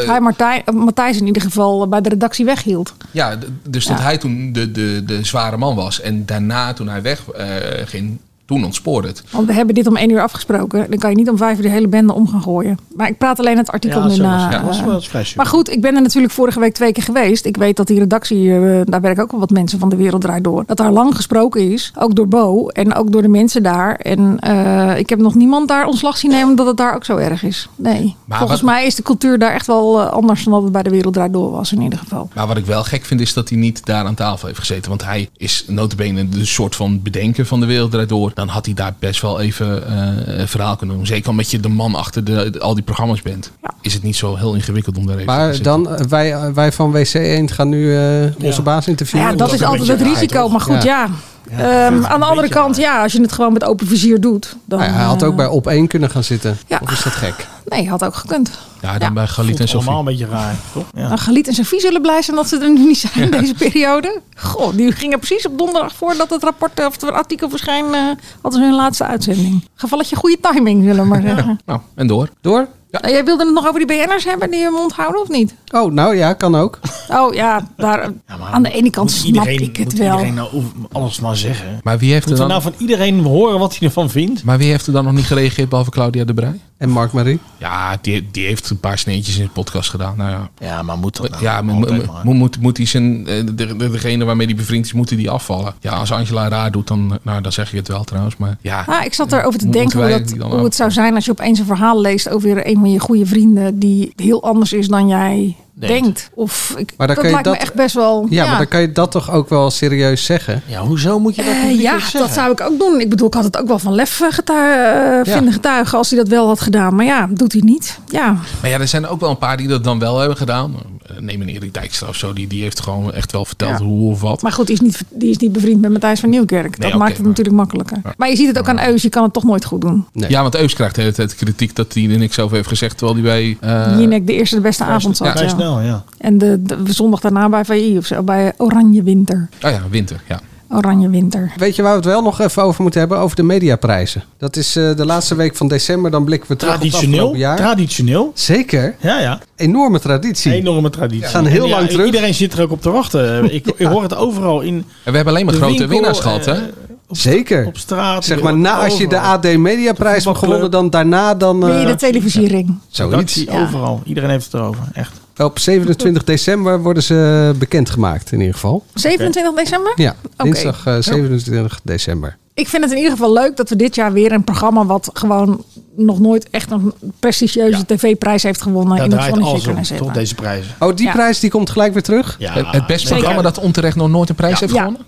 eh, 0.02 0.08
Hij 0.08 0.20
Martijn, 0.22 0.62
eh, 0.66 0.74
Matthijs 0.74 1.18
in 1.20 1.26
ieder 1.28 1.42
geval 1.42 1.88
bij 1.88 2.02
de 2.02 2.10
redactie 2.10 2.46
weghield. 2.46 2.94
ja, 3.12 3.38
dus 3.70 3.86
dat 3.86 3.98
Ja. 3.98 4.04
hij 4.04 4.18
toen 4.18 4.54
de, 4.54 4.72
de, 4.72 5.04
de 5.06 5.24
zware 5.26 5.58
man 5.58 5.76
was. 5.76 6.02
En 6.02 6.26
daarna, 6.26 6.74
toen 6.74 6.88
hij 6.90 7.02
weg 7.02 7.30
eh, 7.32 7.46
ging, 7.86 8.18
toen 8.46 8.64
ontspoorde 8.66 9.08
het. 9.08 9.24
Want 9.32 9.48
we 9.48 9.54
hebben 9.54 9.76
dit 9.76 9.88
om 9.88 9.96
één 9.98 10.10
uur 10.10 10.22
afgesproken. 10.22 10.86
Dan 10.90 11.00
kan 11.00 11.10
je 11.10 11.16
niet 11.16 11.30
om 11.30 11.38
vijf 11.38 11.58
uur 11.58 11.64
de 11.64 11.70
hele 11.70 11.88
bende 11.88 12.14
om 12.14 12.28
gaan 12.28 12.42
gooien. 12.42 12.78
Maar 12.96 13.08
ik 13.08 13.18
praat 13.18 13.40
alleen 13.40 13.58
het 13.58 13.72
artikel 13.72 14.02
Ja, 14.02 14.08
nu 14.08 14.16
na. 14.18 14.50
Ja, 14.52 14.60
dat 14.62 14.70
is 14.74 14.78
eh, 14.80 14.86
wel- 14.86 15.24
maar 15.36 15.46
goed, 15.46 15.70
ik 15.72 15.82
ben 15.82 15.96
er 15.96 16.02
natuurlijk 16.02 16.34
vorige 16.34 16.60
week 16.60 16.74
twee 16.74 16.92
keer 16.92 17.04
geweest. 17.04 17.46
Ik 17.46 17.58
weet 17.58 17.78
dat 17.78 17.88
die 17.88 18.00
redactie, 18.00 18.54
eh, 18.56 18.82
daar 18.84 19.02
werken 19.02 19.24
ook 19.24 19.32
wel 19.32 19.40
wat 19.40 19.50
mensen 19.50 19.80
van 19.80 19.90
de 19.90 19.96
wereld 19.96 20.22
draait 20.22 20.44
door. 20.44 20.64
Dat 20.68 20.78
daar 20.78 20.92
lang 20.92 21.16
gesproken 21.16 21.72
is. 21.72 21.92
Ook 22.00 22.16
door 22.16 22.28
Bo 22.28 22.68
en 22.68 22.94
ook 22.96 23.12
door 23.12 23.22
de 23.22 23.28
mensen 23.28 23.64
daar. 23.64 23.96
En 23.96 24.40
eh, 24.40 24.98
ik 24.98 25.10
heb 25.10 25.20
nog 25.20 25.36
niemand 25.36 25.68
daar 25.68 25.86
ontslag 25.86 26.18
zien 26.18 26.32
nemen 26.32 26.56
dat 26.56 26.68
het 26.68 26.78
daar 26.78 26.96
ook 26.96 27.06
zo 27.06 27.18
erg 27.18 27.44
is. 27.44 27.68
Nee. 27.76 28.16
Maar 28.26 28.38
Volgens 28.38 28.62
wat- 28.62 28.70
mij 28.72 28.86
is 28.86 28.96
de 28.96 29.04
cultuur 29.04 29.40
daar 29.40 29.54
echt 29.54 29.68
wel 29.68 30.02
anders 30.02 30.44
dan 30.44 30.54
dat 30.54 30.64
het 30.64 30.72
bij 30.72 30.84
de 30.84 30.90
wereld 30.90 31.14
draait 31.14 31.34
door 31.34 31.52
was 31.52 31.72
in 31.72 31.82
ieder 31.82 32.00
geval. 32.00 32.30
Maar 32.36 32.48
wat 32.48 32.58
ik 32.58 32.66
wel 32.66 32.84
gek 32.84 33.06
vind, 33.06 33.22
is 33.22 33.34
dat 33.34 33.50
hij 33.50 33.58
niet 33.58 33.86
daar 33.86 34.06
aan 34.06 34.16
tafel 34.16 34.48
heeft 34.48 34.60
gezeten. 34.60 34.90
Want 34.90 35.04
hij 35.06 35.30
is 35.38 35.66
notabene 35.68 36.30
de 36.30 36.46
soort 36.46 36.76
van 36.76 37.02
bedenken 37.02 37.46
van 37.46 37.60
de 37.60 37.66
wereld 37.66 37.92
draait 37.92 38.10
door. 38.10 38.32
Dan 38.34 38.48
had 38.48 38.66
hij 38.66 38.74
daar 38.74 38.94
best 39.00 39.22
wel 39.22 39.40
even 39.42 39.88
eh, 39.88 40.38
een 40.40 40.48
verhaal 40.48 40.76
kunnen 40.76 40.96
doen. 40.96 41.06
Zeker 41.06 41.30
omdat 41.30 41.52
je 41.52 41.60
de 41.60 41.70
man 41.70 41.96
achter 41.96 42.24
de, 42.24 42.50
de- 42.50 42.60
al 42.60 42.74
die 42.74 42.84
programma's 42.84 43.22
bent. 43.22 43.52
Is 43.82 43.94
het 43.94 44.04
niet 44.04 44.16
zo 44.16 44.36
heel 44.36 44.54
ingewikkeld 44.54 44.98
om 44.98 45.06
daar 45.06 45.16
even 45.18 45.28
te 45.28 45.34
Maar 45.34 45.54
zitten. 45.54 45.84
dan, 45.84 45.96
eh, 45.96 46.06
wij, 46.06 46.34
eh, 46.34 46.46
wij 46.54 46.72
van 46.72 46.92
WC 46.92 47.14
Eend 47.14 47.52
gaan 47.52 47.70
nu 47.70 47.98
eh, 47.98 48.26
onze 48.42 48.62
baas 48.62 48.88
interviewen. 48.88 49.30
Ja, 49.30 49.36
dat 49.36 49.54
is 49.54 49.64
altijd 49.64 49.88
het 49.88 50.02
risico. 50.02 50.50
Maar 50.50 50.62
goed, 50.62 50.84
ja. 50.84 51.08
Ehm, 51.50 52.06
aan 52.06 52.20
de 52.20 52.26
andere 52.26 52.50
kant, 52.50 52.76
ja, 52.78 53.02
als 53.04 53.14
je 53.14 53.22
het 53.22 53.32
gewoon 53.32 53.54
met 53.54 53.64
open 53.64 53.88
vizier 53.88 54.22
doet. 54.22 54.56
Dan, 54.66 54.80
Nou 54.80 54.92
ja, 54.92 54.98
hij 54.98 55.06
had 55.06 55.22
eh, 55.22 55.28
ook 55.28 55.36
bij 55.36 55.48
op 55.48 55.68
één 55.68 55.88
kunnen 55.88 56.10
gaan 56.10 56.24
zitten. 56.24 56.58
Ja. 56.68 56.80
Of 56.82 56.92
is 56.92 57.04
dat 57.04 57.14
gek? 57.14 57.48
Nee, 57.66 57.90
had 57.90 58.04
ook 58.04 58.16
gekund. 58.16 58.52
Ja, 58.82 58.98
dan 58.98 59.14
bij 59.14 59.28
Galit 59.28 59.60
en 59.60 59.68
Sofie. 59.68 59.90
allemaal 59.90 60.00
een 60.00 60.18
beetje 60.18 60.34
raar, 60.34 60.56
toch? 60.74 60.86
Ja. 60.94 61.08
Nou, 61.08 61.20
Galiet 61.20 61.48
en 61.48 61.54
Sophie 61.54 61.80
zullen 61.80 62.02
blij 62.02 62.22
zijn 62.22 62.36
dat 62.36 62.48
ze 62.48 62.58
er 62.60 62.70
nu 62.72 62.86
niet 62.86 62.98
zijn 62.98 63.24
in 63.24 63.32
deze 63.32 63.54
periode. 63.54 64.22
Goh, 64.38 64.76
die 64.76 64.92
gingen 64.92 65.18
precies 65.20 65.48
op 65.48 65.58
donderdag 65.58 65.96
voordat 65.96 66.30
het 66.30 66.44
rapport 66.44 66.80
eh, 66.80 66.86
of 66.86 67.02
het 67.02 67.12
artikel 67.12 67.50
verscheen, 67.50 67.86
eh, 67.94 68.02
hadden 68.42 68.62
ze 68.62 68.68
hun 68.68 68.76
laatste 68.76 69.04
uitzending. 69.06 69.68
Gevalletje 69.76 70.16
goede 70.16 70.38
timing, 70.42 70.84
zullen 70.84 71.02
we 71.04 71.08
maar 71.10 71.22
zeggen. 71.22 71.60
Nou, 71.66 71.80
en 71.96 72.08
door. 72.08 72.30
Door? 72.42 72.68
Nou, 73.02 73.14
jij 73.14 73.26
wilde 73.26 73.46
het 73.46 73.54
nog 73.54 73.68
over 73.68 73.86
die 73.88 73.98
BN'ers 74.06 74.24
hebben 74.26 74.52
die 74.52 74.64
hun 74.64 74.74
mond 74.74 74.92
houden 74.94 75.22
of 75.22 75.30
niet? 75.30 75.54
Oh, 75.72 75.92
nou 75.94 76.16
ja, 76.16 76.34
kan 76.34 76.56
ook. 76.56 76.80
Oh 77.10 77.34
ja, 77.34 77.68
daar, 77.78 78.12
aan 78.52 78.64
de 78.64 78.72
ene 78.72 78.90
kant 78.90 79.10
Moet 79.10 79.20
snap 79.20 79.28
iedereen, 79.48 79.60
ik 79.62 79.76
het 79.78 79.86
moet 79.86 79.98
wel. 79.98 80.12
iedereen 80.12 80.34
nou 80.34 80.50
alles 80.92 81.20
maar 81.20 81.36
zeggen? 81.36 81.80
Maar 81.84 81.98
wie 81.98 82.12
heeft 82.12 82.24
er 82.24 82.30
Moeten 82.30 82.48
dan, 82.50 82.62
nou 82.62 82.74
van 82.74 82.82
iedereen 82.88 83.20
horen 83.20 83.60
wat 83.60 83.78
hij 83.78 83.88
ervan 83.88 84.10
vindt? 84.10 84.44
maar 84.44 84.58
wie 84.58 84.70
heeft 84.70 84.88
er 84.88 84.94
dan 84.94 85.04
nog 85.04 85.14
niet 85.14 85.26
gereageerd 85.26 85.70
behalve 85.70 85.92
Claudia 85.92 86.24
de 86.24 86.34
Brij? 86.34 86.60
En 86.78 86.90
Mark 86.90 87.12
Marie? 87.12 87.40
Ja, 87.58 87.98
die, 88.02 88.28
die 88.32 88.46
heeft 88.46 88.70
een 88.70 88.80
paar 88.80 88.98
sneetjes 88.98 89.38
in 89.38 89.44
de 89.44 89.50
podcast 89.52 89.90
gedaan. 89.90 90.18
Nou 90.18 90.30
ja. 90.30 90.50
Ja, 90.60 90.82
maar 90.82 90.98
moet 90.98 91.18
dat 91.18 91.30
nou? 91.30 91.44
Ja, 91.44 91.62
mo- 91.62 91.74
Altijd 91.74 92.06
mo- 92.06 92.14
maar. 92.14 92.26
mo- 92.26 92.34
moet, 92.34 92.60
moet 92.62 92.76
die 92.76 92.88
zijn, 92.88 93.28
eh, 93.28 93.46
de, 93.46 93.54
de- 93.76 93.90
degene 93.90 94.26
waarmee 94.26 94.48
die 94.48 94.56
bevriend 94.56 94.86
is, 94.86 94.94
moeten 94.94 95.18
die 95.18 95.30
afvallen. 95.30 95.74
Ja, 95.80 95.92
als 95.92 96.12
Angela 96.12 96.48
raar 96.48 96.72
doet, 96.72 96.88
dan, 96.88 97.20
nou, 97.22 97.42
dan 97.42 97.52
zeg 97.52 97.72
je 97.72 97.78
het 97.78 97.88
wel 97.88 98.04
trouwens. 98.04 98.38
Maar 98.38 98.58
ja, 98.62 98.84
Ah, 98.88 99.06
ik 99.06 99.14
zat 99.14 99.32
erover 99.32 99.60
te 99.60 99.70
denken 99.70 100.00
hoe, 100.00 100.10
dat, 100.38 100.50
hoe 100.52 100.64
het 100.64 100.76
zou 100.76 100.92
zijn 100.92 101.16
als 101.16 101.26
je 101.26 101.32
opeens 101.32 101.60
een 101.60 101.66
verhaal 101.66 102.02
leest 102.02 102.30
over 102.30 102.68
een 102.68 102.82
van 102.84 102.92
je 102.92 103.00
goede 103.00 103.26
vrienden 103.26 103.80
die 103.80 104.14
heel 104.16 104.44
anders 104.44 104.74
is 104.74 104.88
dan 104.88 105.08
jij 105.08 105.56
denkt. 105.74 106.30
Of 106.34 106.74
ik, 106.78 106.94
Maar 106.98 107.08
dan 107.08 107.16
dat 107.16 107.16
kan 107.16 107.26
je 107.26 107.32
lijkt 107.32 107.48
me 107.48 107.54
dat- 107.54 107.62
echt 107.62 107.74
best 107.74 107.96
wel. 107.96 108.26
Ja, 108.30 108.46
maar 108.48 108.58
dan 108.58 108.68
kan 108.68 108.82
je 108.82 108.92
dat 108.92 109.12
toch 109.12 109.32
ook 109.32 109.50
wel 109.50 109.70
serieus 109.72 110.26
zeggen? 110.26 110.62
Ja, 110.66 110.82
hoezo 110.82 111.20
moet 111.20 111.36
je 111.36 111.44
dat 111.44 111.54
Eh, 111.54 111.64
niet 111.68 111.82
ja, 111.82 111.92
zeggen? 112.00 112.20
dat 112.20 112.30
zou 112.32 112.52
ik 112.52 112.62
ook 112.62 112.80
doen. 112.80 113.00
Ik 113.00 113.10
bedoel, 113.10 113.28
ik 113.28 113.34
had 113.34 113.44
het 113.44 113.58
ook 113.58 113.68
wel 113.68 113.80
van 113.80 113.94
lef 113.96 114.22
eh, 114.22 114.28
getuigen, 114.32 115.32
Ja. 115.32 115.38
vinden 115.38 115.54
getuigen 115.54 115.98
als 115.98 116.10
hij 116.10 116.20
dat 116.20 116.28
wel 116.28 116.48
had 116.48 116.62
gedaan. 116.62 116.96
Maar 116.96 117.06
ja, 117.06 117.28
doet 117.32 117.52
hij 117.52 117.62
niet. 117.66 118.00
Ja, 118.08 118.32
Maar 118.62 118.70
ja, 118.70 118.80
er 118.80 118.88
zijn 118.88 119.08
ook 119.08 119.20
wel 119.20 119.30
een 119.30 119.38
paar 119.38 119.58
die 119.58 119.68
dat 119.68 119.84
dan 119.84 120.00
wel 120.00 120.18
hebben 120.20 120.38
gedaan. 120.38 120.74
Eh, 121.10 121.18
Neem 121.20 121.42
een 121.42 121.48
Erik 121.50 121.74
Dijkstra 121.74 122.08
of 122.08 122.16
zo. 122.16 122.34
Die, 122.34 122.48
die 122.48 122.62
heeft 122.62 122.80
gewoon 122.80 123.14
echt 123.14 123.32
wel 123.32 123.46
verteld 123.46 123.80
Ja. 123.80 123.86
hoe 123.86 124.12
of 124.12 124.22
wat. 124.22 124.42
maar 124.42 124.52
goed, 124.52 124.66
die 124.68 124.76
is 124.76 124.82
niet, 124.82 125.04
die 125.10 125.30
is 125.30 125.38
niet 125.38 125.52
bevriend 125.52 125.82
met 125.82 125.92
Matthijs 125.92 126.20
van 126.20 126.30
Nieuwkerk. 126.30 126.72
Dat 126.82 126.90
Nee, 126.90 126.98
maakt 127.00 127.10
het 127.12 127.20
maar- 127.20 127.28
natuurlijk 127.28 127.56
makkelijker. 127.56 127.98
Maar 128.18 128.30
je 128.30 128.36
ziet 128.36 128.48
het 128.48 128.58
ook 128.60 128.68
aan 128.68 128.80
Eus, 128.80 129.02
je 129.02 129.10
kan 129.10 129.24
het 129.24 129.34
toch 129.34 129.44
nooit 129.44 129.66
goed 129.66 129.82
doen. 129.82 130.06
Ja, 130.14 130.42
want 130.42 130.56
Eus 130.56 130.74
krijgt 130.74 130.96
de 130.96 131.02
hele 131.02 131.14
tijd 131.14 131.36
kritiek 131.36 131.76
dat 131.76 131.94
hij 131.94 132.10
er 132.10 132.18
niks 132.18 132.40
over 132.40 132.56
heeft 132.56 132.68
gezegd. 132.68 132.98
Terwijl 132.98 133.20
hij 133.20 133.58
bij... 133.60 133.70
eh, 133.92 134.00
Jinek 134.00 134.28
de 134.28 134.34
eerste 134.34 134.56
de 134.56 134.62
beste 134.62 134.84
avond 134.84 135.18
zat. 135.18 135.28
Vrij 135.32 135.44
ja. 135.44 135.50
snel, 135.50 135.82
ja. 135.82 136.04
En 136.18 136.38
de, 136.38 136.62
de 136.64 136.94
zondag 136.94 137.20
daarna 137.20 137.50
bij 137.50 137.66
VI 137.66 137.98
of 137.98 138.06
zo, 138.06 138.22
bij 138.24 138.54
Oranje 138.58 139.04
Winter. 139.04 139.50
Oh 139.64 139.72
ja, 139.72 139.82
winter, 139.90 140.22
ja. 140.28 140.40
Oranje 140.74 141.10
Winter. 141.10 141.52
Weet 141.58 141.76
je 141.76 141.82
waar 141.82 141.92
we 141.92 141.98
het 141.98 142.06
wel 142.06 142.22
nog 142.22 142.40
even 142.40 142.64
over 142.64 142.82
moeten 142.82 143.00
hebben? 143.00 143.18
Over 143.18 143.36
de 143.36 143.44
mediaprijzen. 143.44 144.24
Dat 144.38 144.56
is 144.56 144.76
eh, 144.76 144.96
de 144.96 145.06
laatste 145.06 145.36
week 145.36 145.56
van 145.56 145.68
december. 145.68 146.12
Dan 146.12 146.24
blikken 146.24 146.50
we 146.50 146.56
terug 146.56 146.76
op 146.76 146.82
het 146.82 146.94
afgelopen 146.94 147.38
jaar. 147.40 147.56
Traditioneel? 147.58 148.32
Zeker. 148.36 148.96
Ja, 149.00 149.20
ja. 149.20 149.40
Enorme 149.56 150.00
traditie. 150.00 150.54
Enorme 150.54 150.90
traditie. 150.90 151.28
Gaan 151.28 151.46
heel 151.46 151.64
En 151.64 151.70
ja, 151.70 151.76
lang 151.76 151.90
terug. 151.90 152.06
Iedereen 152.06 152.34
zit 152.34 152.54
er 152.54 152.62
ook 152.62 152.72
op 152.72 152.82
te 152.82 152.92
wachten. 152.92 153.22
Ik, 153.54 153.68
ik 153.76 153.88
hoor 153.88 154.02
het 154.04 154.16
overal 154.16 154.62
in. 154.62 154.74
En 154.74 155.12
we 155.12 155.16
hebben 155.16 155.34
alleen 155.34 155.46
maar 155.46 155.54
grote 155.54 155.72
winkel, 155.78 155.88
winnaars 155.88 156.20
gehad, 156.20 156.46
hè? 156.46 156.54
eh, 156.54 156.62
Zeker. 157.10 157.66
Op 157.66 157.78
straat. 157.78 158.26
Zeg 158.26 158.38
je 158.38 158.44
maar, 158.44 158.58
na, 158.58 158.84
als 158.84 158.98
je 158.98 159.08
de. 159.08 159.20
AD 159.20 159.58
Mediaprijs 159.58 160.26
hebt 160.26 160.38
gewonnen, 160.38 160.72
dan 160.72 160.90
daarna 160.90 161.36
dan... 161.36 161.60
Ben 161.60 161.74
je 161.74 161.80
eh, 161.80 161.88
de 161.88 161.96
televisiering? 161.96 162.78
Zoiets. 162.88 163.36
Redactie, 163.36 163.50
Overal. 163.50 164.02
Iedereen 164.06 164.30
heeft 164.30 164.46
het 164.46 164.54
erover. 164.54 164.84
Echt. 164.94 165.22
Op 165.38 165.60
27 165.60 166.24
december 166.24 166.82
worden 166.82 167.04
ze 167.04 167.52
bekendgemaakt 167.60 168.32
in 168.32 168.40
ieder 168.40 168.54
geval. 168.54 168.84
27 168.94 169.54
december? 169.54 169.92
Ja, 169.96 170.16
dinsdag 170.38 170.86
eh, 170.86 170.96
27 171.00 171.80
december. 171.84 172.38
Ik 172.54 172.68
vind 172.68 172.84
het 172.84 172.92
in 172.92 172.98
ieder 172.98 173.12
geval 173.12 173.34
leuk 173.34 173.58
dat 173.58 173.70
we 173.70 173.76
dit 173.76 173.96
jaar 173.96 174.14
weer 174.14 174.32
een 174.32 174.44
programma 174.44 174.86
wat 174.86 175.10
gewoon 175.14 175.64
nog 175.96 176.20
nooit 176.20 176.50
echt 176.50 176.72
een 176.72 176.94
prestigieuze 177.20 177.86
tv-prijs 177.86 178.44
heeft 178.44 178.62
gewonnen 178.62 178.98
in 179.04 179.12
het 179.12 179.24
zonnetje 179.24 179.62
kunnen 179.62 179.86
zetten. 179.86 180.06
toch, 180.06 180.16
deze 180.16 180.36
prijzen. 180.36 180.72
Oh, 180.80 180.96
die 180.96 181.06
Ja. 181.06 181.12
prijs 181.12 181.40
die 181.40 181.50
komt 181.50 181.70
gelijk 181.70 181.94
weer 181.94 182.04
terug? 182.04 182.36
Ja, 182.40 182.54
Het- 182.54 182.86
beste 182.88 183.08
Zeker. 183.08 183.16
programma 183.24 183.42
dat 183.42 183.58
onterecht 183.60 183.96
nog 183.96 184.10
nooit 184.10 184.30
een 184.30 184.36
prijs 184.36 184.60
heeft 184.60 184.74
Ja. 184.74 184.80
gewonnen? 184.80 185.02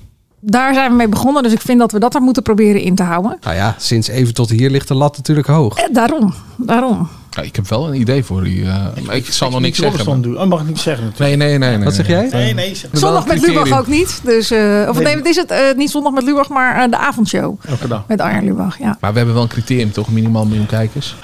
Daar 0.47 0.73
zijn 0.73 0.89
we 0.89 0.95
mee 0.95 1.07
begonnen, 1.09 1.43
dus 1.43 1.51
ik 1.53 1.61
vind 1.61 1.79
dat 1.79 1.91
we 1.91 1.99
dat 1.99 2.15
er 2.15 2.21
moeten 2.21 2.43
proberen 2.43 2.81
in 2.81 2.95
te 2.95 3.03
houden. 3.03 3.37
Nou 3.41 3.55
ja, 3.55 3.75
sinds 3.77 4.07
even 4.07 4.33
tot 4.33 4.49
hier 4.49 4.69
ligt 4.69 4.87
de 4.87 4.93
lat 4.95 5.17
natuurlijk 5.17 5.47
hoog. 5.47 5.77
Eh, 5.77 5.85
daarom, 5.93 6.33
daarom. 6.57 7.07
Ja, 7.31 7.41
ik 7.41 7.55
heb 7.55 7.67
wel 7.69 7.87
een 7.87 7.99
idee 7.99 8.23
voor 8.23 8.43
die. 8.43 8.63
eh, 8.65 8.85
maar 9.05 9.15
ik 9.15 9.25
zal 9.31 9.49
nog 9.49 9.59
niks 9.59 9.77
zeggen. 9.79 10.21
Doen. 10.21 10.39
Oh, 10.39 10.45
mag 10.47 10.61
ik 10.61 10.67
niet 10.67 10.79
zeggen 10.79 11.03
natuurlijk. 11.05 11.37
Nee, 11.39 11.49
nee, 11.49 11.57
nee. 11.57 11.75
nee 11.77 11.85
Wat 11.85 11.93
zeg 11.93 12.07
nee. 12.07 12.15
jij? 12.17 12.29
Nee, 12.31 12.53
nee. 12.53 12.75
Zeg. 12.75 12.89
Zondag 12.93 13.27
met. 13.27 13.41
Lubach 13.47 13.79
ook 13.79 13.87
niet. 13.87 14.19
Dus, 14.23 14.51
eh, 14.51 14.85
of 14.89 14.95
Nee. 14.95 15.03
nee, 15.03 15.15
wat 15.15 15.25
is 15.25 15.35
het? 15.35 15.51
Eh, 15.51 15.59
niet 15.75 15.89
zondag 15.89 16.13
met 16.13 16.23
Lubach, 16.23 16.49
maar 16.49 16.83
eh, 16.83 16.89
de 16.91 16.97
avondshow 16.97 17.55
Elke 17.67 17.87
dag. 17.87 18.03
met 18.07 18.21
Arjen 18.21 18.43
Lubach. 18.43 18.79
Ja. 18.79 18.97
Maar 18.99 19.11
we 19.11 19.17
hebben 19.17 19.33
wel 19.35 19.43
een 19.43 19.49
criterium, 19.49 19.91
toch? 19.91 20.09
Minimaal 20.11 20.41
een 20.41 20.47
miljoen 20.47 20.65
kijkers. 20.65 21.15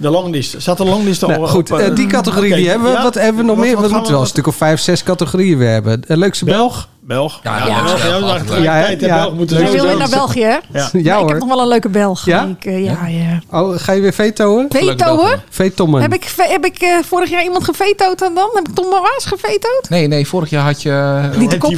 De 0.00 0.10
longlist. 0.10 0.54
Staat 0.60 0.76
de 0.78 0.84
longlist 0.84 1.22
al 1.22 1.28
Nou, 1.28 1.46
goed, 1.46 1.70
op, 1.70 1.96
die 1.96 2.06
categorie 2.06 2.54
die 2.54 2.68
hebben 2.68 2.88
we. 2.90 2.96
Ja? 2.96 3.02
Wat 3.02 3.14
hebben 3.14 3.36
we 3.36 3.42
nog 3.46 3.56
Wat- 3.56 3.64
meer? 3.64 3.76
wat 3.76 3.86
We 3.90 3.94
moeten 3.94 4.12
wel 4.12 4.20
een 4.20 4.26
stuk 4.26 4.46
of 4.46 4.56
vijf, 4.56 4.80
zes 4.80 5.02
categorieën 5.02 5.58
weer 5.58 5.70
hebben. 5.70 6.02
De 6.06 6.16
leukste 6.16 6.44
Belg? 6.44 6.88
Belg. 7.06 7.40
Ja, 7.42 7.58
Ja, 7.58 7.66
ja, 7.66 7.82
Belg, 7.82 8.02
ja, 8.02 8.56
ja, 8.56 8.62
Ja, 8.62 8.88
ja, 8.88 8.96
ja. 8.98 9.22
Belg 9.22 9.34
moeten 9.34 9.58
Jij 9.58 9.70
wil 9.72 9.96
naar 9.96 10.08
België, 10.08 10.42
hè? 10.42 10.56
Ja. 10.72 10.88
Ja 10.92 11.14
ik 11.14 11.20
hoor. 11.20 11.28
heb 11.30 11.38
nog 11.38 11.48
wel 11.48 11.60
een 11.60 11.68
leuke 11.68 11.88
Belg. 11.88 12.24
Ja? 12.24 12.44
Ik, 12.58 12.64
eh, 12.64 12.84
ja, 12.84 13.06
ja. 13.06 13.40
Oh, 13.50 13.78
ga 13.78 13.92
je 13.92 14.00
weer 14.00 14.12
vetoen? 14.12 14.66
Veto, 14.68 15.16
hoor. 15.16 15.42
Vetommen. 15.50 16.02
Heb 16.02 16.14
ik, 16.14 16.34
heb 16.36 16.64
ik 16.64 16.78
eh, 16.78 16.88
vorig 17.06 17.30
jaar 17.30 17.42
iemand 17.42 17.64
gevetoed 17.64 18.18
dan? 18.18 18.34
dan? 18.34 18.50
Heb 18.54 18.68
ik 18.68 18.74
Tom 18.74 18.88
Maas 18.88 19.24
gevetoed? 19.24 19.86
Nee, 19.88 20.06
nee, 20.06 20.26
vorig 20.26 20.50
jaar 20.50 20.64
had 20.64 20.82
je... 20.82 21.20
Niet. 21.30 21.50
Dieter 21.50 21.72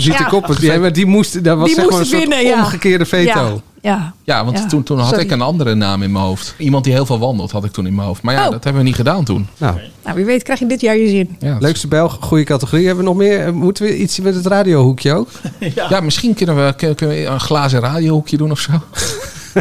Ja. 0.00 0.24
Koppers, 0.24 0.58
ja, 0.60 0.78
maar 0.78 0.92
die 0.92 1.06
moest, 1.06 1.44
dat 1.44 1.56
was 1.58 1.66
Die 1.66 1.74
zeg 1.74 1.90
maar 1.90 2.00
een 2.00 2.06
soort 2.06 2.28
winnen, 2.28 2.54
omgekeerde 2.54 3.06
veto. 3.06 3.62
Ja. 3.84 4.12
Ja. 4.22 4.44
Want 4.44 4.58
Ja, 4.58 4.66
toen, 4.66 4.82
toen 4.82 4.98
had 4.98 5.08
sorry. 5.08 5.22
ik 5.24 5.30
een 5.30 5.40
andere 5.40 5.74
naam 5.74 6.02
in 6.02 6.12
mijn 6.12 6.24
hoofd. 6.24 6.54
Iemand 6.58 6.84
die 6.84 6.92
heel 6.92 7.06
veel 7.06 7.18
wandelt 7.18 7.50
had 7.50 7.64
ik 7.64 7.72
toen 7.72 7.86
in 7.86 7.94
mijn 7.94 8.06
hoofd. 8.06 8.22
Maar 8.22 8.34
ja, 8.34 8.44
Oh. 8.44 8.50
dat 8.50 8.64
hebben 8.64 8.82
we 8.82 8.88
niet 8.88 8.96
gedaan 8.96 9.24
toen. 9.24 9.46
Nou, 9.58 9.78
Nou, 10.04 10.16
wie 10.16 10.24
weet 10.24 10.42
krijg 10.42 10.58
je 10.58 10.66
dit 10.66 10.80
jaar 10.80 10.96
je 10.96 11.08
zin. 11.08 11.36
Ja, 11.38 11.56
leukste 11.60 11.88
Belg, 11.88 12.18
goede 12.20 12.44
categorie. 12.44 12.86
Hebben 12.86 13.04
we 13.04 13.10
nog 13.10 13.18
meer? 13.18 13.46
Eh, 13.46 13.52
Moeten 13.52 13.84
we 13.84 13.98
iets 13.98 14.20
met 14.20 14.34
het 14.34 14.46
radiohoekje 14.46 15.12
ook? 15.14 15.28
ja. 15.88 16.00
misschien 16.00 16.34
kunnen 16.34 16.66
we, 16.66 16.72
kun- 16.76 16.94
kunnen 16.94 17.16
we 17.16 17.24
een 17.26 17.40
glazen 17.40 17.80
radiohoekje 17.80 18.36
doen 18.36 18.50
of 18.50 18.58
zo. 18.60 18.72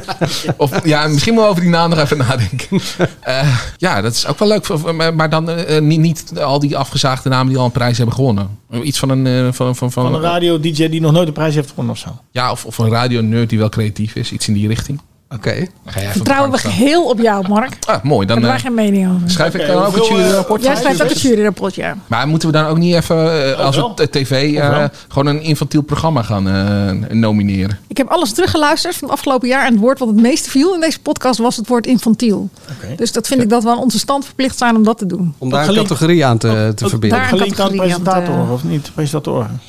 of 0.58 0.86
ja, 0.86 1.08
misschien 1.08 1.36
wel 1.36 1.48
over 1.48 1.62
die 1.62 1.70
naam 1.70 1.89
nog 1.89 2.00
even 2.00 2.18
nadenken. 2.18 2.68
Eh, 3.22 3.58
ja, 3.78 4.02
dat 4.02 4.14
is 4.14 4.28
ook 4.28 4.39
wel 4.39 4.48
leuk. 4.48 4.68
Maar, 5.14 5.30
dan 5.30 5.50
eh, 5.50 5.82
niet, 5.82 6.00
niet 6.00 6.39
al 6.39 6.60
die 6.60 6.78
afgezaagde 6.78 7.30
namen 7.30 7.48
die 7.48 7.58
al 7.58 7.66
een 7.66 7.72
prijs 7.72 7.98
hebben 7.98 8.16
gewonnen. 8.16 8.60
Iets 8.84 9.00
van 9.00 9.10
een... 9.10 9.28
eh, 9.28 9.54
van, 9.54 9.76
van, 9.76 9.91
van, 9.91 10.04
Van 10.04 10.14
een 10.14 10.22
radio-dj 10.22 10.89
die 10.89 11.02
nog 11.02 11.12
nooit 11.12 11.28
een 11.28 11.34
prijs 11.34 11.56
heeft 11.56 11.70
gewonnen 11.70 11.94
of 11.94 12.00
zo. 12.00 12.10
Ja, 12.32 12.52
of, 12.52 12.66
of 12.66 12.78
een 12.78 12.89
radio-nerd 12.89 13.50
die 13.50 13.60
wel 13.60 13.70
creatief 13.70 14.16
is. 14.16 14.32
Iets 14.32 14.48
in 14.48 14.54
die 14.54 14.68
richting. 14.68 15.02
Oké. 15.34 15.54
Dan 15.56 15.68
ga 15.86 16.00
jij 16.00 16.02
even 16.02 16.12
Vertrouwen 16.12 16.52
we 16.52 16.58
geheel 16.58 17.04
op 17.10 17.20
jou, 17.20 17.48
Mark. 17.48 17.78
Ah, 17.88 18.04
mooi. 18.04 18.28
Dan 18.28 18.42
Daar 18.42 18.56
eh, 18.56 18.62
geen 18.62 18.74
mening 18.74 19.08
over. 19.16 19.30
schrijf 19.30 19.54
ik 19.56 19.68
dan 19.68 19.76
ook 19.76 19.86
het 19.86 19.96
hoeveel, 19.96 20.18
eh, 20.18 20.22
juryrapport. 20.24 20.64
Jij 20.64 20.76
schrijft 20.76 21.04
ook 21.04 21.10
het 21.10 21.22
juryrapport, 21.22 21.76
ja. 21.76 21.96
Maar 22.08 22.28
moeten 22.28 22.48
we 22.52 22.54
dan 22.58 22.66
ook 22.66 22.78
niet 22.78 22.96
even, 22.96 23.46
eh, 23.58 23.60
als 23.66 23.76
het 23.76 24.00
eh, 24.00 24.06
tv, 24.06 24.54
eh, 24.56 24.84
gewoon 25.08 25.26
een 25.36 25.42
infantiel 25.42 25.82
programma 25.82 26.22
gaan 26.22 26.48
eh, 26.50 27.10
nomineren? 27.12 27.80
Ik 27.88 27.98
heb 27.98 28.08
alles 28.08 28.32
teruggeluisterd 28.34 28.96
van 28.96 29.08
het 29.08 29.18
afgelopen 29.18 29.48
jaar. 29.48 29.66
En 29.66 29.72
het 29.72 29.82
woord 29.82 30.00
wat 30.00 30.08
het 30.08 30.22
meeste 30.22 30.50
viel 30.50 30.74
in 30.74 30.80
deze 30.80 31.00
podcast 31.00 31.40
was 31.40 31.56
het 31.56 31.68
woord 31.68 31.88
infantiel. 31.88 32.50
Dus 32.96 33.12
dat 33.12 33.28
vind 33.28 33.42
ik 33.42 33.50
dat 33.50 33.64
we 33.64 33.70
aan 33.70 33.80
onze 33.80 34.00
stand 34.00 34.26
verplicht 34.26 34.58
zijn 34.58 34.76
om 34.76 34.84
dat 34.84 34.98
te 34.98 35.06
doen. 35.06 35.34
Om 35.38 35.50
daar 35.50 35.60
een 35.60 35.66
gelinkt- 35.66 35.90
categorie 35.90 36.26
aan 36.26 36.38
te, 36.38 36.72
te 36.76 36.90
verbinden. 36.90 37.20
daar- 37.20 37.32
een 37.32 37.38
Gelinkt 37.38 37.60
aan 37.60 37.66
categorie 37.68 37.94
aan 37.96 38.02
presentatoren, 38.02 38.46
te- 38.48 38.52
of 38.54 38.64
niet? 38.64 38.92
Presentatoren. 38.94 39.62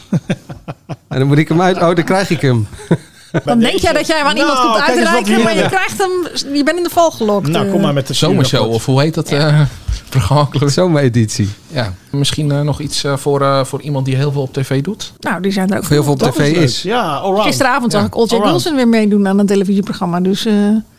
En 1.09 1.19
dan 1.19 1.27
moet 1.27 1.39
ik 1.39 1.49
hem 1.49 1.61
uit... 1.61 1.77
Oh, 1.77 1.95
dan 1.95 2.05
krijg 2.05 2.31
ik 2.31 2.41
hem. 2.41 2.67
Dan 3.45 3.59
denk 3.59 3.78
jij 3.78 3.93
dat 3.93 4.07
jij 4.07 4.16
hem 4.18 4.26
aan 4.26 4.37
iemand 4.37 4.59
Nou, 4.59 4.70
komt 4.72 4.82
uitreiken, 4.89 5.43
maar 5.43 5.57
je 5.57 5.66
krijgt 5.68 5.99
hem, 5.99 6.11
je 6.57 6.62
bent 6.64 6.76
in 6.76 6.82
de 6.82 6.91
val 6.91 7.11
gelokt. 7.11 7.49
Nou, 7.49 7.64
eh. 7.66 7.72
kom 7.72 7.80
maar 7.80 7.93
met 7.93 8.07
de 8.07 8.14
Zomershow, 8.14 8.72
of 8.72 8.87
hoe 8.87 9.01
heet 9.01 9.14
dat 9.14 9.28
eh, 9.28 9.61
programma? 10.09 10.68
Zomereditie. 10.68 11.49
Ja, 11.68 11.93
misschien 12.11 12.51
eh, 12.53 12.61
nog 12.61 12.80
iets 12.80 13.05
eh, 13.05 13.16
voor, 13.16 13.41
eh, 13.43 13.64
voor 13.64 13.80
iemand 13.82 14.05
die 14.07 14.16
heel 14.16 14.32
veel 14.32 14.43
op 14.43 14.53
tv 14.53 14.82
doet. 14.82 15.12
Nou, 15.20 15.43
die 15.43 15.53
zijn 15.53 15.70
er 15.70 15.76
ook 15.78 15.89
Heel 15.89 16.03
veel 16.03 16.12
op 16.12 16.18
Dat 16.18 16.35
tv 16.35 16.57
is. 16.57 16.82
Ja, 16.82 17.14
allround. 17.16 17.47
Gisteravond 17.47 17.93
zag 17.93 18.01
Ja, 18.01 18.07
ik 18.07 18.16
Olcay. 18.16 18.41
Wilson 18.41 18.76
weer 18.76 18.89
meedoen 18.89 19.28
aan 19.28 19.39
een 19.39 19.47
televisieprogramma. 19.47 20.20
Dus 20.20 20.47
eh, 20.47 20.53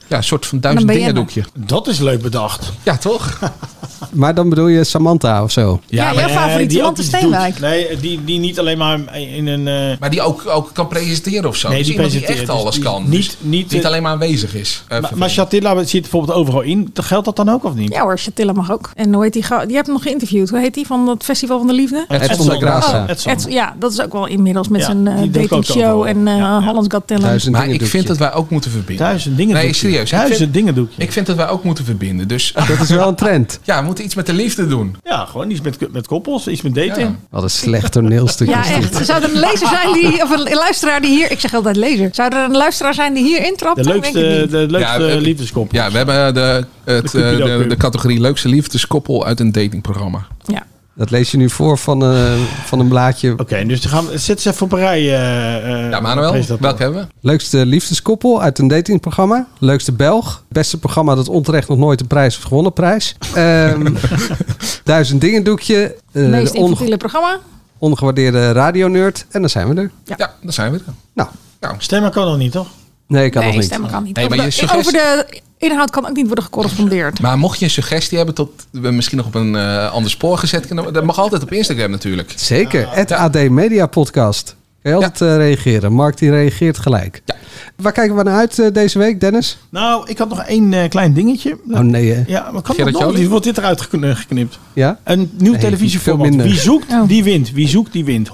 Ja, 0.08 0.18
een 0.18 0.24
soort 0.24 0.46
van 0.46 0.60
duizend 0.60 0.88
dingen 0.88 1.16
doekje. 1.16 1.44
Dat 1.54 1.88
is 1.88 2.00
leuk 2.00 2.22
bedacht. 2.22 2.72
Ja, 2.84 2.98
toch? 2.98 3.40
Maar 4.12 4.36
dan 4.36 4.50
bedoel 4.50 4.68
je 4.68 4.84
Samantha 4.84 5.44
of 5.44 5.52
zo? 5.52 5.80
ja, 5.88 6.14
jouw 6.14 6.26
Nee, 6.26 6.36
favoriet, 6.36 6.70
die 6.70 6.84
ook 6.84 6.98
Samantha 6.98 7.18
Steenwijk. 7.18 7.60
Nee, 7.60 7.98
die, 8.00 8.20
die 8.26 8.40
niet 8.40 8.60
alleen 8.60 8.78
maar 8.78 9.18
in 9.18 9.48
een... 9.48 9.68
eh, 9.68 9.98
Maar 10.00 10.10
die 10.10 10.22
ook, 10.22 10.44
ook 10.48 10.70
kan 10.74 10.88
presenteren 10.88 11.50
of 11.50 11.56
zo. 11.56 11.70
Nee, 11.70 11.78
dus 11.78 11.88
die 11.88 12.08
die 12.10 12.26
echt 12.26 12.40
Dus 12.40 12.50
alles 12.50 12.74
die 12.76 12.84
kan. 12.84 13.04
niet- 13.04 13.12
Dus 13.12 13.38
niet, 13.40 13.72
niet 13.72 13.82
eh, 13.82 13.88
alleen 13.88 14.02
maar 14.02 14.12
aanwezig 14.12 14.56
is. 14.56 14.84
Eh, 14.88 15.00
maar, 15.02 15.12
maar. 15.16 15.30
Chatilla 15.30 15.84
zit 15.84 16.02
bijvoorbeeld 16.02 16.38
overal 16.38 16.62
in. 16.62 16.90
Geldt 16.94 17.26
dat 17.26 17.36
dan 17.36 17.50
ook 17.50 17.64
of 17.64 17.74
niet? 17.76 17.94
Ja 17.94 18.02
hoor, 18.02 18.18
Chatilla 18.18 18.52
mag 18.54 18.72
ook. 18.72 18.90
En 18.96 19.14
hoe 19.14 19.24
heet 19.24 19.34
die? 19.34 19.44
Die 19.66 19.76
hebt 19.76 19.86
hem 19.86 19.96
nog 19.96 20.04
geïnterviewd. 20.04 20.50
Hoe 20.50 20.60
heet 20.60 20.74
die 20.74 20.86
van 20.86 21.08
het 21.08 21.24
Festival 21.24 21.58
van 21.58 21.68
de 21.68 21.74
Liefde? 21.74 22.06
Edson 22.08 22.48
de 22.50 22.56
Graça. 22.62 23.28
Oh, 23.46 23.52
ja, 23.52 23.76
dat 23.80 23.92
is 23.92 24.02
ook 24.02 24.14
wel 24.14 24.26
inmiddels 24.28 24.68
met 24.68 24.80
Ja, 24.80 24.86
zijn 24.86 25.08
eh, 25.08 25.22
datingshow 25.32 26.04
en 26.04 26.28
eh 26.28 26.38
Ja, 26.38 26.40
ja. 26.40 26.64
Holland's 26.64 26.94
Got 26.96 27.08
Talent. 27.08 27.26
Duizend 27.26 27.54
Maar 27.56 27.68
ik 27.70 27.86
vind 27.86 28.08
dat 28.08 28.18
wij 28.18 28.34
ook 28.34 28.50
moeten 28.50 28.72
verbinden. 28.72 29.06
Duizend 29.06 29.38
dingen 29.38 29.54
Nee, 29.56 29.74
serieus. 29.74 30.10
Duizend 30.10 30.54
dingen 30.54 30.76
doe. 30.76 30.88
Ik 30.98 31.12
vind 31.12 31.26
dat 31.26 31.36
wij 31.36 31.48
ook 31.50 31.64
moeten 31.64 31.86
verbinden. 31.86 32.28
Dus 32.28 32.54
Dat 32.68 32.80
is 32.82 32.90
wel 32.90 33.08
een 33.08 33.16
trend. 33.16 33.60
ja, 33.64 33.75
we 33.80 33.86
moeten 33.86 34.04
iets 34.04 34.16
met 34.16 34.26
de 34.26 34.34
liefde 34.34 34.68
doen. 34.68 34.96
Ja, 35.04 35.26
gewoon 35.26 35.50
iets 35.50 35.62
met, 35.62 35.92
met 35.94 36.08
koppels, 36.08 36.48
iets 36.48 36.62
met 36.62 36.76
dating. 36.76 36.96
Ja. 37.08 37.16
Wat 37.30 37.44
een 37.44 37.50
slecht 37.50 37.92
toneelstuk 37.92 38.48
Ja, 38.50 38.66
echt. 38.70 39.06
Zou 39.06 39.24
er 39.24 39.30
een 39.34 39.40
lezer 39.40 39.68
zijn 39.68 39.94
die, 39.94 40.22
of 40.24 40.30
een 40.32 40.54
luisteraar 40.54 41.02
die 41.02 41.10
hier, 41.10 41.32
ik 41.32 41.40
zeg 41.40 41.54
altijd 41.54 41.76
lezer, 41.76 42.10
zou 42.12 42.36
er 42.36 42.44
een 42.44 42.56
luisteraar 42.58 42.94
zijn 42.94 43.14
die 43.14 43.24
hier 43.24 43.46
intrapt? 43.46 43.84
De 43.84 43.84
leukste, 43.84 44.20
niet. 44.42 44.52
de 44.52 44.58
leukste 44.70 44.80
Ja, 44.80 44.98
we- 45.16 45.22
liefdeskoppel. 45.22 45.78
Ja, 45.80 45.92
we 45.92 45.98
hebben 45.98 46.34
de, 46.34 46.66
het, 46.84 47.12
De 47.12 47.24
eh, 47.64 47.70
de 47.70 47.78
categorie 47.78 48.20
leukste 48.20 48.48
liefdeskoppel 48.50 49.26
uit 49.26 49.40
een 49.40 49.52
datingprogramma. 49.52 50.28
Ja. 50.46 50.66
Dat 50.96 51.10
lees 51.12 51.32
je 51.32 51.38
nu 51.38 51.50
voor 51.50 51.78
van, 51.78 52.04
eh, 52.04 52.34
van 52.66 52.80
een 52.80 52.88
blaadje. 52.88 53.34
Oké, 53.38 53.66
dus 53.66 53.82
dan 53.82 53.92
gaan 53.92 54.08
we, 54.08 54.18
zet 54.18 54.42
ze 54.42 54.50
even 54.50 54.66
op 54.66 54.72
een 54.72 54.80
rij. 54.80 55.00
eh, 55.00 55.84
eh, 55.86 55.90
Ja, 55.90 56.00
Manuel, 56.00 56.32
welke 56.60 56.82
hebben 56.84 57.02
we? 57.02 57.08
Leukste 57.22 57.66
liefdeskoppel 57.66 58.42
uit 58.42 58.60
een 58.60 58.68
datingprogramma. 58.68 59.48
Leukste 59.60 59.92
Belg. 59.92 60.44
Beste 60.50 60.80
programma 60.80 61.16
dat 61.16 61.28
onterecht 61.30 61.68
nog 61.68 61.78
nooit 61.78 62.02
een 62.02 62.08
prijs 62.08 62.34
heeft 62.36 62.48
gewonnen. 62.48 62.74
Prijs. 62.74 63.16
Ehm, 63.34 63.94
duizend 64.84 65.22
dingen 65.22 65.44
doekje. 65.44 65.96
eh, 66.12 66.24
meest 66.26 66.54
infantiele 66.54 66.98
programma. 66.98 67.40
ongewaardeerde 67.78 68.52
radionerd. 68.52 69.26
En 69.30 69.40
dan 69.42 69.50
zijn 69.50 69.68
we 69.76 69.82
er. 69.82 69.92
Ja, 70.04 70.16
daar 70.18 70.54
zijn 70.54 70.72
we 70.72 70.78
er. 70.78 70.94
Nou, 71.14 71.30
Stemmen 71.78 72.12
kan 72.12 72.26
nog 72.28 72.38
niet, 72.38 72.52
toch? 72.52 72.68
Nee, 73.08 73.26
ik 73.26 73.32
kan 73.32 73.42
nee, 73.42 73.50
nog 73.52 73.60
niet. 73.60 73.70
stemmen 73.70 73.90
kan 73.92 74.04
niet. 74.04 74.16
Nee, 74.16 74.30
maar 74.30 74.38
over, 74.38 74.52
je 74.52 74.60
de, 74.60 74.66
suggestie- 74.68 75.00
over 75.00 75.26
de 75.28 75.42
inhoud 75.58 75.90
kan 75.90 76.08
ook 76.08 76.16
niet 76.16 76.26
worden 76.26 76.44
gecorrespondeerd. 76.44 77.20
Maar 77.22 77.38
mocht 77.38 77.60
je 77.60 77.66
een 77.66 77.72
suggestie 77.72 78.18
hebben 78.18 78.36
tot 78.36 78.66
we 78.72 78.92
misschien 78.92 79.18
nog 79.18 79.26
op 79.26 79.36
een 79.36 79.56
eh, 79.56 79.92
ander 79.92 80.12
spoor 80.12 80.38
gezet 80.38 80.68
kunnen, 80.68 80.94
dat 80.94 81.04
mag 81.04 81.20
altijd 81.20 81.42
op 81.44 81.52
Instagram 81.52 81.90
natuurlijk. 81.92 82.34
Zeker. 82.36 82.88
Het 82.90 83.12
AD 83.12 83.50
Media 83.50 83.86
Podcast. 83.86 84.56
Kun 84.82 84.92
je 84.98 85.04
altijd 85.06 85.22
eh, 85.32 85.38
reageren. 85.38 85.94
Mark 85.94 86.18
die 86.18 86.30
reageert 86.30 86.78
gelijk. 86.78 87.22
Ja. 87.26 87.36
Waar 87.76 87.92
kijken 87.92 88.16
we 88.16 88.24
naar 88.24 88.38
uit 88.38 88.60
eh, 88.60 88.72
deze 88.74 88.98
week, 88.98 89.20
Dennis? 89.20 89.58
Nou, 89.70 90.10
ik 90.10 90.18
had 90.18 90.30
nog 90.30 90.44
één 90.44 90.74
eh, 90.74 90.90
klein 90.90 91.14
dingetje. 91.14 91.58
Oh 91.72 91.80
nee, 91.80 92.12
hè? 92.14 92.24
Ja, 92.28 92.52
maar 92.52 92.62
kan 92.62 92.76
dat 92.78 92.92
nog? 92.92 93.28
Wordt 93.28 93.46
dit 93.46 93.58
eruit 93.58 93.82
gekn- 93.82 94.14
geknipt. 94.16 94.60
Ja? 94.74 95.00
Een 95.04 95.32
nieuw 95.38 95.52
Nee, 95.52 95.62
televisieformat. 95.62 96.36
Wie 96.36 96.56
zoekt, 96.60 96.92
Oh. 96.92 97.08
die 97.08 97.24
wint. 97.24 97.52
Wie 97.52 97.68
zoekt, 97.68 97.92
die 97.92 98.06
wint. 98.06 98.30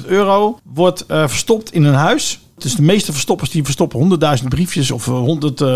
100.000 0.00 0.06
euro 0.06 0.58
wordt 0.74 1.06
eh, 1.06 1.28
verstopt 1.28 1.72
in 1.72 1.84
een 1.84 1.94
huis. 1.94 2.40
Dus 2.62 2.74
de 2.74 2.82
meeste 2.82 3.12
verstoppers 3.12 3.50
die 3.50 3.64
verstoppen 3.64 4.18
100.000 4.42 4.48
briefjes 4.48 4.90
of 4.90 5.06
eh, 5.06 5.12
100, 5.14 5.60
eh, 5.60 5.68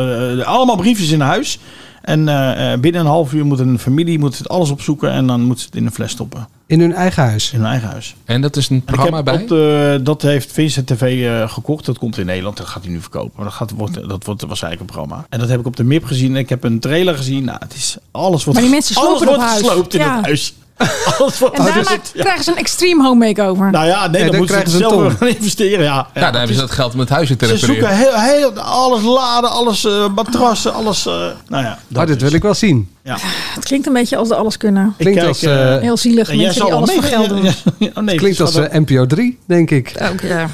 allemaal 0.46 0.76
briefjes 0.76 1.10
in 1.10 1.20
een 1.20 1.26
huis. 1.26 1.58
En 2.02 2.28
eh, 2.28 2.72
eh, 2.72 2.80
binnen 2.80 3.00
een 3.00 3.06
half 3.06 3.32
uur 3.32 3.46
moet 3.46 3.58
een 3.58 3.78
familie 3.78 4.18
moet 4.18 4.38
het 4.38 4.48
alles 4.48 4.70
opzoeken 4.70 5.10
en 5.10 5.26
dan 5.26 5.40
moet 5.42 5.60
ze 5.60 5.66
het 5.66 5.74
in 5.74 5.86
een 5.86 5.92
fles 5.92 6.10
stoppen. 6.10 6.48
In 6.66 6.80
hun 6.80 6.92
eigen 6.92 7.22
huis. 7.22 7.52
In 7.52 7.58
hun 7.58 7.68
eigen 7.68 7.88
huis. 7.88 8.14
En 8.24 8.40
dat 8.40 8.56
is 8.56 8.68
een 8.68 8.82
programma 8.82 9.16
heb 9.16 9.24
bij. 9.24 9.42
op 9.42 9.48
de, 9.48 10.00
dat 10.02 10.22
heeft 10.22 10.52
Vincent 10.52 10.86
TV 10.86 11.24
eh, 11.26 11.48
gekocht. 11.52 11.84
Dat 11.84 11.98
komt 11.98 12.18
in 12.18 12.26
Nederland. 12.26 12.56
Dat 12.56 12.66
gaat 12.66 12.82
hij 12.82 12.92
nu 12.92 13.00
verkopen. 13.00 13.32
Maar 13.36 13.44
dat, 13.44 13.54
gaat, 13.54 13.70
wordt, 13.70 14.08
dat 14.08 14.24
wordt 14.24 14.42
waarschijnlijk 14.42 14.82
een 14.82 14.88
programma. 14.94 15.26
En 15.28 15.38
dat 15.38 15.48
heb 15.48 15.60
ik 15.60 15.66
op 15.66 15.76
de 15.76 15.84
MIP 15.84 16.04
gezien. 16.04 16.30
En 16.30 16.36
ik 16.40 16.48
heb 16.48 16.64
een 16.64 16.80
trailer 16.80 17.16
gezien. 17.16 17.44
Nou, 17.44 17.58
het 17.60 17.74
is 17.74 17.96
alles 18.10 18.44
wordt 18.44 18.58
Maar 18.58 18.68
die 18.68 18.70
mensen 18.78 18.96
alles 18.96 19.18
slopen 19.18 19.36
wordt 19.36 19.50
gesloopt 19.50 19.94
in 19.94 20.00
Ja. 20.00 20.16
het 20.16 20.24
huis. 20.24 20.54
alles 21.18 21.40
En 21.42 21.50
daarna 21.54 21.72
dus 21.74 21.88
het- 21.88 22.10
ja. 22.14 22.22
krijgen 22.22 22.44
ze 22.44 22.50
een 22.50 22.56
extreme 22.56 23.02
home 23.02 23.26
makeover. 23.26 23.70
Nou 23.70 23.86
ja, 23.86 24.00
nee, 24.00 24.10
Nee, 24.10 24.20
dan, 24.20 24.30
dan 24.30 24.36
moeten 24.38 24.56
ze 24.56 24.62
het 24.62 24.70
ze 24.70 24.76
zelf 24.76 24.92
ton. 24.92 25.10
gaan 25.18 25.28
investeren. 25.28 25.84
Ja, 25.84 26.06
ja, 26.14 26.20
dan 26.30 26.34
hebben 26.34 26.54
ze 26.54 26.60
dat 26.60 26.70
geld 26.70 26.92
om 26.92 26.98
het 27.00 27.08
huis 27.08 27.28
te 27.28 27.34
Ze 27.38 27.46
repareren. 27.46 27.66
zoeken 27.66 27.96
heel, 27.96 28.20
heel, 28.20 28.52
alles 28.60 29.02
laden, 29.02 29.50
alles 29.50 29.84
eh, 29.84 30.08
matrassen, 30.14 30.74
alles. 30.74 31.06
eh, 31.06 31.12
nou 31.48 31.64
ja, 31.64 31.78
Oh, 31.94 32.06
dit 32.06 32.22
wil 32.22 32.32
ik 32.32 32.42
wel 32.42 32.54
zien. 32.54 32.90
Ja. 33.04 33.16
Het 33.54 33.64
klinkt 33.64 33.86
een 33.86 33.92
beetje 33.92 34.16
als 34.16 34.28
de 34.28 34.34
alles 34.34 34.56
kunnen. 34.56 34.94
Klinkt 34.98 35.18
kijk, 35.18 35.28
als, 35.28 35.42
eh, 35.42 35.76
Heel 35.78 35.96
zielig, 35.96 36.28
en 36.28 36.36
mensen 36.36 36.64
die 36.64 36.74
alles 36.74 36.90
voor 36.92 37.00
mee- 37.02 37.10
geld 37.10 37.28
doen. 37.28 37.42
ja, 37.44 37.52
ja, 37.78 37.90
oh 37.94 38.02
nee, 38.04 38.16
Klinkt 38.16 38.40
als 38.40 38.54
NPO 38.70 39.06
3, 39.06 39.38
denk 39.46 39.70
ik. 39.70 39.94
Ook, 40.12 40.20
ja. 40.20 40.48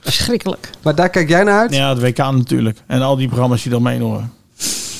Verschrikkelijk. 0.00 0.70
Maar 0.82 0.94
daar 0.94 1.08
kijk 1.10 1.28
jij 1.28 1.42
naar 1.44 1.58
uit? 1.60 1.74
Ja, 1.74 1.88
het 1.88 2.00
WK 2.00 2.16
natuurlijk. 2.18 2.78
En 2.86 3.02
al 3.02 3.16
die 3.16 3.26
programma's 3.26 3.62
die 3.62 3.70
dan 3.72 3.82
meedoen. 3.82 4.30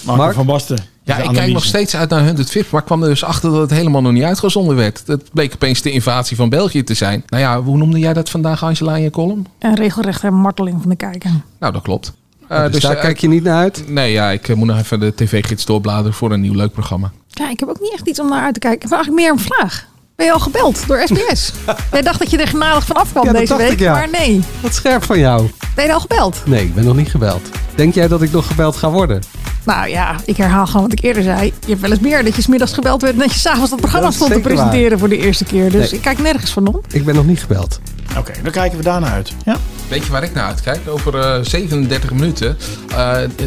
Marco 0.05 0.23
Mark? 0.23 0.35
van 0.35 0.47
Basten. 0.47 0.79
Ja, 1.05 1.17
De 1.17 1.23
ik 1.23 1.31
kijk 1.33 1.53
nog 1.53 1.65
steeds 1.65 1.97
uit 1.97 2.11
naar 2.11 2.25
100 2.25 2.51
VIP, 2.51 2.71
maar 2.71 2.81
ik 2.81 2.87
kwam 2.87 3.03
er 3.03 3.09
dus 3.09 3.25
achter 3.25 3.51
dat 3.51 3.61
het 3.61 3.71
helemaal 3.71 4.03
nog 4.03 4.13
niet 4.13 4.23
uitgezonden 4.23 4.77
werd. 4.77 5.03
Het 5.07 5.31
bleek 5.33 5.55
opeens 5.55 5.83
de 5.83 5.91
invasie 5.91 6.37
van 6.37 6.49
België 6.49 6.85
te 6.85 6.95
zijn. 6.95 7.23
Nou 7.27 7.43
ja, 7.43 7.63
hoe 7.63 7.77
noemde 7.77 7.99
jij 7.99 8.13
dat 8.13 8.31
vandaag, 8.31 8.65
Angela, 8.65 8.97
in 8.97 9.03
je 9.03 9.11
column? 9.11 9.47
Een 9.59 9.75
regelrechte 9.75 10.31
marteling 10.31 10.81
van 10.81 10.91
de 10.91 10.97
kijker. 10.97 11.31
Nou, 11.59 11.73
dat 11.73 11.83
klopt. 11.83 12.13
Eh, 12.49 12.71
dus, 12.71 12.83
daar 12.83 12.97
eh, 12.97 13.01
kijk 13.01 13.19
je 13.19 13.29
niet 13.29 13.43
naar 13.43 13.57
uit? 13.57 13.85
Nee, 13.89 14.13
ja, 14.13 14.31
ik 14.31 14.49
eh, 14.49 14.57
moet 14.57 14.67
nog 14.67 14.79
even 14.79 15.01
de 15.01 15.15
tv-gids 15.15 15.65
doorbladeren 15.65 16.15
voor 16.15 16.33
een 16.33 16.41
nieuw 16.41 16.55
leuk 16.55 16.73
programma. 16.73 17.13
Ja, 17.29 17.51
ik 17.51 17.61
heb 17.61 17.69
ook 17.69 17.81
niet 17.81 17.93
echt 17.93 18.09
iets 18.09 18.21
om 18.21 18.29
naar 18.29 18.43
uit 18.43 18.55
te 18.55 18.61
kijken. 18.61 18.79
Ik 18.79 18.89
heb 18.89 18.93
eigenlijk 18.93 19.23
meer 19.23 19.33
een 19.33 19.55
vraag. 19.55 19.87
Ben 20.17 20.27
je 20.27 20.33
al 20.33 20.39
gebeld 20.41 20.87
door 20.87 21.03
SBS? 21.05 21.53
Jij 21.91 22.03
dacht 22.09 22.19
dat 22.19 22.31
je 22.31 22.39
er 22.39 22.49
genadig 22.49 22.87
van 22.87 22.97
afkwam 22.97 23.25
Ja, 23.25 23.31
dat 23.33 23.41
deze 23.41 23.57
week, 23.57 23.71
ik, 23.73 23.79
ja. 23.79 23.93
maar 23.93 24.09
nee. 24.13 24.43
Wat 24.61 24.75
scherp 24.75 25.05
van 25.05 25.19
jou. 25.19 25.51
Ben 25.75 25.85
je 25.85 25.93
al 25.93 26.01
gebeld? 26.01 26.43
Nee, 26.47 26.65
ik 26.65 26.75
ben 26.75 26.85
nog 26.85 26.97
niet 26.97 27.11
gebeld. 27.11 27.49
Denk 27.75 27.95
jij 27.95 28.09
dat 28.09 28.23
ik 28.23 28.33
nog 28.33 28.47
gebeld 28.47 28.77
ga 28.77 28.91
worden? 28.91 29.23
Nou 29.65 29.89
ja, 29.89 30.17
ik 30.25 30.37
herhaal 30.37 30.67
gewoon 30.67 30.83
wat 30.83 30.93
ik 30.93 31.03
eerder 31.05 31.23
zei. 31.23 31.45
Je 31.45 31.69
hebt 31.69 31.81
wel 31.81 31.91
eens 31.91 32.01
meer 32.01 32.25
dat 32.25 32.37
je 32.37 32.43
smiddags 32.43 32.73
gebeld 32.73 33.03
werd 33.03 33.15
en 33.15 33.21
dat 33.21 33.33
je 33.33 33.39
s'avonds 33.39 33.71
dat 33.71 33.79
programma 33.81 34.07
Dat 34.07 34.15
stond 34.17 34.33
te 34.33 34.41
presenteren 34.41 34.99
voor 34.99 35.09
de 35.09 35.17
eerste 35.19 35.45
keer. 35.45 35.71
Dus 35.71 35.81
Nee. 35.91 35.99
ik 35.99 36.01
kijk 36.01 36.19
nergens 36.19 36.51
van 36.51 36.67
om. 36.67 36.81
Ik 36.91 37.05
ben 37.05 37.15
nog 37.15 37.27
niet 37.27 37.41
gebeld. 37.41 37.81
Oké, 38.19 38.33
dan 38.43 38.53
kijken 38.53 38.79
we 38.79 38.85
daarna 38.85 39.11
uit. 39.13 39.33
Ja? 39.45 39.57
Weet 39.89 40.05
je 40.05 40.11
waar 40.13 40.23
ik 40.23 40.35
naar 40.35 40.47
uitkijk? 40.47 40.81
Over 40.89 41.19
eh, 41.21 41.39
37 41.43 42.11
minuten. 42.13 42.57
eh, 42.97 42.97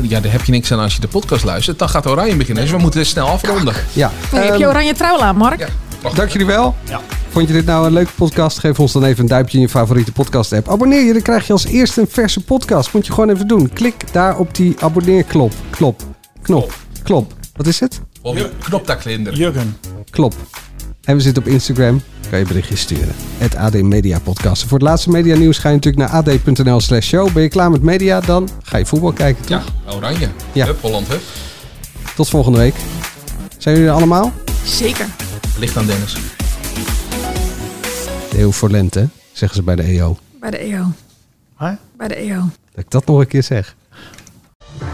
ja, 0.02 0.20
daar 0.20 0.32
heb 0.32 0.44
je 0.44 0.52
niks 0.52 0.72
aan 0.72 0.80
als 0.80 0.94
je 0.94 1.00
de 1.02 1.08
podcast 1.08 1.44
luistert. 1.44 1.80
Dan 1.80 1.90
gaat 1.90 2.08
Oranje 2.08 2.36
beginnen. 2.36 2.64
Dus 2.64 2.72
we 2.74 2.78
moeten 2.80 3.06
snel 3.06 3.28
afronden. 3.28 3.74
Ja. 3.94 4.12
Nee, 4.32 4.42
heb 4.44 4.56
je 4.56 4.60
Ehm, 4.64 4.70
oranje 4.70 4.94
trouw 4.94 5.20
aan, 5.20 5.36
Mark? 5.38 5.68
Dank 6.16 6.30
jullie 6.30 6.48
wel. 6.48 6.76
Ja. 6.90 7.02
Vond 7.30 7.48
je 7.48 7.54
dit 7.54 7.66
nou 7.66 7.86
een 7.86 7.94
leuke 7.94 8.12
podcast? 8.16 8.60
Geef 8.60 8.80
ons 8.80 8.92
dan 8.92 9.04
even 9.04 9.22
een 9.24 9.30
duimpje 9.30 9.58
in 9.58 9.64
je 9.64 9.70
favoriete 9.70 10.12
podcast 10.12 10.54
app. 10.54 10.70
Abonneer 10.70 11.04
je, 11.06 11.14
dan 11.14 11.22
krijg 11.22 11.48
je 11.48 11.54
als 11.54 11.66
eerste 11.66 12.02
een 12.02 12.08
verse 12.10 12.44
podcast. 12.44 12.94
Moet 12.94 13.06
je 13.06 13.14
gewoon 13.14 13.30
even 13.30 13.48
doen. 13.48 13.70
Klik 13.74 14.14
daar 14.14 14.38
op 14.38 14.56
die 14.56 14.76
abonneerklop. 14.80 15.54
Klop. 15.70 16.02
Knop. 16.42 16.74
Klop. 17.04 17.34
Wat 17.56 17.68
is 17.68 17.80
het? 17.80 18.02
Knop 18.60 18.88
daar 18.88 18.96
klinder. 18.96 19.34
Jurgen. 19.34 19.78
Klop. 20.10 20.34
En 21.04 21.16
we 21.16 21.22
zitten 21.22 21.44
op 21.44 21.50
Instagram. 21.50 22.02
Kan 22.30 22.40
je 22.40 22.46
berichtjes 22.46 22.80
sturen. 22.80 23.16
Het 23.38 23.56
AD 23.56 23.82
Media 23.82 24.20
Podcast. 24.20 24.62
Voor 24.64 24.78
het 24.78 24.88
laatste 24.88 25.10
media 25.10 25.36
nieuws 25.36 25.58
ga 25.58 25.70
je 25.70 25.76
natuurlijk 25.76 26.12
naar 26.12 26.22
ad.nl 26.24 26.80
slash 26.80 27.08
show. 27.08 27.32
Ben 27.34 27.44
je 27.44 27.50
klaar 27.50 27.72
met 27.72 27.82
media? 27.82 28.20
Dan 28.20 28.50
ga 28.64 28.78
je 28.78 28.86
voetbal 28.86 29.12
kijken. 29.12 29.46
toch? 29.46 29.64
Ja, 29.88 29.94
Oranje. 29.94 30.28
Ja. 30.54 30.66
Hup, 30.66 30.82
Holland, 30.82 31.08
hup. 31.08 31.22
Tot 32.16 32.30
volgende 32.30 32.58
week. 32.58 32.76
Zijn 33.58 33.76
jullie 33.76 33.90
er 33.90 33.96
allemaal? 33.98 34.34
Zeker. 34.68 35.08
Ligt 35.58 35.78
aan 35.78 35.86
Dennis. 35.86 36.14
De 38.30 38.40
eeuw 38.40 38.52
voor 38.52 38.70
lente, 38.70 39.10
zeggen 39.32 39.58
ze 39.58 39.64
bij 39.64 39.76
de 39.76 39.84
EO. 39.84 40.18
Bij 40.40 40.52
de 40.52 40.58
EO. 40.58 40.86
Waar? 41.58 41.78
Bij 41.98 42.08
de 42.08 42.16
EO. 42.16 42.40
Dat 42.72 42.84
ik 42.84 42.92
dat 42.92 43.06
nog 43.06 43.20
een 43.20 43.28
keer 43.28 43.44
zeg. 43.44 43.76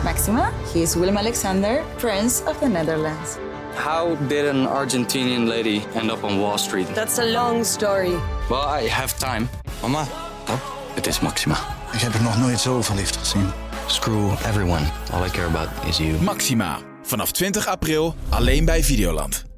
Maxima, 0.04 0.52
he 0.74 0.80
is 0.80 0.96
Willem 0.96 1.18
Alexander, 1.18 1.82
Prince 1.98 2.44
of 2.46 2.58
the 2.58 2.68
Netherlands. 2.68 3.30
How 3.76 4.30
did 4.30 4.50
an 4.50 4.68
Argentinian 4.68 5.48
lady 5.48 5.82
end 5.96 6.12
up 6.12 6.24
on 6.24 6.40
Wall 6.40 6.58
Street? 6.58 6.94
That's 6.94 7.18
a 7.18 7.26
long 7.26 7.66
story. 7.66 8.14
Well, 8.50 8.84
I 8.84 8.90
have 8.90 9.18
time. 9.18 9.48
Mama, 9.82 10.02
oh, 10.50 10.60
het 10.94 11.08
is 11.08 11.20
Maxima. 11.20 11.58
Ik 11.94 12.00
heb 12.00 12.14
er 12.14 12.22
nog 12.22 12.38
nooit 12.38 12.60
zo 12.60 12.82
verliefd 12.82 13.18
gezien. 13.18 13.50
Screw 13.88 14.32
everyone. 14.46 14.86
All 15.12 15.26
I 15.26 15.30
care 15.30 15.48
about 15.48 15.70
is 15.88 15.98
you. 15.98 16.22
Maxima. 16.22 16.80
Vanaf 17.04 17.32
20 17.32 17.68
april 17.68 18.16
alleen 18.30 18.66
bij 18.66 18.84
Videoland. 18.84 19.53